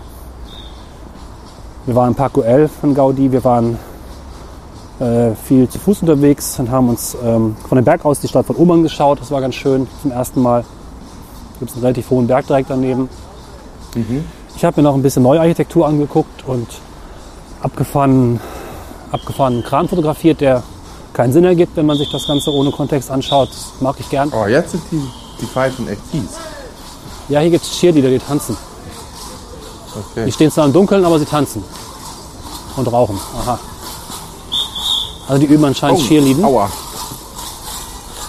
Wir 1.87 1.95
waren 1.95 2.09
im 2.09 2.15
Park 2.15 2.33
Güell 2.33 2.67
von 2.67 2.95
Gaudí. 2.95 3.31
Wir 3.31 3.43
waren 3.43 3.79
äh, 4.99 5.31
viel 5.43 5.67
zu 5.67 5.79
Fuß 5.79 6.03
unterwegs 6.03 6.59
und 6.59 6.69
haben 6.69 6.89
uns 6.89 7.17
ähm, 7.25 7.55
von 7.67 7.75
dem 7.75 7.83
Berg 7.83 8.05
aus 8.05 8.19
die 8.19 8.27
Stadt 8.27 8.45
von 8.45 8.55
oben 8.55 8.73
angeschaut. 8.73 9.19
Das 9.19 9.31
war 9.31 9.41
ganz 9.41 9.55
schön 9.55 9.87
zum 10.03 10.11
ersten 10.11 10.39
Mal. 10.39 10.63
Gibt 11.57 11.71
es 11.71 11.77
einen 11.77 11.83
relativ 11.83 12.11
hohen 12.11 12.27
Berg 12.27 12.45
direkt 12.45 12.69
daneben. 12.69 13.09
Ich 14.55 14.63
habe 14.63 14.79
mir 14.79 14.87
noch 14.87 14.93
ein 14.93 15.01
bisschen 15.01 15.23
Neuarchitektur 15.23 15.87
angeguckt 15.87 16.45
und 16.45 16.67
abgefahrenen, 17.61 18.39
abgefahrenen 19.11 19.63
Kran 19.63 19.87
fotografiert, 19.87 20.41
der 20.41 20.63
keinen 21.13 21.33
Sinn 21.33 21.43
ergibt, 21.43 21.75
wenn 21.75 21.85
man 21.85 21.97
sich 21.97 22.09
das 22.11 22.27
Ganze 22.27 22.51
ohne 22.51 22.71
Kontext 22.71 23.09
anschaut. 23.09 23.49
Das 23.49 23.81
mag 23.81 23.95
ich 23.99 24.09
gern. 24.09 24.31
Oh, 24.33 24.45
jetzt 24.45 24.71
sind 24.71 24.83
die, 24.91 25.01
die 25.41 25.45
Pfeifen 25.45 25.87
echt 25.87 26.01
fies. 26.11 26.37
Ja, 27.27 27.39
hier 27.39 27.51
gibt 27.51 27.63
es 27.63 27.71
Cheerleader, 27.71 28.09
die 28.09 28.19
tanzen. 28.19 28.57
Okay. 30.11 30.25
Die 30.25 30.31
stehen 30.31 30.51
zwar 30.51 30.65
im 30.65 30.73
Dunkeln, 30.73 31.03
aber 31.03 31.19
sie 31.19 31.25
tanzen. 31.25 31.63
Und 32.75 32.91
rauchen. 32.91 33.19
Aha. 33.39 33.59
Also 35.27 35.41
die 35.41 35.47
üben 35.47 35.65
anscheinend 35.65 36.01
Cheerleading. 36.01 36.43
Oh, 36.43 36.47
Aua. 36.47 36.71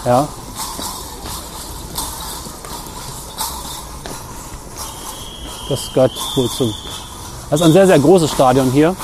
Ja. 0.05 0.27
Das 5.69 5.79
gehört 5.93 6.11
wohl 6.35 6.49
zum. 6.49 6.73
Das 7.49 7.61
ist 7.61 7.65
ein 7.65 7.73
sehr, 7.73 7.87
sehr 7.87 7.99
großes 7.99 8.29
Stadion 8.31 8.71
hier. 8.71 8.95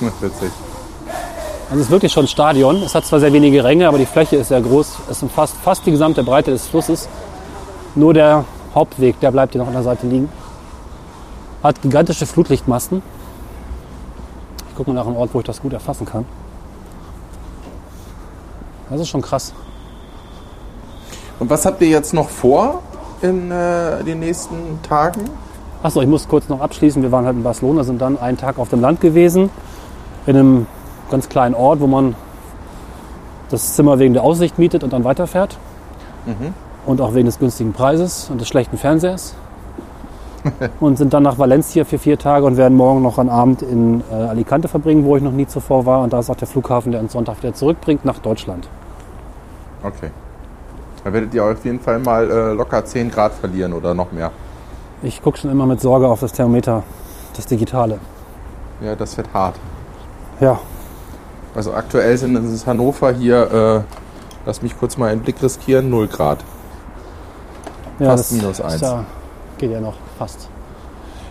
Witzig. 0.20 0.50
also 1.70 1.74
es 1.74 1.80
ist 1.80 1.90
wirklich 1.90 2.12
schon 2.12 2.24
ein 2.24 2.28
Stadion. 2.28 2.82
Es 2.82 2.94
hat 2.94 3.04
zwar 3.04 3.20
sehr 3.20 3.32
wenige 3.32 3.62
Ränge, 3.64 3.88
aber 3.88 3.98
die 3.98 4.06
Fläche 4.06 4.36
ist 4.36 4.48
sehr 4.48 4.60
groß. 4.60 4.98
Es 5.10 5.22
umfasst 5.22 5.56
fast 5.62 5.86
die 5.86 5.90
gesamte 5.90 6.22
Breite 6.22 6.50
des 6.50 6.66
Flusses. 6.66 7.08
Nur 7.94 8.14
der 8.14 8.44
Hauptweg, 8.74 9.20
der 9.20 9.30
bleibt 9.30 9.52
hier 9.52 9.60
noch 9.60 9.68
an 9.68 9.74
der 9.74 9.82
Seite 9.82 10.06
liegen. 10.06 10.28
Hat 11.62 11.80
gigantische 11.80 12.26
Flutlichtmasten. 12.26 13.02
Ich 14.70 14.76
gucke 14.76 14.90
mal 14.90 14.96
nach 14.96 15.06
einem 15.06 15.16
Ort, 15.16 15.30
wo 15.32 15.38
ich 15.38 15.46
das 15.46 15.62
gut 15.62 15.72
erfassen 15.72 16.04
kann. 16.04 16.26
Das 18.90 19.00
ist 19.00 19.08
schon 19.08 19.22
krass. 19.22 19.52
Und 21.38 21.50
was 21.50 21.64
habt 21.64 21.80
ihr 21.80 21.88
jetzt 21.88 22.12
noch 22.12 22.28
vor 22.28 22.82
in 23.22 23.50
äh, 23.50 24.02
den 24.04 24.20
nächsten 24.20 24.80
Tagen? 24.82 25.30
Achso, 25.82 26.00
ich 26.00 26.08
muss 26.08 26.26
kurz 26.28 26.48
noch 26.48 26.60
abschließen. 26.60 27.02
Wir 27.02 27.12
waren 27.12 27.24
halt 27.24 27.36
in 27.36 27.42
Barcelona, 27.42 27.84
sind 27.84 28.00
dann 28.00 28.18
einen 28.18 28.36
Tag 28.36 28.58
auf 28.58 28.70
dem 28.70 28.80
Land 28.80 29.00
gewesen, 29.00 29.50
in 30.26 30.36
einem 30.36 30.66
ganz 31.10 31.28
kleinen 31.28 31.54
Ort, 31.54 31.80
wo 31.80 31.86
man 31.86 32.14
das 33.50 33.74
Zimmer 33.74 33.98
wegen 33.98 34.14
der 34.14 34.22
Aussicht 34.22 34.58
mietet 34.58 34.82
und 34.82 34.92
dann 34.92 35.04
weiterfährt. 35.04 35.58
Und 36.86 37.00
auch 37.00 37.14
wegen 37.14 37.26
des 37.26 37.38
günstigen 37.38 37.72
Preises 37.72 38.28
und 38.30 38.40
des 38.40 38.48
schlechten 38.48 38.78
Fernsehers. 38.78 39.34
und 40.80 40.98
sind 40.98 41.14
dann 41.14 41.22
nach 41.22 41.38
Valencia 41.38 41.84
für 41.84 41.98
vier 41.98 42.18
Tage 42.18 42.44
und 42.44 42.56
werden 42.56 42.76
morgen 42.76 43.02
noch 43.02 43.18
einen 43.18 43.30
Abend 43.30 43.62
in 43.62 44.02
äh, 44.10 44.14
Alicante 44.14 44.68
verbringen, 44.68 45.04
wo 45.04 45.16
ich 45.16 45.22
noch 45.22 45.32
nie 45.32 45.46
zuvor 45.46 45.86
war. 45.86 46.02
Und 46.02 46.12
da 46.12 46.18
ist 46.18 46.30
auch 46.30 46.36
der 46.36 46.48
Flughafen, 46.48 46.92
der 46.92 47.00
uns 47.00 47.12
Sonntag 47.12 47.38
wieder 47.42 47.54
zurückbringt 47.54 48.04
nach 48.04 48.18
Deutschland. 48.18 48.68
Okay. 49.82 50.10
Da 51.02 51.12
werdet 51.12 51.34
ihr 51.34 51.44
auf 51.44 51.64
jeden 51.64 51.80
Fall 51.80 51.98
mal 51.98 52.30
äh, 52.30 52.52
locker 52.52 52.84
10 52.84 53.10
Grad 53.10 53.32
verlieren 53.32 53.72
oder 53.72 53.94
noch 53.94 54.12
mehr. 54.12 54.30
Ich 55.02 55.22
gucke 55.22 55.38
schon 55.38 55.50
immer 55.50 55.66
mit 55.66 55.80
Sorge 55.80 56.08
auf 56.08 56.20
das 56.20 56.32
Thermometer, 56.32 56.82
das 57.36 57.46
Digitale. 57.46 57.98
Ja, 58.80 58.94
das 58.94 59.16
wird 59.16 59.32
hart. 59.34 59.56
Ja, 60.40 60.58
Also 61.54 61.72
aktuell 61.72 62.16
sind 62.18 62.34
es 62.36 62.66
Hannover 62.66 63.12
hier, 63.12 63.84
äh, 63.86 63.94
lass 64.44 64.60
mich 64.62 64.76
kurz 64.78 64.96
mal 64.96 65.10
einen 65.10 65.20
Blick 65.20 65.40
riskieren, 65.42 65.88
0 65.90 66.08
Grad. 66.08 66.38
ja 68.00 68.06
Fast 68.10 68.32
das 68.32 68.32
minus 68.32 68.58
ist 68.58 68.64
eins. 68.64 68.80
Ja, 68.80 69.04
geht 69.58 69.70
ja 69.70 69.80
noch 69.80 69.94
fast. 70.18 70.48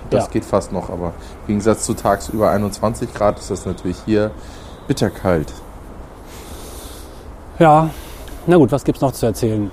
Das 0.09 0.25
Ja. 0.25 0.29
geht 0.31 0.45
fast 0.45 0.71
noch, 0.71 0.89
aber 0.89 1.07
im 1.41 1.47
Gegensatz 1.47 1.83
zu 1.85 1.93
tagsüber 1.93 2.51
21 2.51 3.13
Grad 3.13 3.37
ist 3.39 3.51
das 3.51 3.65
natürlich 3.65 3.97
hier 4.05 4.31
bitterkalt. 4.87 5.51
Ja, 7.59 7.89
na 8.47 8.55
gut, 8.57 8.71
was 8.71 8.83
gibt's 8.83 9.01
noch 9.01 9.11
zu 9.11 9.25
erzählen? 9.25 9.71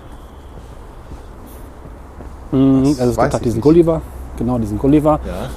Hm, 2.50 2.84
also 2.84 3.02
es 3.02 3.16
gibt 3.16 3.32
halt 3.32 3.44
diesen 3.44 3.56
nicht. 3.58 3.62
Gulliver, 3.62 4.02
genau 4.36 4.58
diesen 4.58 4.78
Gulliver. 4.78 5.20
Ja. 5.24 5.48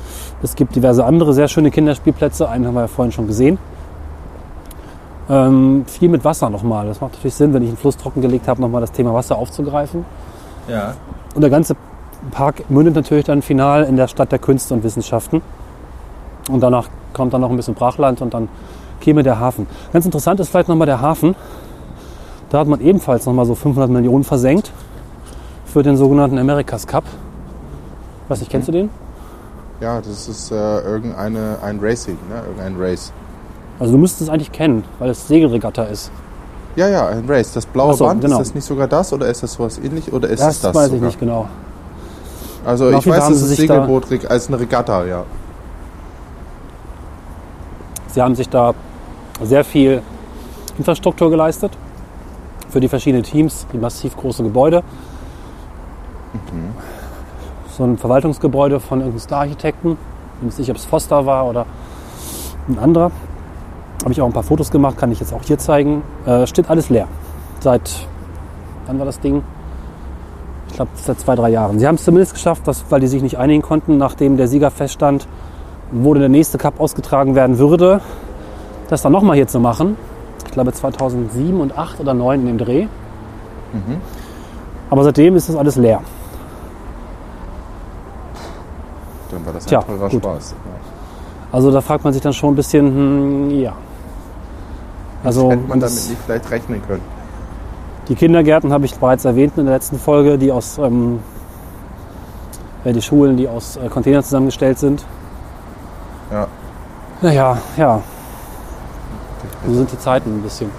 Es 0.43 0.55
gibt 0.55 0.75
diverse 0.75 1.05
andere 1.05 1.33
sehr 1.33 1.47
schöne 1.47 1.71
Kinderspielplätze, 1.71 2.49
einen 2.49 2.67
haben 2.67 2.73
wir 2.73 2.81
ja 2.81 2.87
vorhin 2.87 3.13
schon 3.13 3.27
gesehen. 3.27 3.57
Ähm, 5.29 5.85
viel 5.87 6.09
mit 6.09 6.25
Wasser 6.25 6.49
nochmal. 6.49 6.85
Das 6.85 6.99
macht 6.99 7.13
natürlich 7.13 7.35
Sinn, 7.35 7.53
wenn 7.53 7.63
ich 7.63 7.69
einen 7.69 7.77
Fluss 7.77 7.95
trockengelegt 7.95 8.49
habe, 8.49 8.61
nochmal 8.61 8.81
das 8.81 8.91
Thema 8.91 9.13
Wasser 9.13 9.37
aufzugreifen. 9.37 10.03
Ja. 10.67 10.95
Und 11.33 11.41
der 11.41 11.49
ganze 11.49 11.77
Park 12.31 12.69
mündet 12.69 12.95
natürlich 12.95 13.23
dann 13.23 13.41
final 13.41 13.85
in 13.85 13.95
der 13.95 14.09
Stadt 14.09 14.33
der 14.33 14.39
Künste 14.39 14.73
und 14.73 14.83
Wissenschaften. 14.83 15.41
Und 16.49 16.59
danach 16.59 16.89
kommt 17.13 17.33
dann 17.33 17.39
noch 17.39 17.49
ein 17.49 17.55
bisschen 17.55 17.73
Brachland 17.73 18.21
und 18.21 18.33
dann 18.33 18.49
käme 18.99 19.23
der 19.23 19.39
Hafen. 19.39 19.65
Ganz 19.93 20.05
interessant 20.05 20.41
ist 20.41 20.49
vielleicht 20.49 20.67
nochmal 20.67 20.87
der 20.87 20.99
Hafen. 20.99 21.35
Da 22.49 22.59
hat 22.59 22.67
man 22.67 22.81
ebenfalls 22.81 23.25
nochmal 23.25 23.45
so 23.45 23.55
500 23.55 23.89
Millionen 23.89 24.25
versenkt 24.25 24.71
für 25.65 25.83
den 25.83 25.95
sogenannten 25.95 26.37
America's 26.37 26.85
Cup. 26.85 27.05
Was 28.27 28.41
nicht, 28.41 28.51
kennst 28.51 28.67
du 28.67 28.73
den? 28.73 28.89
Ja, 29.83 29.99
das 29.99 30.29
ist 30.29 30.49
äh, 30.49 30.79
irgendeine 30.79 31.57
ein 31.61 31.77
Racing, 31.81 32.17
ne? 32.29 32.41
Irgendein 32.47 32.75
Race. 32.81 33.11
Also 33.79 33.91
du 33.91 33.97
müsstest 33.99 34.21
es 34.21 34.29
eigentlich 34.29 34.53
kennen, 34.53 34.85
weil 34.97 35.09
es 35.09 35.27
Segelregatta 35.27 35.83
ist. 35.83 36.09
Ja, 36.77 36.87
ja, 36.87 37.07
ein 37.07 37.25
Race. 37.27 37.51
Das 37.51 37.65
blaue 37.65 37.93
so, 37.93 38.05
Band, 38.05 38.21
genau. 38.21 38.39
ist 38.39 38.47
das 38.47 38.55
nicht 38.55 38.63
sogar 38.63 38.87
das 38.87 39.11
oder 39.11 39.27
ist 39.27 39.43
das 39.43 39.51
sowas 39.51 39.77
ähnlich 39.79 40.13
oder 40.13 40.29
ist 40.29 40.39
Das, 40.39 40.55
es 40.55 40.61
das 40.61 40.73
weiß 40.73 40.85
sogar? 40.85 40.95
ich 40.99 41.01
nicht 41.01 41.19
genau. 41.19 41.49
Also 42.65 42.91
ich 42.91 43.05
weiß, 43.05 43.29
es 43.31 43.41
ist 43.41 43.51
da- 43.51 43.55
Segelboot 43.55 44.09
Reg- 44.09 44.31
als 44.31 44.47
eine 44.47 44.57
Regatta, 44.57 45.03
ja. 45.03 45.25
Sie 48.07 48.21
haben 48.21 48.35
sich 48.35 48.47
da 48.47 48.73
sehr 49.43 49.65
viel 49.65 50.01
Infrastruktur 50.77 51.29
geleistet 51.29 51.73
für 52.69 52.79
die 52.79 52.87
verschiedenen 52.87 53.23
Teams, 53.23 53.67
die 53.73 53.77
massiv 53.77 54.15
große 54.15 54.43
Gebäude. 54.43 54.81
So 57.75 57.83
ein 57.83 57.97
Verwaltungsgebäude 57.97 58.79
von 58.79 58.99
irgendeinem 58.99 59.19
Star-Architekten. 59.19 59.97
Ich 60.39 60.47
weiß 60.47 60.59
nicht, 60.59 60.69
ob 60.69 60.77
es 60.77 60.85
Foster 60.85 61.25
war 61.25 61.47
oder 61.47 61.65
ein 62.69 62.77
anderer. 62.77 63.09
Habe 64.03 64.11
ich 64.11 64.21
auch 64.21 64.27
ein 64.27 64.33
paar 64.33 64.43
Fotos 64.43 64.69
gemacht, 64.69 64.95
kann 64.95 65.11
ich 65.11 65.19
jetzt 65.19 65.33
auch 65.33 65.41
hier 65.41 65.57
zeigen. 65.57 66.03
Äh, 66.27 66.45
steht 66.45 66.69
alles 66.69 66.89
leer. 66.89 67.07
Seit, 67.61 68.07
wann 68.85 68.99
war 68.99 69.07
das 69.07 69.19
Ding? 69.19 69.41
Ich 70.67 70.75
glaube, 70.75 70.91
seit 70.95 71.19
zwei, 71.19 71.35
drei 71.35 71.49
Jahren. 71.49 71.79
Sie 71.79 71.87
haben 71.87 71.95
es 71.95 72.03
zumindest 72.03 72.33
geschafft, 72.33 72.67
dass, 72.67 72.85
weil 72.89 72.99
die 72.99 73.07
sich 73.07 73.23
nicht 73.23 73.39
einigen 73.39 73.63
konnten, 73.63 73.97
nachdem 73.97 74.37
der 74.37 74.47
Sieger 74.47 74.69
feststand, 74.69 75.27
wo 75.91 76.13
der 76.13 76.29
nächste 76.29 76.59
Cup 76.59 76.79
ausgetragen 76.79 77.33
werden 77.33 77.57
würde, 77.57 78.01
das 78.87 79.01
dann 79.01 79.11
nochmal 79.13 79.35
hier 79.35 79.47
zu 79.47 79.59
machen. 79.59 79.97
Ich 80.45 80.51
glaube 80.51 80.73
2007 80.73 81.59
und 81.59 81.75
8 81.75 81.99
oder 81.99 82.13
9 82.13 82.41
in 82.41 82.45
dem 82.45 82.57
Dreh. 82.59 82.85
Aber 84.91 85.03
seitdem 85.03 85.35
ist 85.35 85.49
das 85.49 85.55
alles 85.55 85.75
leer. 85.75 86.01
Dann 89.33 89.45
war 89.45 89.53
das 89.53 89.65
ein 89.65 89.67
Tja, 89.67 89.81
teurer 89.81 90.09
gut. 90.09 90.21
Spaß. 90.21 90.55
Also 91.51 91.71
da 91.71 91.81
fragt 91.81 92.03
man 92.03 92.13
sich 92.13 92.21
dann 92.21 92.33
schon 92.33 92.53
ein 92.53 92.55
bisschen, 92.55 92.85
hm, 92.85 93.49
ja. 93.51 93.73
Also 95.23 95.51
Hätte 95.51 95.67
man 95.67 95.79
damit 95.79 95.95
nicht 95.95 96.17
vielleicht 96.25 96.51
rechnen 96.51 96.81
können. 96.85 97.01
Die 98.09 98.15
Kindergärten 98.15 98.73
habe 98.73 98.85
ich 98.85 98.95
bereits 98.95 99.23
erwähnt 99.23 99.53
in 99.57 99.65
der 99.65 99.75
letzten 99.75 99.97
Folge, 99.97 100.37
die 100.37 100.51
aus 100.51 100.77
ähm, 100.77 101.19
äh, 102.83 102.91
die 102.91 103.01
Schulen, 103.01 103.37
die 103.37 103.47
aus 103.47 103.77
äh, 103.77 103.87
Containern 103.87 104.23
zusammengestellt 104.23 104.77
sind. 104.79 105.05
Ja. 106.31 106.47
Naja, 107.21 107.57
ja. 107.77 108.01
So 109.65 109.73
sind 109.73 109.91
die 109.91 109.99
Zeiten 109.99 110.37
ein 110.37 110.41
bisschen. 110.41 110.69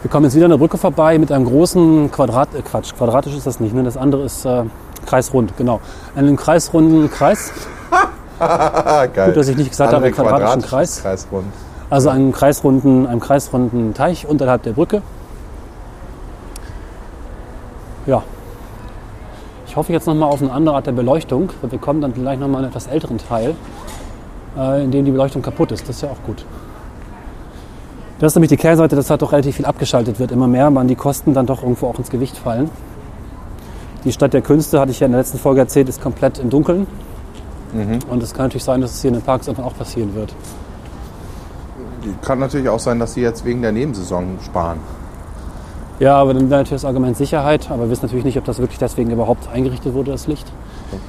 Wir 0.00 0.10
kommen 0.10 0.24
jetzt 0.24 0.34
wieder 0.34 0.46
an 0.46 0.50
der 0.50 0.58
Brücke 0.58 0.78
vorbei 0.78 1.18
mit 1.18 1.30
einem 1.30 1.44
großen 1.44 2.10
Quadrat, 2.10 2.54
äh 2.54 2.62
Quatsch, 2.62 2.94
quadratisch 2.96 3.36
ist 3.36 3.46
das 3.46 3.60
nicht, 3.60 3.74
ne? 3.74 3.82
Das 3.82 3.96
andere 3.96 4.24
ist 4.24 4.44
äh, 4.46 4.64
kreisrund, 5.06 5.56
genau. 5.56 5.80
Einen 6.14 6.36
kreisrunden 6.36 7.10
Kreis, 7.10 7.52
geil. 9.14 9.26
Gut, 9.26 9.36
dass 9.36 9.48
ich 9.48 9.56
nicht 9.56 9.70
gesagt 9.70 9.92
habe, 9.92 10.06
Andere 10.06 10.22
quadratischen 10.22 10.62
Kreis. 10.62 11.02
Kreisrund. 11.02 11.46
also 11.90 12.08
einen 12.08 12.32
kreisrunden, 12.32 13.06
einen 13.06 13.20
kreisrunden 13.20 13.94
Teich 13.94 14.26
unterhalb 14.26 14.62
der 14.62 14.72
Brücke. 14.72 15.02
Ja. 18.06 18.22
Ich 19.66 19.76
hoffe 19.76 19.92
jetzt 19.92 20.06
nochmal 20.06 20.28
auf 20.28 20.42
eine 20.42 20.52
andere 20.52 20.74
Art 20.74 20.86
der 20.86 20.92
Beleuchtung. 20.92 21.50
Wir 21.62 21.78
kommen 21.78 22.00
dann 22.00 22.12
gleich 22.12 22.38
nochmal 22.38 22.60
in 22.60 22.66
einen 22.66 22.68
etwas 22.68 22.88
älteren 22.88 23.18
Teil, 23.18 23.54
äh, 24.58 24.84
in 24.84 24.90
dem 24.90 25.04
die 25.04 25.10
Beleuchtung 25.10 25.40
kaputt 25.40 25.72
ist. 25.72 25.88
Das 25.88 25.96
ist 25.96 26.02
ja 26.02 26.10
auch 26.10 26.22
gut. 26.26 26.44
Das 28.18 28.32
ist 28.32 28.36
nämlich 28.36 28.50
die 28.50 28.56
Kehrseite, 28.56 28.96
dass 28.96 29.10
halt 29.10 29.22
doch 29.22 29.32
relativ 29.32 29.56
viel 29.56 29.64
abgeschaltet 29.64 30.18
wird. 30.18 30.30
Immer 30.30 30.46
mehr, 30.46 30.70
man 30.70 30.88
die 30.88 30.94
Kosten 30.94 31.32
dann 31.34 31.46
doch 31.46 31.62
irgendwo 31.62 31.88
auch 31.88 31.98
ins 31.98 32.10
Gewicht 32.10 32.36
fallen. 32.36 32.70
Die 34.04 34.12
Stadt 34.12 34.32
der 34.32 34.42
Künste, 34.42 34.80
hatte 34.80 34.90
ich 34.90 35.00
ja 35.00 35.06
in 35.06 35.12
der 35.12 35.20
letzten 35.20 35.38
Folge 35.38 35.60
erzählt, 35.60 35.88
ist 35.88 36.02
komplett 36.02 36.38
im 36.38 36.50
Dunkeln. 36.50 36.86
Und 38.10 38.22
es 38.22 38.34
kann 38.34 38.46
natürlich 38.46 38.64
sein, 38.64 38.80
dass 38.82 38.92
es 38.94 39.00
hier 39.00 39.08
in 39.08 39.14
den 39.14 39.22
Parks 39.22 39.48
einfach 39.48 39.64
auch 39.64 39.74
passieren 39.76 40.14
wird. 40.14 40.34
Kann 42.20 42.38
natürlich 42.40 42.68
auch 42.68 42.80
sein, 42.80 42.98
dass 42.98 43.14
sie 43.14 43.22
jetzt 43.22 43.44
wegen 43.44 43.62
der 43.62 43.72
Nebensaison 43.72 44.38
sparen. 44.44 44.78
Ja, 46.00 46.16
aber 46.16 46.34
dann 46.34 46.50
wäre 46.50 46.60
natürlich 46.60 46.82
das 46.82 46.84
Argument 46.84 47.16
Sicherheit. 47.16 47.70
Aber 47.70 47.84
wir 47.84 47.90
wissen 47.90 48.04
natürlich 48.04 48.24
nicht, 48.24 48.36
ob 48.36 48.44
das 48.44 48.58
wirklich 48.58 48.78
deswegen 48.78 49.10
überhaupt 49.10 49.48
eingerichtet 49.52 49.94
wurde, 49.94 50.10
das 50.10 50.26
Licht. 50.26 50.50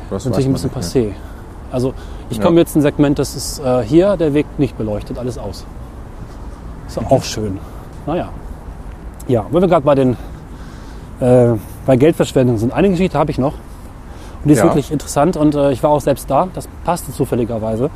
Das 0.09 0.23
ist 0.23 0.29
natürlich 0.29 0.47
ein 0.47 0.53
bisschen 0.53 0.71
nicht, 0.75 0.95
ne? 0.95 1.01
passé. 1.01 1.13
Also 1.71 1.93
ich 2.29 2.37
Ja. 2.37 2.43
komme 2.43 2.59
jetzt 2.59 2.75
in 2.75 2.79
ein 2.81 2.83
Segment, 2.83 3.17
das 3.19 3.35
ist 3.35 3.59
äh, 3.59 3.81
hier 3.83 4.15
der 4.17 4.33
Weg 4.35 4.45
nicht 4.59 4.77
beleuchtet, 4.77 5.17
alles 5.17 5.37
aus. 5.39 5.65
Ist 6.87 7.01
Mhm. 7.01 7.07
auch 7.07 7.23
schön. 7.23 7.57
Naja. 8.05 8.29
Ja, 9.27 9.45
wenn 9.51 9.61
wir 9.61 9.67
gerade 9.67 9.83
bei 9.85 9.95
den 9.95 10.15
äh, 11.19 11.53
bei 11.85 11.95
Geldverschwendung 11.97 12.57
sind. 12.57 12.73
Eine 12.73 12.89
Geschichte 12.89 13.17
habe 13.17 13.31
ich 13.31 13.37
noch. 13.37 13.53
Und 13.53 14.49
die 14.49 14.53
ist 14.53 14.59
Ja. 14.59 14.65
wirklich 14.65 14.91
interessant 14.91 15.37
und 15.37 15.55
äh, 15.55 15.71
ich 15.71 15.81
war 15.83 15.89
auch 15.91 16.01
selbst 16.01 16.29
da. 16.29 16.47
Das 16.53 16.67
passte 16.85 17.11
zufälligerweise. 17.11 17.89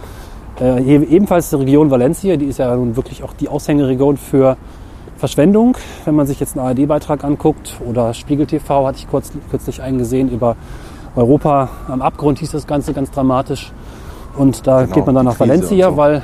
Äh, 0.60 0.82
ebenfalls 1.04 1.50
die 1.50 1.56
Region 1.58 1.92
Valencia, 1.92 2.36
die 2.38 2.46
ist 2.46 2.58
ja 2.60 2.76
nun 2.76 2.96
wirklich 2.96 3.24
auch 3.24 3.34
die 3.34 3.48
Aushängeregion 3.50 4.18
für 4.18 4.58
Verschwendung. 5.18 5.78
Wenn 6.06 6.16
man 6.16 6.26
sich 6.26 6.40
jetzt 6.40 6.58
einen 6.58 6.66
ARD-Beitrag 6.68 7.24
anguckt 7.24 7.76
oder 7.88 8.14
Spiegel 8.14 8.46
TV, 8.48 8.88
hatte 8.88 8.98
ich 9.00 9.10
kurz, 9.10 9.32
kürzlich 9.52 9.82
eingesehen 9.82 10.30
über 10.30 10.56
Europa 11.16 11.70
am 11.88 12.02
Abgrund, 12.02 12.40
hieß 12.40 12.52
das 12.52 12.66
Ganze 12.68 12.94
ganz 12.94 13.12
dramatisch. 13.12 13.72
Und 14.36 14.66
da 14.68 14.84
Genau, 14.84 14.96
geht 14.96 15.06
man 15.06 15.16
dann 15.16 15.26
nach 15.26 15.40
Valencia, 15.40 15.90
so. 15.90 15.98
weil 15.98 16.24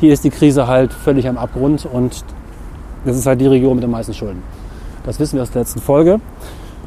hier 0.00 0.12
ist 0.12 0.24
die 0.24 0.30
Krise 0.30 0.66
halt 0.66 0.92
völlig 0.92 1.26
am 1.28 1.38
Abgrund 1.38 1.86
und 1.90 2.24
das 3.04 3.16
ist 3.16 3.26
halt 3.26 3.40
die 3.40 3.46
Region 3.46 3.74
mit 3.76 3.82
den 3.84 3.90
meisten 3.90 4.12
Schulden. 4.14 4.42
Das 5.04 5.18
wissen 5.20 5.36
wir 5.36 5.42
aus 5.42 5.50
der 5.50 5.62
letzten 5.62 5.80
Folge. 5.80 6.20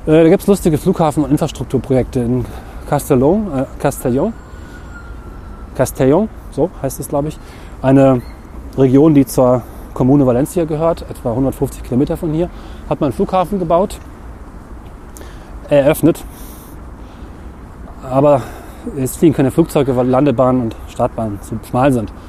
Äh, 0.08 0.24
da 0.24 0.30
gibt 0.30 0.42
es 0.42 0.48
lustige 0.48 0.78
Flughafen- 0.78 1.26
und 1.26 1.32
Infrastrukturprojekte 1.32 2.22
in 2.22 2.46
Castellón, 2.90 3.54
äh, 3.54 3.66
Castellón, 3.78 4.32
Castellón, 5.78 6.30
so 6.52 6.70
heißt 6.82 7.02
es, 7.02 7.10
glaube 7.10 7.28
ich. 7.28 7.38
Eine 7.82 8.22
Region, 8.78 9.14
die 9.14 9.26
zur 9.26 9.64
Kommune 9.94 10.26
Valencia 10.26 10.64
gehört, 10.64 11.04
etwa 11.10 11.32
150 11.32 11.84
Kilometer 11.84 12.16
von 12.16 12.32
hier, 12.32 12.50
hat 12.90 13.02
man 13.02 13.08
einen 13.08 13.16
Flughafen 13.16 13.60
gebaut, 13.60 14.00
eröffnet. 15.70 16.24
Aber 18.10 18.42
es 18.98 19.18
fliegen 19.18 19.36
keine 19.36 19.52
Flugzeuge, 19.52 19.94
weil 19.98 20.08
Landebahnen 20.08 20.62
und 20.62 20.76
Startbahnen 20.88 21.42
zu 21.42 21.60
schmal 21.70 21.92
sind. 21.92 22.12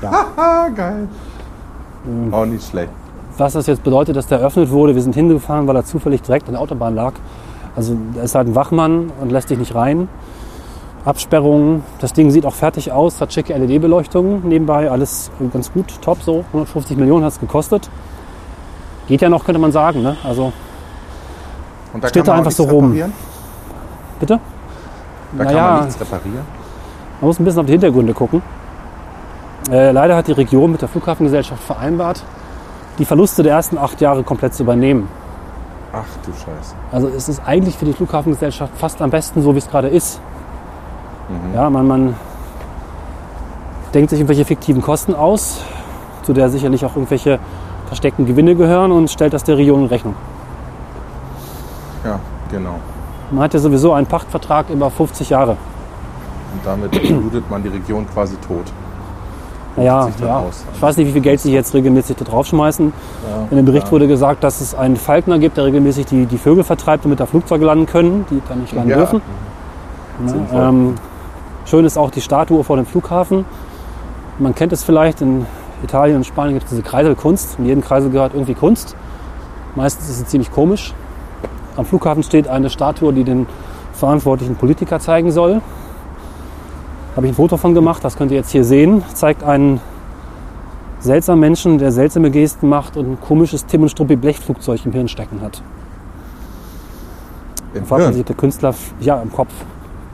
Ah, 0.00 0.68
geil. 0.68 1.08
Mhm. 2.04 2.32
Auch 2.32 2.46
nicht 2.46 2.64
schlecht. 2.70 2.92
Was 3.38 3.52
das 3.54 3.66
jetzt 3.66 3.84
bedeutet, 3.84 4.16
dass 4.16 4.26
der 4.26 4.40
eröffnet 4.40 4.70
wurde, 4.70 4.94
wir 4.94 5.02
sind 5.02 5.14
hingefahren, 5.14 5.66
weil 5.68 5.76
er 5.76 5.84
zufällig 5.84 6.22
direkt 6.22 6.48
an 6.48 6.54
der 6.54 6.60
Autobahn 6.60 6.94
lag. 6.94 7.12
Also 7.76 7.96
da 8.14 8.22
ist 8.22 8.34
halt 8.34 8.48
ein 8.48 8.54
Wachmann 8.54 9.12
und 9.20 9.30
lässt 9.30 9.48
dich 9.50 9.58
nicht 9.58 9.74
rein. 9.74 10.08
Absperrungen, 11.04 11.84
das 12.00 12.12
Ding 12.12 12.30
sieht 12.30 12.44
auch 12.44 12.54
fertig 12.54 12.90
aus, 12.92 13.20
hat 13.20 13.32
schicke 13.32 13.54
LED-Beleuchtung 13.56 14.42
nebenbei, 14.46 14.90
alles 14.90 15.30
ganz 15.52 15.72
gut, 15.72 15.86
top 16.02 16.20
so. 16.22 16.44
150 16.48 16.96
Millionen 16.96 17.24
hat 17.24 17.32
es 17.32 17.40
gekostet. 17.40 17.88
Geht 19.06 19.22
ja 19.22 19.28
noch, 19.28 19.44
könnte 19.44 19.60
man 19.60 19.72
sagen. 19.72 20.02
Ne? 20.02 20.16
Also 20.24 20.52
Und 21.94 22.02
da 22.04 22.08
Steht 22.08 22.24
kann 22.24 22.34
da 22.34 22.38
einfach 22.38 22.50
so 22.50 22.64
rum. 22.64 22.86
reparieren? 22.86 23.12
bitte? 24.20 24.40
Da 25.36 25.44
kann 25.44 25.54
Naja. 25.54 25.70
man 25.76 25.84
nichts 25.84 26.00
reparieren. 26.00 26.44
Man 27.20 27.28
muss 27.28 27.38
ein 27.38 27.44
bisschen 27.44 27.60
auf 27.60 27.66
die 27.66 27.72
Hintergründe 27.72 28.12
gucken. 28.12 28.42
Äh, 29.70 29.92
leider 29.92 30.16
hat 30.16 30.26
die 30.26 30.32
Region 30.32 30.72
mit 30.72 30.82
der 30.82 30.88
Flughafengesellschaft 30.88 31.62
vereinbart, 31.62 32.22
die 32.98 33.04
Verluste 33.04 33.42
der 33.42 33.54
ersten 33.54 33.78
acht 33.78 34.00
Jahre 34.00 34.22
komplett 34.22 34.54
zu 34.54 34.62
übernehmen. 34.64 35.08
Ach 35.92 36.04
du 36.24 36.32
Scheiße. 36.32 36.74
Also 36.92 37.08
es 37.08 37.28
ist 37.28 37.40
eigentlich 37.46 37.76
für 37.76 37.84
die 37.84 37.92
Flughafengesellschaft 37.92 38.76
fast 38.76 39.00
am 39.00 39.10
besten, 39.10 39.42
so 39.42 39.54
wie 39.54 39.58
es 39.58 39.68
gerade 39.68 39.88
ist. 39.88 40.20
Ja, 41.54 41.70
man, 41.70 41.86
man 41.86 42.16
denkt 43.94 44.10
sich 44.10 44.18
irgendwelche 44.18 44.44
fiktiven 44.44 44.82
Kosten 44.82 45.14
aus, 45.14 45.60
zu 46.22 46.32
der 46.32 46.48
sicherlich 46.50 46.84
auch 46.84 46.96
irgendwelche 46.96 47.38
versteckten 47.86 48.26
Gewinne 48.26 48.54
gehören 48.54 48.92
und 48.92 49.10
stellt 49.10 49.32
das 49.32 49.44
der 49.44 49.56
Region 49.56 49.80
in 49.80 49.86
Rechnung. 49.86 50.14
Ja, 52.04 52.20
genau. 52.50 52.76
Man 53.30 53.44
hat 53.44 53.54
ja 53.54 53.60
sowieso 53.60 53.92
einen 53.92 54.06
Pachtvertrag 54.06 54.70
über 54.70 54.90
50 54.90 55.30
Jahre. 55.30 55.52
Und 56.52 56.64
damit 56.64 56.90
blutet 56.90 57.50
man 57.50 57.62
die 57.62 57.68
Region 57.68 58.06
quasi 58.12 58.36
tot. 58.36 58.64
Naja, 59.78 60.08
ja. 60.20 60.44
ich 60.74 60.82
weiß 60.82 60.96
nicht, 60.96 61.06
wie 61.06 61.12
viel 61.12 61.20
Geld 61.22 61.40
sie 61.40 61.52
jetzt 61.52 61.72
regelmäßig 61.72 62.16
da 62.16 62.24
draufschmeißen. 62.24 62.92
In 63.50 63.56
dem 63.56 63.64
Bericht 63.64 63.90
wurde 63.92 64.08
gesagt, 64.08 64.42
dass 64.42 64.60
es 64.60 64.74
einen 64.74 64.96
Falkner 64.96 65.38
gibt, 65.38 65.56
der 65.56 65.64
regelmäßig 65.64 66.06
die, 66.06 66.26
die 66.26 66.38
Vögel 66.38 66.64
vertreibt, 66.64 67.04
damit 67.04 67.20
da 67.20 67.26
Flugzeuge 67.26 67.64
landen 67.64 67.86
können, 67.86 68.26
die 68.30 68.42
dann 68.48 68.60
nicht 68.60 68.72
landen 68.72 68.90
Ja. 68.90 68.96
dürfen. 68.96 69.22
Sinnvoll. 70.26 70.60
Ähm, 70.60 70.94
schön 71.64 71.84
ist 71.84 71.96
auch 71.96 72.10
die 72.10 72.20
Statue 72.20 72.64
vor 72.64 72.76
dem 72.76 72.86
Flughafen. 72.86 73.44
Man 74.40 74.54
kennt 74.54 74.72
es 74.72 74.82
vielleicht, 74.82 75.20
in 75.20 75.46
Italien 75.84 76.16
und 76.16 76.24
Spanien 76.24 76.54
gibt 76.54 76.64
es 76.64 76.70
diese 76.70 76.82
Kreiselkunst. 76.82 77.58
In 77.60 77.66
jedem 77.66 77.82
Kreisel 77.82 78.10
gehört 78.10 78.34
irgendwie 78.34 78.54
Kunst. 78.54 78.96
Meistens 79.76 80.08
ist 80.08 80.18
sie 80.18 80.26
ziemlich 80.26 80.50
komisch. 80.50 80.92
Am 81.76 81.84
Flughafen 81.84 82.24
steht 82.24 82.48
eine 82.48 82.68
Statue, 82.68 83.12
die 83.12 83.22
den 83.22 83.46
verantwortlichen 83.92 84.56
Politiker 84.56 84.98
zeigen 84.98 85.30
soll. 85.30 85.60
Habe 87.18 87.26
ich 87.26 87.32
ein 87.32 87.34
Foto 87.34 87.56
von 87.56 87.74
gemacht, 87.74 88.04
das 88.04 88.16
könnt 88.16 88.30
ihr 88.30 88.36
jetzt 88.36 88.52
hier 88.52 88.62
sehen. 88.62 89.02
Zeigt 89.12 89.42
einen 89.42 89.80
seltsamen 91.00 91.40
Menschen, 91.40 91.78
der 91.78 91.90
seltsame 91.90 92.30
Gesten 92.30 92.68
macht 92.68 92.96
und 92.96 93.10
ein 93.10 93.20
komisches 93.20 93.66
Tim 93.66 93.82
und 93.82 93.88
Struppi 93.88 94.14
Blechflugzeug 94.14 94.86
im 94.86 94.92
Hirn 94.92 95.08
stecken 95.08 95.40
hat. 95.42 95.60
Im 97.74 97.84
Fragt 97.86 98.04
man 98.04 98.12
sich, 98.12 98.24
der 98.24 98.36
Künstler, 98.36 98.72
ja, 99.00 99.20
im 99.20 99.32
Kopf. 99.32 99.50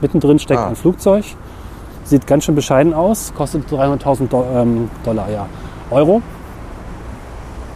Mittendrin 0.01 0.39
steckt 0.39 0.59
Ah. 0.59 0.69
ein 0.69 0.75
Flugzeug. 0.75 1.25
Sieht 2.05 2.25
ganz 2.25 2.45
schön 2.45 2.55
bescheiden 2.55 2.95
aus. 2.95 3.31
Kostet 3.37 3.69
300.000 3.69 4.27
Do 4.27 4.43
ähm, 4.51 4.89
Dollar, 5.03 5.29
ja. 5.29 5.45
Euro. 5.91 6.23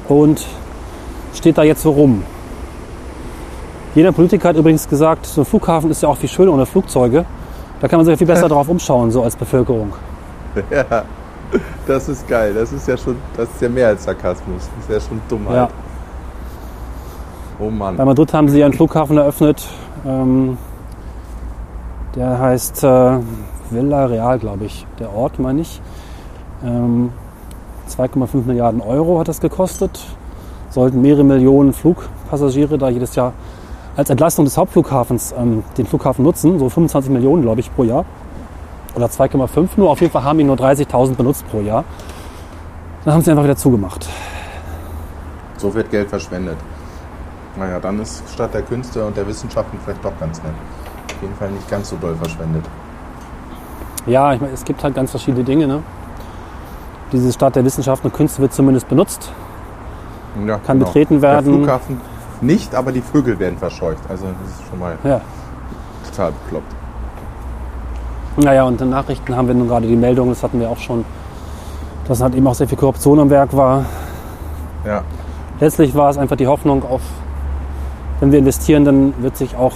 Und 0.07 0.43
steht 1.36 1.55
da 1.59 1.61
jetzt 1.61 1.84
so 1.84 1.91
rum. 1.91 2.23
Jeder 3.93 4.11
Politiker 4.11 4.49
hat 4.49 4.55
übrigens 4.55 4.89
gesagt, 4.89 5.27
so 5.27 5.41
ein 5.41 5.45
Flughafen 5.45 5.91
ist 5.91 6.01
ja 6.01 6.09
auch 6.09 6.17
viel 6.17 6.30
schöner 6.30 6.51
ohne 6.51 6.65
Flugzeuge. 6.65 7.25
Da 7.80 7.88
kann 7.88 7.97
man 7.99 8.05
sich 8.05 8.13
ja 8.13 8.17
viel 8.17 8.27
besser 8.27 8.49
drauf 8.49 8.67
umschauen, 8.67 9.11
so 9.11 9.23
als 9.23 9.36
Bevölkerung. 9.36 9.93
Ja, 10.69 11.03
das 11.88 12.09
ist 12.09 12.27
geil. 12.27 12.53
Das 12.53 12.71
ist 12.71 12.88
ja 12.88 12.97
schon, 12.97 13.15
das 13.36 13.49
ist 13.49 13.61
ja 13.61 13.69
mehr 13.69 13.88
als 13.89 14.03
Sarkasmus. 14.03 14.69
Das 14.75 14.97
ist 14.97 15.03
ja 15.03 15.09
schon 15.09 15.21
Dummheit. 15.30 15.55
Ja. 15.55 15.69
Oh 17.59 17.69
Mann. 17.69 17.97
Bei 17.97 18.05
Madrid 18.05 18.34
haben 18.34 18.47
sie 18.49 18.63
einen 18.63 18.73
Flughafen 18.73 19.17
eröffnet. 19.17 19.67
Ähm, 20.05 20.57
der 22.15 22.39
heißt 22.39 22.84
äh, 22.84 23.17
Villa 23.69 24.05
Real, 24.05 24.39
glaube 24.39 24.65
ich. 24.65 24.86
Der 24.99 25.13
Ort, 25.13 25.39
meine 25.39 25.61
ich. 25.61 25.82
Ähm, 26.63 27.11
2,5 27.89 28.45
Milliarden 28.45 28.82
Euro 28.82 29.19
hat 29.19 29.27
das 29.27 29.39
gekostet. 29.39 29.99
Sollten 30.69 31.01
mehrere 31.01 31.23
Millionen 31.23 31.73
Flugpassagiere 31.73 32.77
da 32.77 32.89
jedes 32.89 33.15
Jahr 33.15 33.34
als 33.96 34.10
Entlastung 34.10 34.46
des 34.46 34.58
Hauptflughafens 34.58 35.34
ähm, 35.38 35.64
den 35.78 35.86
Flughafen 35.86 36.24
nutzen. 36.24 36.60
So 36.60 36.70
25 36.70 37.12
Millionen, 37.12 37.42
glaube 37.42 37.60
ich, 37.60 37.74
pro 37.74 37.84
Jahr. 37.84 38.06
Oder 38.96 39.08
2,5 39.08 39.70
nur. 39.78 39.90
Auf 39.90 40.02
jeden 40.02 40.12
Fall 40.12 40.24
haben 40.24 40.40
ihn 40.40 40.48
nur 40.48 40.56
30.000 40.56 41.16
benutzt 41.16 41.46
pro 41.50 41.62
Jahr. 41.62 41.84
Dann 43.06 43.14
haben 43.14 43.22
sie 43.22 43.32
einfach 43.32 43.44
wieder 43.44 43.56
zugemacht. 43.56 44.08
So 45.58 45.74
wird 45.74 45.90
Geld 45.92 46.10
verschwendet. 46.10 46.58
Naja, 47.58 47.80
dann 47.80 48.00
ist 48.00 48.24
statt 48.34 48.54
der 48.54 48.62
Künste 48.62 49.06
und 49.06 49.18
der 49.18 49.28
Wissenschaften 49.28 49.78
vielleicht 49.84 50.04
doch 50.04 50.18
ganz 50.20 50.42
nett. 50.44 50.54
Auf 51.08 51.22
jeden 51.22 51.36
Fall 51.36 51.52
nicht 51.52 51.70
ganz 51.70 51.90
so 51.90 51.98
doll 51.98 52.16
verschwendet. 52.16 52.64
Ja, 54.06 54.34
ich 54.34 54.40
meine, 54.40 54.54
es 54.54 54.64
gibt 54.64 54.84
halt 54.84 54.96
ganz 54.96 55.12
verschiedene 55.12 55.44
Dinge. 55.44 55.68
Ne? 55.68 55.84
Diese 57.12 57.32
Stadt 57.34 57.56
der 57.56 57.66
Wissenschaften 57.66 58.08
und 58.08 58.14
Künste 58.14 58.42
wird 58.42 58.54
zumindest 58.54 58.88
benutzt. 58.88 59.32
Ja, 60.46 60.60
Kann 60.60 60.80
betreten 60.80 61.22
werden. 61.22 61.46
Der 61.46 61.54
Flughafen 61.56 62.02
nicht, 62.42 62.76
aber 62.76 62.92
die 62.92 63.02
Vögel 63.02 63.40
werden 63.40 63.58
verscheucht. 63.58 64.02
Also 64.10 64.26
das 64.26 64.60
ist 64.60 64.70
schon 64.70 64.80
mal 64.80 64.98
Ja. 65.04 65.22
total 66.10 66.32
bekloppt. 66.44 66.76
Naja, 68.38 68.64
und 68.64 68.80
in 68.82 68.90
Nachrichten 68.90 69.36
haben 69.36 69.48
wir 69.48 69.56
nun 69.56 69.68
gerade 69.68 69.88
die 69.88 69.96
Meldung, 69.96 70.30
das 70.30 70.44
hatten 70.44 70.60
wir 70.60 70.70
auch 70.70 70.78
schon, 70.78 71.04
dass 72.08 72.22
halt 72.22 72.36
eben 72.36 72.48
auch 72.48 72.54
sehr 72.56 72.68
viel 72.68 72.78
Korruption 72.78 73.20
am 73.20 73.30
Werk 73.30 73.56
war. 73.56 73.86
Ja, 74.86 75.04
Letztlich 75.60 75.94
war 75.94 76.10
es 76.10 76.18
einfach 76.18 76.38
die 76.38 76.48
Hoffnung 76.48 76.84
auf, 76.84 77.02
wenn 78.22 78.32
wir 78.32 78.40
investieren, 78.40 78.86
dann 78.86 79.14
wird 79.22 79.36
sich 79.36 79.58
auch, 79.58 79.74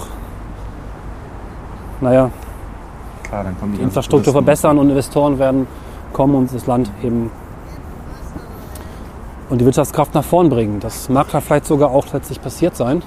naja, 1.99 2.29
klar, 3.23 3.45
die 3.77 3.81
Infrastruktur 3.81 4.31
verbessern 4.31 4.77
und 4.77 4.89
Investoren 4.89 5.39
werden 5.39 5.67
kommen 6.13 6.35
und 6.35 6.53
das 6.55 6.67
Land 6.67 6.89
eben 7.03 7.31
und 9.49 9.59
die 9.59 9.65
Wirtschaftskraft 9.65 10.13
nach 10.13 10.23
vorn 10.23 10.49
bringen. 10.49 10.79
Das 10.79 11.09
mag 11.09 11.29
da 11.31 11.41
vielleicht 11.41 11.65
sogar 11.65 11.91
auch 11.91 12.05
letztlich 12.13 12.41
passiert 12.41 12.75
sein. 12.75 13.03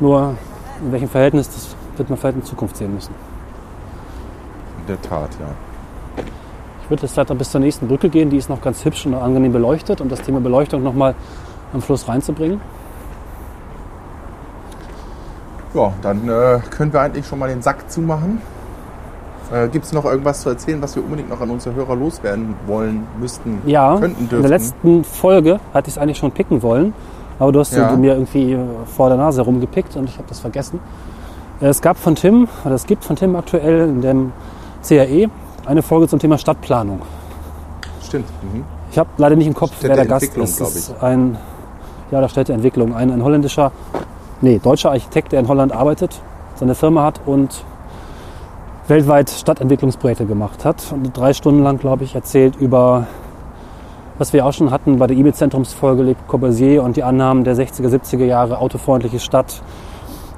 Nur 0.00 0.36
in 0.84 0.92
welchem 0.92 1.08
Verhältnis, 1.08 1.48
das 1.48 1.76
wird 1.96 2.08
man 2.08 2.18
vielleicht 2.18 2.36
in 2.36 2.44
Zukunft 2.44 2.76
sehen 2.76 2.94
müssen. 2.94 3.14
In 4.80 4.86
der 4.88 5.02
Tat, 5.02 5.30
ja. 5.38 6.24
Ich 6.82 6.90
würde 6.90 7.02
jetzt 7.04 7.16
weiter 7.16 7.34
bis 7.34 7.50
zur 7.50 7.60
nächsten 7.60 7.88
Brücke 7.88 8.08
gehen, 8.08 8.28
die 8.30 8.36
ist 8.36 8.48
noch 8.48 8.60
ganz 8.60 8.84
hübsch 8.84 9.06
und 9.06 9.14
angenehm 9.14 9.52
beleuchtet, 9.52 10.00
um 10.00 10.08
das 10.08 10.20
Thema 10.22 10.40
Beleuchtung 10.40 10.82
nochmal 10.82 11.14
am 11.72 11.80
Schluss 11.80 12.08
reinzubringen. 12.08 12.60
Ja, 15.74 15.92
dann 16.02 16.28
äh, 16.28 16.60
können 16.70 16.92
wir 16.92 17.00
eigentlich 17.00 17.26
schon 17.26 17.38
mal 17.38 17.48
den 17.48 17.62
Sack 17.62 17.90
zumachen. 17.90 18.42
Äh, 19.52 19.68
Gibt 19.68 19.84
es 19.84 19.92
noch 19.92 20.04
irgendwas 20.04 20.40
zu 20.40 20.48
erzählen, 20.48 20.80
was 20.80 20.96
wir 20.96 21.04
unbedingt 21.04 21.28
noch 21.28 21.40
an 21.40 21.50
unsere 21.50 21.74
Hörer 21.74 21.94
loswerden 21.94 22.54
wollen, 22.66 23.06
müssten, 23.20 23.60
Ja, 23.66 23.98
könnten, 23.98 24.22
in 24.22 24.28
dürften? 24.28 24.42
der 24.42 24.50
letzten 24.58 25.04
Folge 25.04 25.60
hatte 25.74 25.88
ich 25.90 25.96
es 25.96 26.02
eigentlich 26.02 26.16
schon 26.18 26.30
picken 26.30 26.62
wollen, 26.62 26.94
aber 27.38 27.52
du 27.52 27.60
hast 27.60 27.74
Ja. 27.74 27.94
mir 27.96 28.14
irgendwie 28.14 28.56
vor 28.96 29.08
der 29.08 29.18
Nase 29.18 29.42
rumgepickt 29.42 29.94
und 29.96 30.04
ich 30.08 30.16
habe 30.16 30.26
das 30.28 30.40
vergessen. 30.40 30.80
Es 31.60 31.80
gab 31.82 31.98
von 31.98 32.14
Tim, 32.14 32.48
oder 32.64 32.74
es 32.74 32.86
gibt 32.86 33.04
von 33.04 33.14
Tim 33.14 33.36
aktuell 33.36 33.88
in 33.88 34.00
dem 34.00 34.32
CAE 34.88 35.28
eine 35.66 35.82
Folge 35.82 36.08
zum 36.08 36.18
Thema 36.18 36.38
Stadtplanung. 36.38 37.02
Stimmt. 38.02 38.26
Mhm. 38.42 38.64
Ich 38.90 38.98
habe 38.98 39.10
leider 39.18 39.36
nicht 39.36 39.46
im 39.46 39.54
Kopf, 39.54 39.72
wer 39.82 39.94
der 39.94 40.06
Gast 40.06 40.34
ist. 40.36 40.60
Es 40.60 40.76
ist 40.76 41.02
ein, 41.02 41.36
ja, 42.10 42.20
der 42.20 42.28
Städteentwicklung. 42.28 42.94
Ein, 42.94 43.10
ein 43.10 43.22
holländischer, 43.22 43.70
nee, 44.40 44.58
deutscher 44.58 44.90
Architekt, 44.90 45.32
der 45.32 45.40
in 45.40 45.48
Holland 45.48 45.72
arbeitet, 45.72 46.20
seine 46.56 46.74
Firma 46.74 47.04
hat 47.04 47.20
und 47.26 47.64
weltweit 48.88 49.30
Stadtentwicklungsprojekte 49.30 50.26
gemacht 50.26 50.64
hat. 50.64 50.92
Und 50.92 51.16
drei 51.16 51.32
Stunden 51.32 51.62
lang, 51.62 51.78
glaube 51.78 52.04
ich, 52.04 52.14
erzählt 52.14 52.56
über, 52.56 53.06
was 54.18 54.32
wir 54.32 54.44
auch 54.46 54.52
schon 54.52 54.70
hatten 54.70 54.98
bei 54.98 55.06
der 55.06 55.16
E-Mail-Zentrumsfolge 55.16 56.02
Le 56.02 56.16
Corbusier 56.26 56.82
und 56.82 56.96
die 56.96 57.02
Annahmen 57.02 57.44
der 57.44 57.56
60er, 57.56 57.88
70er 57.88 58.24
Jahre, 58.24 58.58
autofreundliche 58.58 59.20
Stadt. 59.20 59.62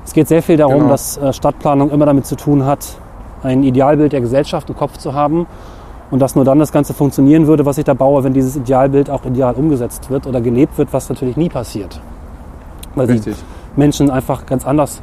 Es 0.05 0.13
geht 0.13 0.29
sehr 0.29 0.43
viel 0.43 0.57
darum, 0.57 0.81
Genau. 0.81 0.89
dass 0.91 1.17
äh, 1.17 1.33
Stadtplanung 1.33 1.91
immer 1.91 2.07
damit 2.07 2.27
zu 2.27 2.37
tun 2.37 2.67
hat, 2.67 2.87
ein 3.43 3.63
Idealbild 3.63 4.13
der 4.13 4.21
Gesellschaft 4.21 4.69
im 4.69 4.77
Kopf 4.77 4.99
zu 4.99 5.15
haben 5.15 5.47
und 6.11 6.21
dass 6.21 6.35
nur 6.35 6.45
dann 6.45 6.59
das 6.59 6.73
Ganze 6.73 6.95
funktionieren 6.95 7.47
würde, 7.47 7.65
was 7.67 7.79
ich 7.79 7.85
da 7.85 7.95
baue, 7.95 8.23
wenn 8.25 8.33
dieses 8.35 8.57
Idealbild 8.57 9.11
auch 9.11 9.25
ideal 9.25 9.55
umgesetzt 9.55 10.11
wird 10.11 10.27
oder 10.27 10.41
gelebt 10.41 10.77
wird, 10.79 10.93
was 10.93 11.09
natürlich 11.09 11.37
nie 11.37 11.49
passiert. 11.49 12.01
Weil 12.95 13.07
die 13.07 13.15
Richtig. 13.15 13.37
Menschen 13.77 14.11
einfach 14.11 14.47
ganz 14.47 14.67
anders 14.67 15.01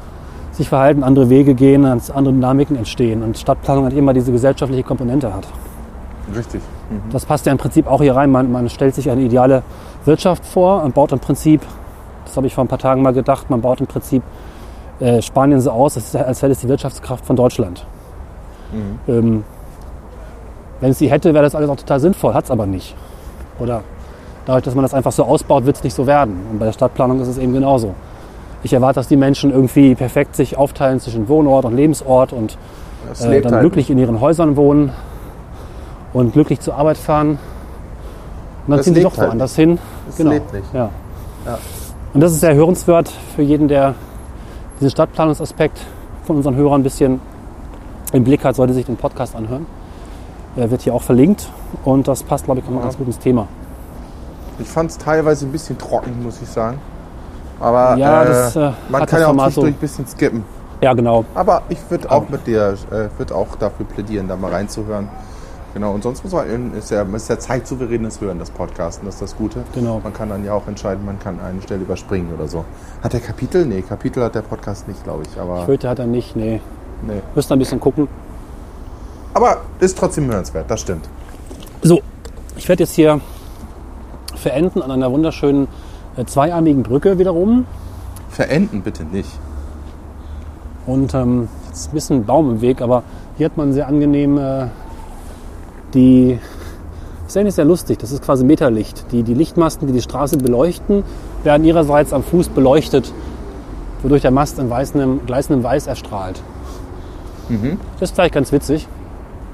sich 0.62 0.70
verhalten, 0.70 1.04
andere 1.04 1.30
Wege 1.30 1.54
gehen, 1.54 1.86
andere 1.86 2.34
Dynamiken 2.34 2.78
entstehen 2.78 3.24
und 3.24 3.38
Stadtplanung 3.38 3.86
halt 3.86 3.96
immer 3.96 4.14
diese 4.14 4.32
gesellschaftliche 4.32 4.84
Komponente 4.84 5.34
hat. 5.34 5.48
Richtig. 6.36 6.62
Mhm. 6.90 7.12
Das 7.12 7.26
passt 7.26 7.46
ja 7.46 7.52
im 7.52 7.58
Prinzip 7.58 7.88
auch 7.88 8.02
hier 8.02 8.16
rein. 8.16 8.32
Man, 8.32 8.52
man 8.52 8.70
stellt 8.70 8.96
sich 8.96 9.10
eine 9.10 9.22
ideale 9.22 9.64
Wirtschaft 10.06 10.46
vor 10.46 10.84
und 10.84 10.94
baut 10.94 11.12
im 11.12 11.20
Prinzip, 11.20 11.62
das 12.26 12.38
habe 12.38 12.48
ich 12.48 12.56
vor 12.56 12.64
ein 12.64 12.68
paar 12.68 12.80
Tagen 12.80 13.02
mal 13.02 13.14
gedacht, 13.14 13.50
man 13.50 13.62
baut 13.62 13.82
im 13.82 13.88
Prinzip 13.88 14.24
äh, 15.00 15.22
Spanien 15.22 15.60
so 15.60 15.72
aus, 15.72 15.96
als, 16.16 16.42
wäre 16.42 16.52
es 16.52 16.60
die 16.60 16.70
Wirtschaftskraft 16.70 17.26
von 17.26 17.36
Deutschland. 17.36 17.86
Ähm, 19.08 19.44
wenn 20.80 20.92
es 20.92 21.00
sie 21.00 21.12
hätte, 21.12 21.34
wäre 21.34 21.44
das 21.44 21.56
alles 21.56 21.70
auch 21.70 21.76
total 21.76 22.00
sinnvoll, 22.00 22.34
hat 22.34 22.46
es 22.46 22.52
aber 22.52 22.66
nicht. 22.66 22.96
Oder 23.60 23.82
dadurch, 24.46 24.64
dass 24.64 24.76
man 24.76 24.84
das 24.84 24.94
einfach 24.94 25.12
so 25.12 25.24
ausbaut, 25.24 25.66
wird 25.66 25.78
es 25.78 25.84
nicht 25.84 25.94
so 25.94 26.08
werden. 26.08 26.40
Und 26.52 26.60
bei 26.60 26.66
der 26.66 26.74
Stadtplanung 26.74 27.20
ist 27.20 27.28
es 27.28 27.38
eben 27.38 27.54
genauso. 27.54 27.94
Ich 28.64 28.74
erwarte, 28.74 29.00
dass 29.00 29.08
die 29.08 29.18
Menschen 29.18 29.52
irgendwie 29.52 29.96
perfekt 29.96 30.36
sich 30.36 30.58
aufteilen 30.58 31.00
zwischen 31.00 31.28
Wohnort 31.28 31.66
und 31.66 31.76
Lebensort 31.76 32.32
und 32.34 32.58
äh, 33.20 33.42
dann 33.42 33.52
halt 33.54 33.62
glücklich 33.62 33.90
in 33.90 33.98
ihren 33.98 34.22
Häusern 34.22 34.56
wohnen 34.56 34.92
und 36.14 36.34
glücklich 36.34 36.60
zur 36.60 36.76
Arbeit 36.76 36.98
fahren. 36.98 37.30
Und 37.32 37.38
dann 38.68 38.78
Das 38.78 38.86
ziehen 38.86 38.96
sie 38.96 39.02
doch 39.02 39.18
halt 39.18 39.30
woanders 39.30 39.56
hin. 39.56 39.80
Das 40.06 40.18
genau. 40.18 40.32
lebt 40.32 40.54
nicht. 40.54 40.74
Ja. 40.74 40.90
Ja. 41.46 41.58
Und 42.14 42.22
das 42.22 42.34
ist 42.34 42.42
sehr 42.42 42.54
hörenswert 42.54 43.12
für 43.36 43.42
jeden, 43.42 43.68
der 43.68 43.96
diesen 44.80 44.92
Stadtplanungsaspekt 44.92 45.80
von 46.26 46.36
unseren 46.36 46.56
Hörern 46.56 46.82
ein 46.82 46.84
bisschen 46.84 47.20
im 48.14 48.24
Blick 48.24 48.44
hat, 48.44 48.56
sollte 48.56 48.74
sich 48.74 48.86
den 48.86 48.98
Podcast 48.98 49.36
anhören. 49.36 49.66
Er 50.56 50.70
wird 50.70 50.82
hier 50.82 50.94
auch 50.94 51.02
verlinkt 51.02 51.50
und 51.86 52.08
das 52.08 52.24
passt, 52.24 52.46
glaube 52.46 52.60
ich, 52.60 52.70
Ja. 52.70 52.82
ganz 52.82 52.98
gut 52.98 53.08
ins 53.08 53.20
Thema. 53.20 53.48
Ich 54.60 54.68
fand 54.68 54.92
es 54.92 54.98
teilweise 54.98 55.46
ein 55.46 55.52
bisschen 55.52 55.78
trocken, 55.78 56.22
muss 56.24 56.42
ich 56.42 56.50
sagen. 56.50 56.78
Aber 57.62 57.96
Ja, 57.98 58.24
äh, 58.24 58.28
das, 58.28 58.56
äh, 58.56 58.72
man 58.90 59.06
kann 59.06 59.22
ja 59.22 59.28
auch 59.28 59.34
so. 59.34 59.40
zwischendurch 59.44 59.74
ein 59.76 59.80
bisschen 59.80 60.08
skippen. 60.08 60.44
Ja, 60.82 60.94
genau. 60.94 61.26
Aber 61.36 61.62
ich 61.70 61.78
würde 61.90 62.10
auch 62.10 62.28
mit 62.28 62.48
dir, 62.48 62.76
äh, 62.90 63.08
würde 63.18 63.36
auch 63.36 63.56
dafür 63.56 63.86
plädieren, 63.86 64.28
da 64.28 64.36
mal 64.36 64.52
reinzuhören. 64.52 65.10
Genau, 65.74 65.92
und 65.92 66.04
sonst 66.04 66.24
muss 66.24 66.34
man, 66.34 66.74
ist 66.74 66.92
ja, 66.92 67.04
ist 67.04 67.30
ja 67.30 67.40
zeitsouveränes 67.40 68.20
Hören, 68.20 68.40
das 68.40 68.50
Podcasten, 68.50 69.06
das 69.06 69.16
ist 69.16 69.22
das 69.22 69.38
Gute. 69.38 69.64
Genau. 69.74 70.02
Man 70.04 70.14
kann 70.14 70.28
dann 70.28 70.44
ja 70.44 70.54
auch 70.54 70.68
entscheiden, 70.68 71.06
man 71.06 71.18
kann 71.20 71.40
eine 71.40 71.62
Stelle 71.62 71.82
überspringen 71.84 72.34
oder 72.34 72.48
so. 72.48 72.66
Hat 73.02 73.14
der 73.14 73.22
Kapitel? 73.22 73.66
Nee, 73.66 73.82
Kapitel 73.82 74.22
hat 74.24 74.36
der 74.36 74.42
Podcast 74.42 74.88
nicht, 74.90 75.02
glaube 75.04 75.24
ich. 75.24 75.40
Aber, 75.40 75.66
Föte 75.66 75.88
hat 75.88 76.00
er 76.00 76.08
nicht, 76.08 76.36
nee. 76.36 76.60
nee. 77.08 77.22
Müssen 77.36 77.54
ein 77.54 77.60
bisschen 77.60 77.80
gucken. 77.80 78.10
aber 79.34 79.58
ist 79.80 79.98
trotzdem 79.98 80.30
hörenswert, 80.30 80.70
das 80.70 80.82
stimmt. 80.82 81.08
So, 81.84 82.02
ich 82.58 82.68
werde 82.68 82.84
jetzt 82.84 82.96
hier 82.96 83.22
verenden 84.36 84.82
an 84.82 84.92
einer 84.92 85.10
wunderschönen 85.12 85.68
äh, 86.22 86.26
zweiarmigen 86.26 86.84
Brücke 86.84 87.18
wiederum. 87.20 87.66
Verenden 88.30 88.82
bitte 88.82 89.04
nicht. 89.04 89.30
Und 90.86 91.14
ähm, 91.14 91.48
jetzt 91.68 91.80
ist 91.80 91.92
ein 91.92 91.94
bisschen 91.94 92.16
ein 92.18 92.26
Baum 92.26 92.50
im 92.50 92.62
Weg, 92.62 92.82
aber 92.82 93.04
hier 93.38 93.46
hat 93.46 93.58
man 93.58 93.74
sehr 93.74 93.88
angenehm 93.88 94.38
äh, 94.38 94.68
die. 95.94 96.40
Das 97.24 97.36
ist 97.36 97.38
eigentlich 97.38 97.56
sehr 97.56 97.66
lustig. 97.66 98.00
Das 98.00 98.12
ist 98.12 98.24
quasi 98.24 98.44
Meterlicht. 98.44 99.06
Die, 99.14 99.24
die 99.24 99.34
Lichtmasten, 99.34 99.88
die 99.88 99.94
die 99.94 100.02
Straße 100.02 100.38
beleuchten, 100.38 101.04
werden 101.44 101.64
ihrerseits 101.64 102.12
am 102.12 102.24
Fuß 102.24 102.50
beleuchtet, 102.50 103.14
wodurch 104.04 104.22
der 104.22 104.32
Mast 104.32 104.60
in 104.60 104.70
weißem, 104.70 105.26
gleißendem 105.26 105.64
Weiß 105.64 105.88
erstrahlt. 105.88 106.42
Das 108.00 108.10
ist 108.10 108.16
vielleicht 108.16 108.34
ganz 108.34 108.52
witzig. 108.52 108.88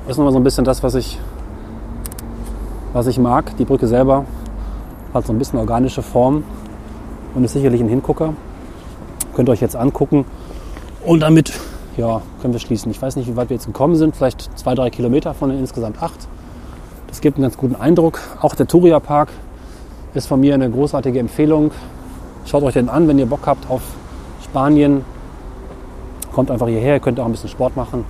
Das 0.05 0.13
ist 0.13 0.17
nochmal 0.17 0.33
so 0.33 0.39
ein 0.39 0.43
bisschen 0.43 0.65
das, 0.65 0.81
was 0.81 0.95
ich, 0.95 1.19
was 2.93 3.05
ich 3.05 3.19
mag. 3.19 3.55
Die 3.57 3.65
Brücke 3.65 3.85
selber 3.85 4.25
hat 5.13 5.25
so 5.25 5.33
ein 5.33 5.39
bisschen 5.39 5.59
organische 5.59 6.01
Form 6.01 6.43
und 7.35 7.43
ist 7.43 7.53
sicherlich 7.53 7.81
ein 7.81 7.89
Hingucker. 7.89 8.33
Könnt 9.35 9.49
ihr 9.49 9.51
euch 9.51 9.61
jetzt 9.61 9.75
angucken. 9.75 10.25
Und 11.05 11.21
damit 11.21 11.53
ja, 11.97 12.21
können 12.41 12.53
wir 12.53 12.59
schließen. 12.59 12.91
Ich 12.91 13.01
weiß 13.01 13.15
nicht, 13.15 13.27
wie 13.27 13.35
weit 13.35 13.49
wir 13.49 13.55
jetzt 13.55 13.65
gekommen 13.65 13.95
sind. 13.95 14.15
Vielleicht 14.15 14.49
zwei, 14.57 14.75
drei 14.75 14.89
Kilometer 14.89 15.33
von 15.33 15.49
den 15.49 15.59
insgesamt 15.59 16.01
acht. 16.01 16.27
Das 17.07 17.21
gibt 17.21 17.37
einen 17.37 17.43
ganz 17.43 17.57
guten 17.57 17.75
Eindruck. 17.75 18.19
Auch 18.41 18.55
der 18.55 18.67
Turia 18.67 18.99
Park 18.99 19.29
ist 20.13 20.27
von 20.27 20.39
mir 20.39 20.53
eine 20.53 20.69
großartige 20.69 21.19
Empfehlung. 21.19 21.71
Schaut 22.45 22.63
euch 22.63 22.73
den 22.73 22.89
an, 22.89 23.07
wenn 23.07 23.19
ihr 23.19 23.25
Bock 23.25 23.41
habt 23.45 23.69
auf 23.69 23.81
Spanien. 24.43 25.03
Kommt 26.33 26.51
einfach 26.51 26.67
hierher, 26.67 26.95
ihr 26.95 26.99
könnt 26.99 27.19
auch 27.19 27.25
ein 27.25 27.31
bisschen 27.31 27.49
Sport 27.49 27.75
machen. 27.75 28.05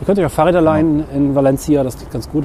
Ihr 0.00 0.06
könnt 0.06 0.18
euch 0.18 0.26
auch 0.26 0.30
Fahrräder 0.30 0.60
leihen 0.60 1.04
in 1.14 1.34
Valencia, 1.34 1.82
das 1.82 1.98
geht 1.98 2.10
ganz 2.10 2.28
gut. 2.28 2.44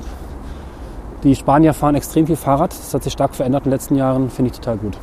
Die 1.24 1.36
Spanier 1.36 1.74
fahren 1.74 1.96
extrem 1.96 2.26
viel 2.28 2.36
Fahrrad. 2.36 2.72
Das 2.72 2.94
hat 2.94 3.04
sich 3.04 3.14
stark 3.14 3.36
verändert 3.36 3.62
in 3.66 3.70
den 3.72 3.74
letzten 3.78 3.96
Jahren, 3.96 4.30
finde 4.30 4.52
ich 4.52 4.58
total 4.60 4.78
gut. 4.78 4.98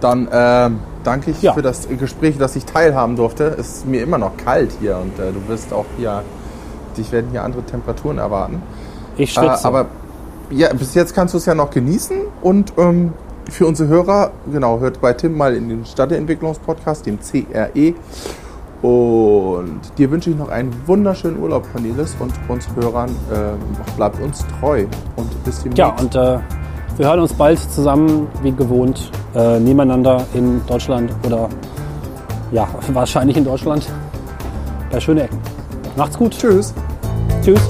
Dann 0.00 0.28
ähm, 0.32 0.80
danke 1.04 1.30
ich 1.30 1.40
Ja. 1.42 1.52
für 1.54 1.62
das 1.62 1.88
Gespräch, 1.88 2.36
dass 2.38 2.54
ich 2.56 2.64
teilhaben 2.64 3.16
durfte. 3.16 3.44
Es 3.58 3.78
ist 3.78 3.86
mir 3.86 4.02
immer 4.02 4.18
noch 4.18 4.36
kalt 4.36 4.72
hier 4.80 4.98
und 4.98 5.18
äh, 5.18 5.32
du 5.32 5.48
wirst 5.48 5.72
auch 5.72 5.86
hier, 5.96 6.22
dich 6.96 7.12
werden 7.12 7.28
hier 7.30 7.42
andere 7.44 7.62
Temperaturen 7.62 8.18
erwarten. 8.18 8.60
Ich 9.16 9.36
Äh, 9.36 9.40
schwitze. 9.40 9.64
aber 9.66 9.86
ja, 10.50 10.72
bis 10.74 10.94
jetzt 10.94 11.14
kannst 11.14 11.34
du 11.34 11.38
es 11.38 11.46
ja 11.46 11.54
noch 11.54 11.70
genießen 11.70 12.18
und 12.42 12.72
ähm, 12.76 13.12
für 13.48 13.66
unsere 13.66 13.88
Hörer, 13.88 14.32
genau, 14.52 14.80
hört 14.80 15.00
bei 15.00 15.12
Tim 15.12 15.36
mal 15.36 15.54
in 15.54 15.68
den 15.68 15.84
Stadtentwicklungspodcast, 15.86 17.06
dem 17.06 17.18
CRE. 17.20 17.94
Und 18.86 19.80
dir 19.98 20.08
wünsche 20.12 20.30
ich 20.30 20.36
noch 20.36 20.48
einen 20.48 20.72
wunderschönen 20.86 21.40
Urlaub, 21.40 21.66
Cornelis, 21.72 22.14
und 22.20 22.32
uns 22.48 22.68
Hörern 22.76 23.10
äh, 23.32 23.96
bleibt 23.96 24.20
uns 24.22 24.46
treu 24.60 24.86
und 25.16 25.44
bis 25.44 25.64
demnächst. 25.64 25.78
ja, 25.78 25.88
und 25.88 26.14
äh, 26.14 26.38
wir 26.96 27.08
hören 27.08 27.18
uns 27.18 27.32
bald 27.32 27.58
zusammen, 27.58 28.28
wie 28.42 28.52
gewohnt, 28.52 29.10
äh, 29.34 29.58
nebeneinander 29.58 30.24
in 30.34 30.64
Deutschland 30.68 31.10
oder 31.24 31.48
ja, 32.52 32.68
wahrscheinlich 32.92 33.36
in 33.36 33.44
Deutschland 33.44 33.90
bei 34.92 35.00
schöne 35.00 35.24
Ecken. 35.24 35.38
Macht's 35.96 36.16
gut. 36.16 36.38
Tschüss. 36.38 36.72
Tschüss. 37.42 37.60